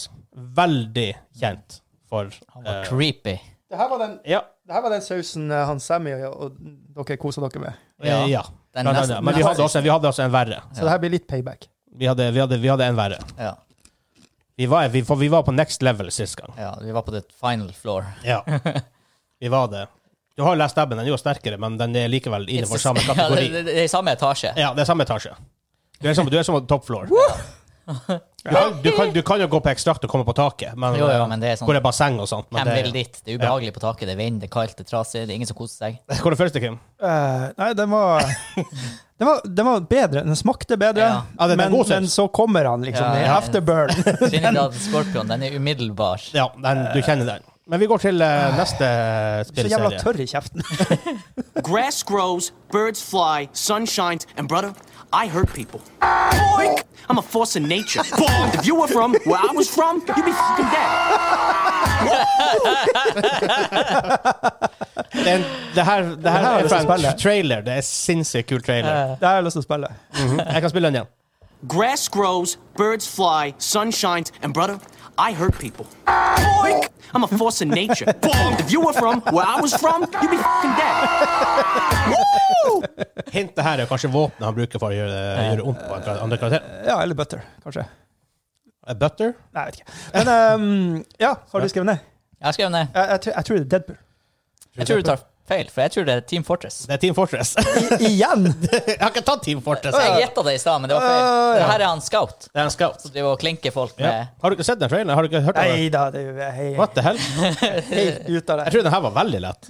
[0.59, 1.09] Veldig
[1.41, 3.37] kjent for Han var uh, creepy.
[3.69, 4.41] Det her var den, Ja.
[4.67, 6.55] det her var den sausen eh, han Sammy og,
[6.97, 7.73] og dere kosa dere med.
[8.07, 8.23] Ja.
[8.31, 8.43] ja.
[8.75, 10.63] Den nesten- Men vi hadde, også, vi hadde også en verre.
[10.73, 11.67] Så det her blir litt payback.
[11.99, 13.19] Vi hadde, vi hadde, vi hadde en verre.
[13.37, 13.53] Ja.
[14.59, 16.51] Vi var, vi, for vi var på next level sist gang.
[16.59, 18.05] ja, vi var på the final floor.
[18.27, 18.43] Ja.
[19.41, 19.85] Vi var det.
[20.35, 23.45] Du har lest stabben, den er jo sterkere, men den er likevel innenfor samme kategori.
[23.47, 24.51] Ja, det, det, det er samme etasje.
[24.59, 25.31] Ja, det er samme etasje.
[26.03, 27.07] Du er som, du er som top floor.
[27.07, 30.99] Du kan, du, kan, du kan jo gå på ekstrakt og komme på taket, men,
[30.99, 32.51] Jo, jo, men det er sånn- hvor det er basseng og sånt.
[32.51, 33.21] Men Hvem det, vil dit?
[33.25, 34.11] Det er ubehagelig på taket.
[34.11, 35.23] Det er vind, det er kaldt, det er trasig.
[35.23, 36.03] Det er ingen som koser seg.
[36.19, 36.77] Hvor er det første, Kim?
[36.99, 38.27] Uh, nei, den var,
[39.19, 40.25] den var Den var bedre.
[40.25, 41.23] Den smakte bedre, Ja.
[41.39, 43.07] Ja, men, men så kommer han, liksom.
[43.07, 43.37] Ja, ja.
[43.37, 43.89] afterburn.
[44.31, 46.21] Trinidad Scorpion, den er umiddelbar.
[46.33, 47.43] Ja, den, du kjenner den.
[47.69, 48.85] Men vi går til uh, neste
[49.45, 50.63] så jævla tørr i kjeften.
[51.69, 54.73] Grass grows, birds fly, sun shines, and brother,
[55.13, 55.81] I hurt people.
[56.01, 56.81] Boink!
[57.11, 58.03] I'm a force of nature.
[58.55, 60.71] if you were from where I was from, you'd be fucking
[64.61, 64.69] dead.
[65.25, 67.63] Den, det her, det her Det her har er fra en trailer.
[67.67, 69.17] Det er sinnssykt kul trailer.
[69.21, 69.93] Det har jeg lyst til å spille.
[70.39, 71.15] Jeg kan spille den igjen.
[71.67, 74.79] Grass grows, birds fly, sun shines, and brother,
[75.19, 75.87] I hurt people.
[76.07, 76.89] Boink!
[77.15, 78.07] I'm a force of nature.
[78.63, 81.09] if you were from where I was from, you'd be fucking dead.
[82.15, 82.83] Woo!
[83.33, 86.39] Hintet her er kanskje våpenet han bruker for å gjøre, gjøre vondt på en andre
[86.39, 86.69] karakter.
[86.87, 87.89] Ja, eller Butter, kanskje.
[88.87, 89.35] A Butter?
[89.57, 89.97] Nei, jeg vet ikke.
[90.15, 90.31] Men
[90.63, 92.05] um, ja, har du skrevet ned?
[92.39, 92.95] Jeg har skrevet ned.
[92.95, 93.99] Jeg, jeg, jeg tror det er Deadpool.
[94.77, 96.77] Jeg tror du tar feil, for jeg tror det er Team Fortress.
[96.87, 97.55] Det er Team Fortress.
[97.57, 97.61] I,
[98.11, 98.45] igjen!
[98.89, 99.97] jeg har ikke tatt Team Fortress.
[99.97, 101.23] Jeg gjetta det i stad, men det var feil.
[101.25, 101.55] Ja.
[101.57, 103.01] Det her er han Scout, Det er en scout.
[103.03, 104.13] som driver og klinker folk Ja.
[104.43, 105.15] Har du ikke sett den traileren?
[105.17, 105.73] Har du ikke hørt om den?
[105.79, 106.69] Nei da, det er hei.
[106.79, 107.19] What the hell?
[107.95, 108.65] helt ut av det.
[108.69, 109.63] Jeg tror den her var veldig lett.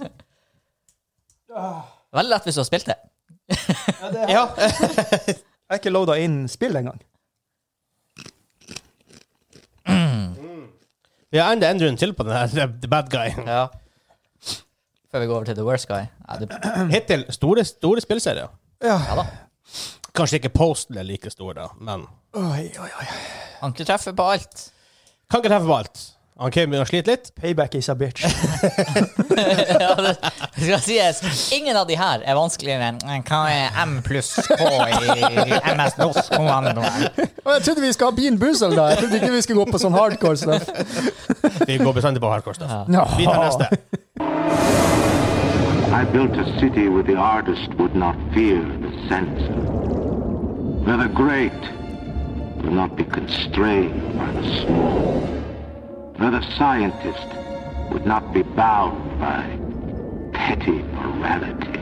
[2.19, 2.99] Veldig lett hvis du har spilt det.
[4.29, 4.43] Ja.
[5.69, 6.99] Jeg har ikke loada inn spill engang.
[11.29, 12.47] Vi har enda en runde til på den her,
[12.81, 13.29] The Bad Guy.
[13.45, 13.67] Ja.
[15.11, 16.05] Før vi går over til The Worst Guy.
[16.29, 16.49] Ja, det,
[16.95, 18.51] Hittil store, store spillserier.
[18.83, 18.97] Ja.
[19.09, 19.25] ja da.
[20.15, 22.05] Kanskje ikke Posten er like stor, da, men
[22.37, 23.05] Oi, oi, oi.
[23.63, 24.67] Han kan treffe på alt.
[25.31, 26.01] kan ikke treffe på alt.
[26.39, 27.31] Han Kim begynner å slite litt.
[27.35, 28.23] Payback is a bitch.
[29.83, 30.13] ja, det
[30.55, 31.51] det skal sies.
[31.55, 37.09] Ingen av de her er vanskeligere enn hva er M pluss K i MS-DOS-kommandoen.
[37.19, 38.89] Jeg trodde vi skulle ha Bean Boozle da.
[38.93, 40.67] Jeg trodde ikke vi skulle gå på sånn hardcore stuff.
[41.67, 42.71] Vi går bestandig på hardcore stuff.
[42.87, 43.03] Ja.
[43.19, 43.67] Vi tar neste.
[45.99, 49.59] I built a city where the artist would not fear the censor,
[50.85, 51.59] where the great
[52.63, 55.19] will not be constrained by the small,
[56.19, 57.27] where the scientist
[57.91, 59.43] would not be bound by
[60.33, 61.75] petty morality.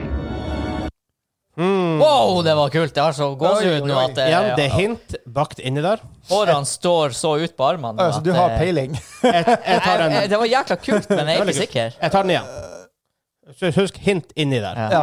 [1.58, 2.94] Wow, det var kult!
[2.96, 6.04] Det har så gåsehud nå at det, Igjen, det er hint bakt inni der.
[6.30, 8.12] hårene står så ut på armene.
[8.14, 8.94] Så du har peiling.
[9.24, 10.30] Jeg, jeg tar den.
[10.30, 11.98] Det var jækla kult, men jeg er ikke sikker.
[12.02, 13.74] Jeg tar den igjen.
[13.80, 14.78] Husk hint inni der.
[14.92, 15.02] Ja.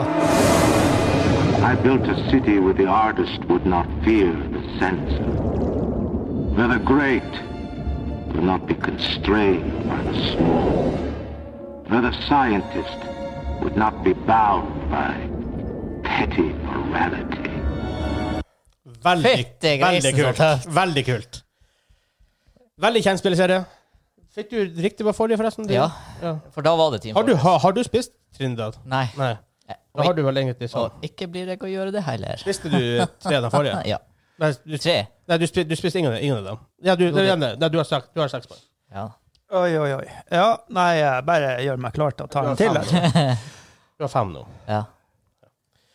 [1.65, 5.27] I built a city where the artist would not fear the censor,
[6.55, 7.41] where the great
[8.35, 10.93] will not be constrained by the small,
[11.89, 12.99] Nor the scientist
[13.63, 15.13] would not be bound by
[16.09, 17.51] petty morality.
[19.05, 19.47] Veldig,
[19.83, 20.41] veldig kult.
[20.75, 21.41] Veldig kult.
[22.81, 23.61] Veldig kjent spilleserie.
[24.35, 25.69] Fikk du riktig på forrige, forresten?
[25.71, 25.91] Ja,
[26.23, 26.39] Ja.
[26.51, 27.43] for da var det Team Har du, Fortress.
[27.45, 28.79] har, har du spist Trindad?
[28.85, 29.05] Nei.
[29.17, 29.35] Nei.
[29.95, 30.89] Da har du vel egentlig sånn.
[30.91, 32.37] Og ikke blir jeg å gjøre det heller.
[32.41, 32.81] Spiste du
[33.23, 33.83] tre av den forrige?
[33.93, 33.99] Ja.
[34.43, 34.95] Nei, du, Tre.
[35.31, 36.63] nei, du, spiste, du spiste ingen, ingen av dem?
[36.89, 38.63] Ja, du, det- nei, nei, du har sagt du har seks poeng.
[38.95, 39.05] Ja.
[39.55, 40.07] Oi, oi, oi.
[40.35, 42.75] Ja, nei, jeg bare gjør meg klar til å ta en til.
[42.75, 43.37] Jeg,
[43.99, 44.43] Du har fem nå.
[44.75, 44.81] ja.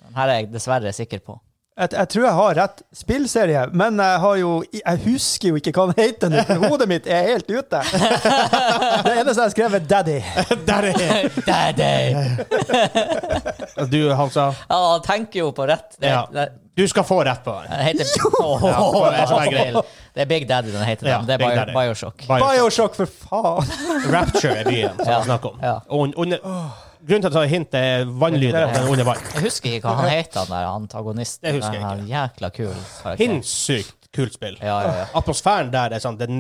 [0.06, 1.36] Den her er jeg dessverre sikker på.
[1.80, 5.72] Jeg, jeg tror jeg har rett spillserie, men jeg har jo Jeg husker jo ikke
[5.76, 7.80] hva den heter nå, for hodet mitt er helt ute.
[7.80, 10.20] Det eneste jeg har skrevet, er Daddy.
[10.40, 10.58] Er
[11.48, 11.98] Daddy!
[13.92, 14.50] Du, Hansa.
[14.70, 15.96] Ja, han tenker jo på rett.
[16.00, 16.28] Det, Ja.
[16.32, 17.72] det, Du skal få rett på den.
[17.84, 18.60] heter Ja,
[20.16, 21.08] det er er Big Daddy den heter.
[21.08, 21.28] Ja, den.
[21.28, 22.18] Det er Bio, Bioshock.
[22.28, 22.52] Bioshock.
[22.52, 23.64] Bioshock, for faen!
[24.14, 25.20] Rapture er byen som Ja.
[25.20, 25.60] vi snakker om.
[25.64, 25.74] Ja.
[25.90, 26.38] Og under,
[27.08, 28.64] grunnen til at jeg tar hint, er vannlyder.
[28.66, 29.22] og Den er under vann.
[29.36, 31.46] Jeg husker ikke hva han heter, han der antagonisten.
[31.48, 32.08] Det husker jeg ikke.
[32.14, 32.74] Jækla kul
[33.04, 33.24] karakter.
[33.24, 34.58] Hinsykt kult spill.
[34.62, 35.06] Ja, ja, ja.
[35.16, 36.36] Atmosfæren der er sånn Det er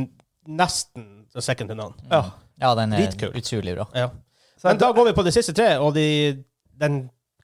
[0.49, 1.05] nesten
[1.39, 1.93] second to none.
[2.11, 2.23] Ja.
[2.59, 3.31] Ja, den er Dritkul.
[3.39, 3.85] utrolig bra.
[3.95, 4.09] Ja.
[4.63, 6.43] Men da går vi på de siste tre, og de,
[6.81, 6.97] den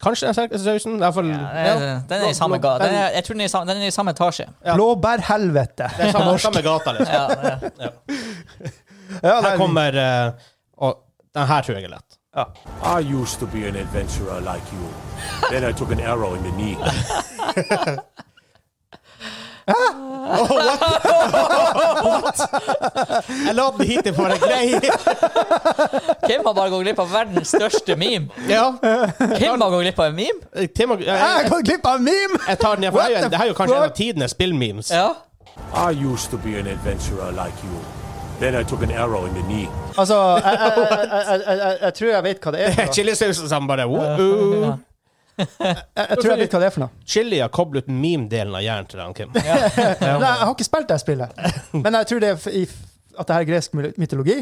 [0.04, 0.98] kanskje den sterkeste sausen.
[1.00, 2.84] Ja, den, er, den i samme gata.
[2.90, 4.48] den er, Jeg tror den er i samme, den er i samme etasje.
[4.74, 5.88] Blåbærhelvete.
[5.98, 7.16] Det er samme, samme gata, liksom.
[7.80, 7.90] Ja,
[9.24, 10.32] Ja, Her kommer eh,
[10.82, 10.98] Og
[11.36, 12.15] den her tror jeg er lett.
[12.84, 14.88] I used to be an adventurer like you.
[15.50, 16.78] Then I took an arrow in the knee.
[23.46, 24.80] Jeg la den hit for en grei.
[26.28, 28.28] Kim har bare gått glipp av verdens største meme.
[28.50, 28.68] Ja.
[29.38, 30.68] Kim har gått glipp av en meme?
[30.76, 32.40] Tim, og- Jeg jeg, gått glipp av en meme!
[32.48, 33.96] jeg tar den ned, for det er jo- det her er jo kanskje en av
[33.96, 34.92] tidenes spillmemes.
[34.92, 35.14] Ja.
[35.74, 37.80] I used to be an adventurer like you.
[38.40, 39.70] Then I took an arrow in the knee.
[39.98, 40.16] Altså,
[41.82, 42.74] jeg, tror jeg vet hva det er.
[42.74, 42.94] for noe.
[42.98, 44.74] Chilisausen som bare uh,
[45.40, 45.48] Jeg,
[45.96, 47.06] jeg tror jeg vet hva det er for noe.
[47.08, 49.32] Chili har koblet ut meme-delen av hjernen til han, Kim.
[49.36, 51.42] Nei, jeg har ikke spilt det spillet.
[51.80, 52.68] Men jeg tror det er i,
[53.16, 54.38] at det her er gresk mytologi.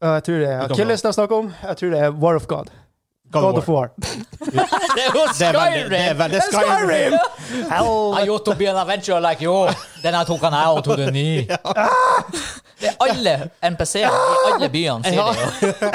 [0.00, 1.50] Og jeg tror det er Achilles det er snakk om.
[1.62, 2.70] Jeg tror det er War of God.
[3.30, 3.90] God God of War.
[3.98, 6.18] Det er jo Det er veldig, det er Skyrim!
[6.18, 7.12] veldig Skyrim.
[7.70, 9.68] I ought to be an adventurer like you.
[10.02, 11.46] Then I took an hour to the knee.
[12.80, 13.32] Det er alle
[13.70, 15.90] NPC-er i alle byene sier det jo.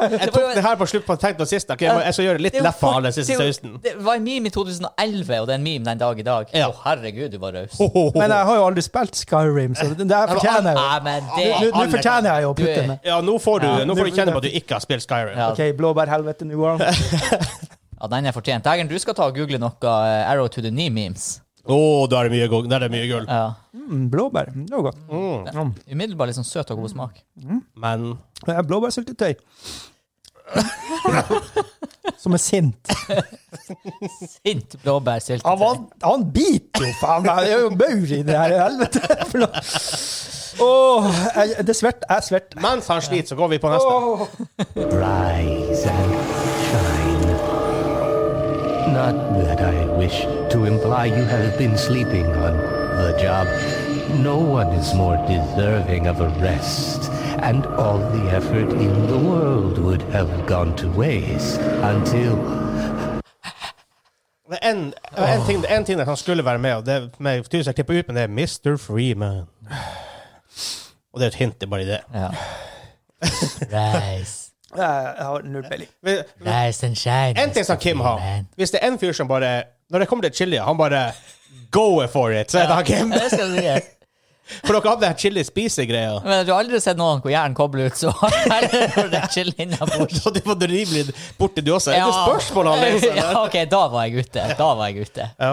[0.00, 1.68] Jeg tok det her på slutt på tenkt noe sist.
[1.74, 3.74] Okay, Jeg må- Jeg skal gjøre det litt leffa av alle siste sausen.
[3.84, 6.46] Det var en meme i 2011, og det er en meme den dag i dag.
[6.54, 7.76] Å, herregud, du var raus.
[8.14, 11.04] Men jeg har jo aldri spilt Skyrim, så det der fortjener jeg jo.
[11.36, 12.98] Det Nå nå fortjener jeg jo å putte med.
[13.04, 15.36] Ja, nå får du, nå får du kjenne på at du ikke har spilt Skyrim.
[15.36, 15.50] Ja.
[15.52, 16.80] OK, blåbærhelvete, New World.
[18.00, 18.64] Ja, den er fortjent.
[18.64, 21.42] Dagen, du skal ta og google noe eh, Arrow to the Knee-memes.
[21.68, 21.76] Å,
[22.10, 23.26] da er det mye, go- da er det mye gull.
[23.28, 23.42] Ja.
[23.76, 24.48] Mm, blåbær.
[24.54, 25.00] Det var godt.
[25.10, 25.72] Mm.
[25.92, 27.20] Umiddelbart litt sånn søt og god smak.
[27.76, 28.12] Men
[28.46, 29.34] Det er Blåbærsyltetøy.
[32.20, 32.90] Som er sint.
[34.42, 35.46] Sint blåbærsyltetøy.
[35.48, 37.44] Han, var, han biter jo, faen meg.
[37.44, 39.00] Det er jo maur i det her helvete.
[39.40, 39.64] Noe.
[40.60, 41.06] Åh,
[41.36, 42.02] jeg, det er svett.
[42.10, 42.48] Jeg er.
[42.60, 43.92] Mens han sliter, så går vi på neste.
[44.90, 46.49] Rise and.
[48.92, 49.14] Not
[49.44, 50.22] that I wish
[50.52, 52.52] to imply you have been sleeping on
[53.02, 53.46] the job.
[54.24, 59.78] No one is more deserving of a rest, and all the effort in the world
[59.78, 62.32] would have gone to waste until
[64.50, 67.08] Det er en, en, ting, en ting der han skulle være med, og det er
[67.18, 68.76] med tydeligvis jeg klipper ut, men det er Mr.
[68.76, 69.44] Freeman.
[71.12, 72.00] Og det er et hint, det er bare i det.
[72.14, 72.28] Ja.
[73.78, 74.49] Rise.
[74.76, 75.88] Jeg har null peiling.
[76.46, 77.34] Rise and shine.
[77.42, 78.20] En ting som Kim har.
[78.56, 81.12] Hvis det er en fyr som bare Når det kommer til chili, han bare
[81.70, 82.50] Go for it!
[82.50, 83.10] Så er det han Kim.
[83.10, 83.80] Det skal du si.
[84.66, 86.20] For dere hadde chili-spise-greia.
[86.24, 88.10] Men du har aldri sett noen hvor hjernen kobler ut, så
[89.34, 90.18] chill innabords.
[90.24, 91.92] Så du var rimelig borte, du også.
[91.94, 93.14] Er det spørsmål han leser?
[93.20, 94.46] Ja, OK, da var jeg ute.
[94.58, 95.28] Da var jeg ute.
[95.38, 95.52] Ja.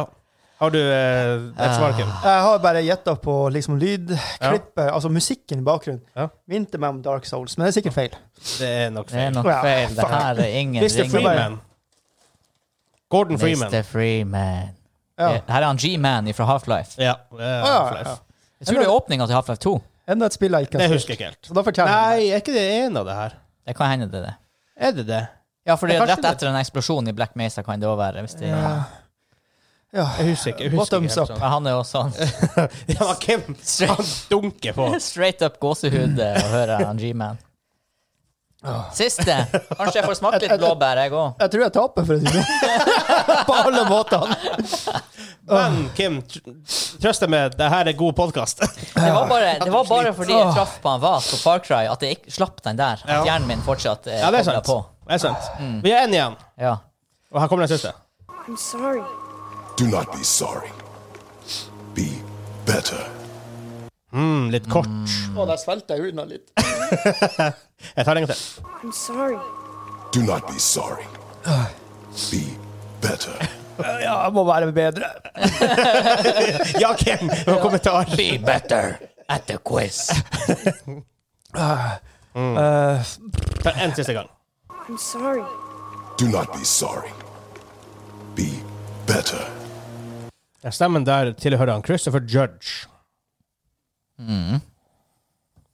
[0.58, 2.08] Har du eh, et svar, Kim?
[2.24, 6.02] Jeg har bare gjetta på liksom lydklippet, altså musikken i bakgrunnen.
[6.18, 6.28] Ja.
[6.50, 8.16] Minte meg om Dark Souls, men det er sikkert feil.
[8.58, 9.94] Det er nok Det er feil.
[9.94, 10.02] Ja.
[10.02, 10.90] Det her er ingen Mr.
[11.04, 11.10] ringer.
[11.14, 11.60] Freeman.
[13.10, 13.70] Gordon Freeman.
[13.72, 13.84] Mr.
[13.86, 14.74] Freeman.
[15.18, 15.30] Ja.
[15.48, 16.98] Her er han G-Man fra Half-Life.
[17.02, 17.14] Ja.
[17.34, 18.10] Ah, ja, Half-Life.
[18.10, 18.16] ja.
[18.60, 19.76] Jeg tror det er åpninga til Half-Life 2.
[20.08, 21.48] Enda et spill jeg ikke Det har husker jeg ikke helt.
[21.48, 21.86] Så da.
[21.86, 23.34] Nei, er ikke det en av det her?
[23.68, 24.36] Det kan hende det er det.
[24.78, 25.24] Er det det?
[25.68, 26.32] Ja, for det Ja, er rett det.
[26.32, 28.22] etter en eksplosjon i Black Mesa kan det òg være.
[28.24, 28.84] Hvis det, Ja.
[29.96, 30.06] Ja.
[30.20, 30.64] Jeg husker ikke.
[30.68, 31.40] Jeg husker ikke helt sånn.
[31.40, 32.14] Men han er også sånn
[32.96, 33.44] Ja, men Kim,
[33.92, 34.88] han dunker på.
[35.10, 37.44] straight up gåsehud eh, å høre han G-Man.
[38.92, 39.36] Siste.
[39.78, 41.38] Kanskje jeg får smake litt blåbær, jeg òg.
[41.40, 43.46] Jeg tror jeg taper, for å si det sånn.
[43.48, 44.38] På alle måtene.
[45.48, 46.18] Men Kim,
[47.00, 48.66] trøst deg med det her er god podkast.
[48.66, 51.86] Det var bare, det var bare fordi jeg traff på han Vas på Far Cry,
[51.88, 53.06] at jeg ikke slapp den der.
[53.08, 54.68] At hjernen min fortsatt eh, Ja, det er sant.
[54.68, 54.82] på.
[55.08, 55.48] Det er sant.
[55.86, 56.74] Vi er én igjen, Ja.
[57.32, 57.94] og her kommer den siste.
[58.50, 59.00] I'm sorry.
[59.78, 60.70] Do not be sorry.
[61.94, 62.10] Be
[62.66, 62.98] better.
[64.12, 64.90] Mm, litt kort.
[65.38, 66.50] Å, der svelgte jeg unna litt.
[67.94, 68.40] Jeg tar en gang til.
[68.82, 69.38] I'm sorry.
[70.16, 71.06] Do not be sorry.
[72.32, 72.42] Be
[73.02, 73.38] better.
[73.78, 75.06] Ja, jeg må være bedre.
[76.82, 78.08] Ja, Kim, noen kommentar?
[78.18, 78.96] Be better
[79.30, 80.08] at the quiz.
[81.54, 82.00] Ta
[83.76, 84.32] en siste gang.
[84.90, 85.46] I'm sorry.
[86.18, 87.14] Do not be sorry.
[88.34, 88.50] Be
[89.06, 89.46] better.
[90.74, 92.88] Stemmen der tilhører han Christopher Judge.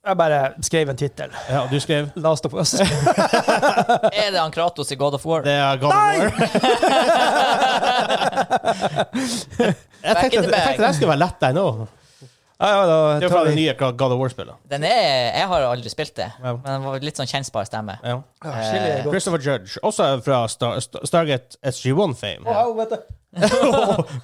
[0.04, 1.32] jeg bare skrev en tittel.
[1.50, 2.74] Ja, du skrev Last of Us.
[2.84, 5.42] Er det han Kratos i God of War?
[5.46, 6.32] Det er God of War.
[10.04, 11.86] Jeg tenkte, jeg tenkte den skulle være lett, den òg.
[12.64, 14.56] Ja, ja, da Det er fra det nye God of War-spillet.
[14.72, 15.00] Den er
[15.40, 16.52] Jeg har aldri spilt det, Ja.
[16.54, 17.96] men den var litt sånn kjensbar stemme.
[18.04, 18.18] Ja.
[18.44, 18.50] Ja,
[19.04, 19.12] godt.
[19.16, 22.44] Christopher Judge, også fra Star, Star- Stargate SG1-fame.
[22.46, 22.54] Ja.
[22.66, 22.98] helvete.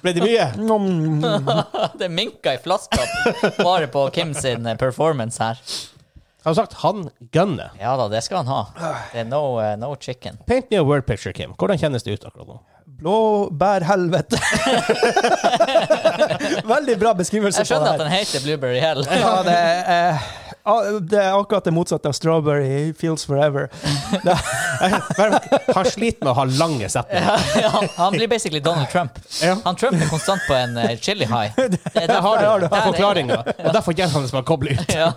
[0.02, 0.46] Ble det mye?
[2.00, 3.00] Det minka i flaska
[3.58, 5.58] bare på Kim sin eh, performance her.
[6.42, 7.70] Har du sagt han gunner?
[7.80, 8.60] Ja da, det skal han ha.
[9.12, 10.38] Det er no, uh, no chicken.
[10.46, 11.52] Paint me a word picture, Kim.
[11.58, 12.60] Hvordan kjennes det ut akkurat nå?
[13.00, 14.38] Blåbærhelvete.
[16.72, 19.04] Veldig bra beskrivelse Jeg skjønner på at den heter Blueberry Hell.
[19.04, 20.26] Ja, det er, ah,
[21.00, 23.70] det er akkurat det motsatte av strawberry feels forever.
[24.24, 24.36] Det,
[25.74, 27.44] Han sliter med å ha lange setninger.
[27.62, 29.18] Ja, han blir basically Donald Trump.
[29.42, 29.56] Ja.
[29.64, 31.52] Han Trump er konstant på en uh, chili high.
[31.56, 33.40] Det det, Der har har du forklaringa.
[33.44, 34.94] Og derfor gjelder han det som å koble ut.
[34.94, 35.12] Ja.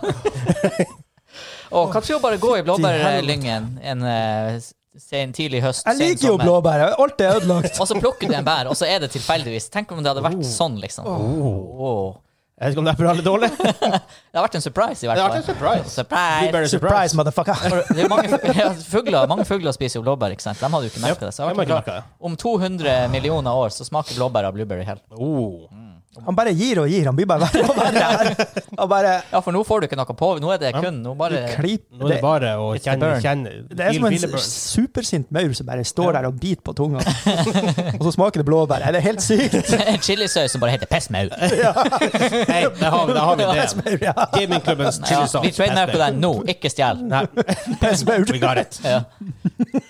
[1.74, 4.58] Og kanskje jo bare gå i blåbærlyngen en uh,
[5.00, 6.86] sen tidlig høst, jeg liker jo blåbær.
[7.02, 7.80] Alt er ødelagt.
[7.82, 9.66] Og så plukker du en bær, og så er det tilfeldigvis.
[9.74, 11.08] Tenk om det hadde vært sånn, liksom.
[11.10, 12.12] Åh.
[12.54, 13.48] Jeg vet ikke om det er bra eller dårlig.
[14.30, 15.90] Det har vært en surprise, i hvert Det har vært en surprise.
[15.90, 16.36] Surprise.
[16.44, 17.64] Blueberry Surprise, motherfucker.
[17.90, 18.38] Det er mange,
[18.92, 20.60] fugler, mange fugler spiser jo blåbær, ikke sant?
[20.62, 21.32] De hadde jo ikke merket det.
[21.34, 22.12] Så jeg har vært.
[22.22, 25.02] Om 200 millioner år så smaker blåbær av blueberry hell.
[25.18, 25.66] Oh.
[26.26, 27.06] Han bare gir og gir.
[27.08, 28.46] Han blir bare verre og verre.
[28.78, 30.30] Han bare Ja, for nå får du ikke noe på.
[30.42, 31.42] Nå er det kun Nå bare.
[31.58, 35.84] Nå er det bare å kjenne, kjenne Det er som en supersint maur som bare
[35.86, 37.02] står der og biter på tunga.
[37.98, 38.86] Og så smaker det blåbær.
[38.94, 39.72] Det er helt sykt.
[39.94, 41.32] en chilisaus som bare heter pestmaur.
[41.34, 44.02] Hei, der har har vi det.
[44.04, 44.14] Ja.
[44.34, 47.02] Gamingklubbens Ja, Vi trademarker den nå, ikke stjel.
[47.08, 47.24] Nei,
[47.80, 48.26] Pestmaur.
[48.30, 48.80] we got it.
[48.84, 49.02] Ja.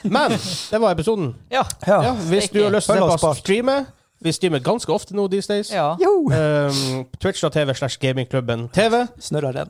[0.03, 0.39] Men
[0.71, 1.35] det var episoden.
[1.51, 1.65] Ja.
[1.87, 2.03] Ja.
[2.11, 3.93] Ja, hvis du har lyst til å se på bak.
[4.25, 5.71] Vi streamer ganske ofte nå these days.
[5.73, 5.91] ja.
[5.93, 9.07] Um, Twitch.tv slash gamingklubben TV.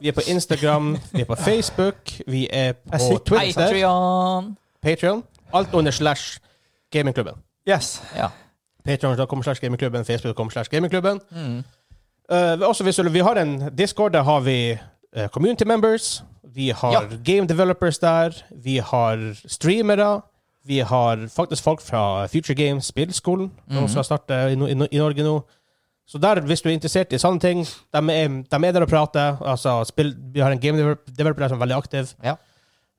[0.01, 4.57] Vi er på Instagram, vi er på Facebook, vi er på Twitter, Patreon.
[4.83, 5.23] Patreon.
[5.55, 6.39] Alt under slash
[6.93, 7.35] gamingklubben.
[7.69, 8.03] Yes.
[8.17, 8.29] Ja.
[8.85, 11.21] Patreon.com slash gamingklubben, Facebook.com slash gamingklubben.
[11.31, 11.59] Mm.
[12.33, 14.79] Uh, også hvis vi har en Discord, der har vi
[15.19, 16.25] uh, community members.
[16.55, 17.33] Vi har Ja.
[17.33, 18.31] game developers der.
[18.65, 20.21] Vi har streamere.
[20.67, 25.27] Vi har faktisk folk fra Future Games spillskolen, som skal starte i, i, i Norge
[25.27, 25.35] nå.
[26.09, 28.89] Så der, hvis du er interessert i sånne ting, de er, de er der og
[28.89, 29.39] prater.
[29.41, 32.11] Altså, spill, vi har en game developer som er veldig aktiv.
[32.25, 32.35] Ja.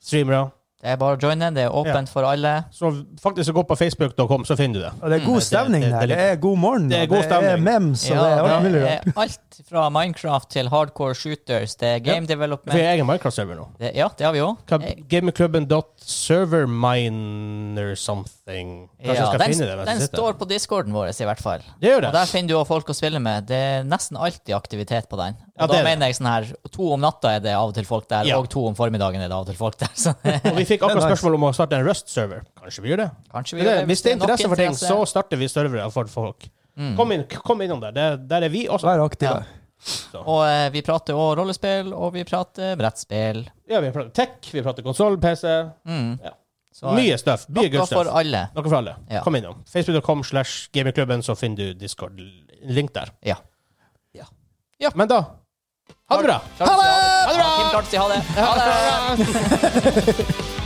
[0.01, 0.49] Streamere.
[0.85, 1.47] Det er bare å joine.
[1.55, 2.51] Det er åpent for alle.
[2.69, 4.91] Så faktisk, så gå på facebook.com, så finner du det.
[5.01, 6.07] Og det er god stemning det- det- der.
[6.13, 6.85] Det er god morgen.
[6.89, 8.81] Det er god Det er memes, og Ja, det er alt mulig.
[8.85, 9.05] rart.
[9.17, 9.39] alt
[9.69, 11.73] fra Minecraft til hardcore shooters.
[11.75, 12.71] Det er game Vi development.
[12.77, 13.65] har egen Minecraft-server nå.
[13.79, 14.57] Det, ja, det har vi òg.
[15.09, 18.89] Gamingklubben.serverminer something.
[19.01, 20.17] Kanskje Ja, skal den, finne det den sitter.
[20.17, 21.59] står på discorden vår, i hvert fall.
[21.81, 22.07] Det gjør det.
[22.07, 23.45] Og Der finner du også folk å spille med.
[23.47, 25.33] Det er nesten alltid aktivitet på den.
[25.57, 26.45] Og Ja, da er mener jeg sånn her
[26.75, 28.37] To om natta er det av og til folk der, Ja.
[28.37, 29.87] og to om formiddagen er det av og til folk der.
[29.95, 31.09] Så Og vi fikk akkurat er nice.
[31.11, 32.45] spørsmål om å starte en Rust-server.
[32.59, 33.09] Kanskje vi gjør det?
[33.33, 36.11] kanskje vi gjør det hvis det er interesse for ting, så starter vi servere for
[36.11, 36.47] folk.
[36.75, 36.95] Mm.
[36.97, 37.95] Kom, inn, kom innom der.
[37.95, 38.89] Der, der er vi også.
[38.89, 39.45] Vær aktive.
[40.23, 43.43] Og eh, vi prater òg rollespill, og vi prater brettspill.
[43.69, 45.45] Ja, vi prater tech, vi prater konsoll, PC.
[45.87, 46.15] Mm.
[46.23, 46.33] Ja.
[46.75, 47.45] Så, Mye stuff.
[47.55, 48.47] Mye Noe for alle.
[48.55, 48.97] Noe for alle.
[49.07, 49.21] Ja.
[49.23, 49.61] Kom innom.
[49.71, 52.19] Facebook.com slash gamingklubben, så finner du Discord.
[52.67, 53.15] Link der.
[53.23, 53.39] Ja.
[54.95, 55.23] Men da
[56.09, 56.41] Ha det bra!
[56.59, 57.97] Ha det!
[57.97, 58.21] Ha det.
[58.37, 58.53] Ha
[59.15, 60.55] det!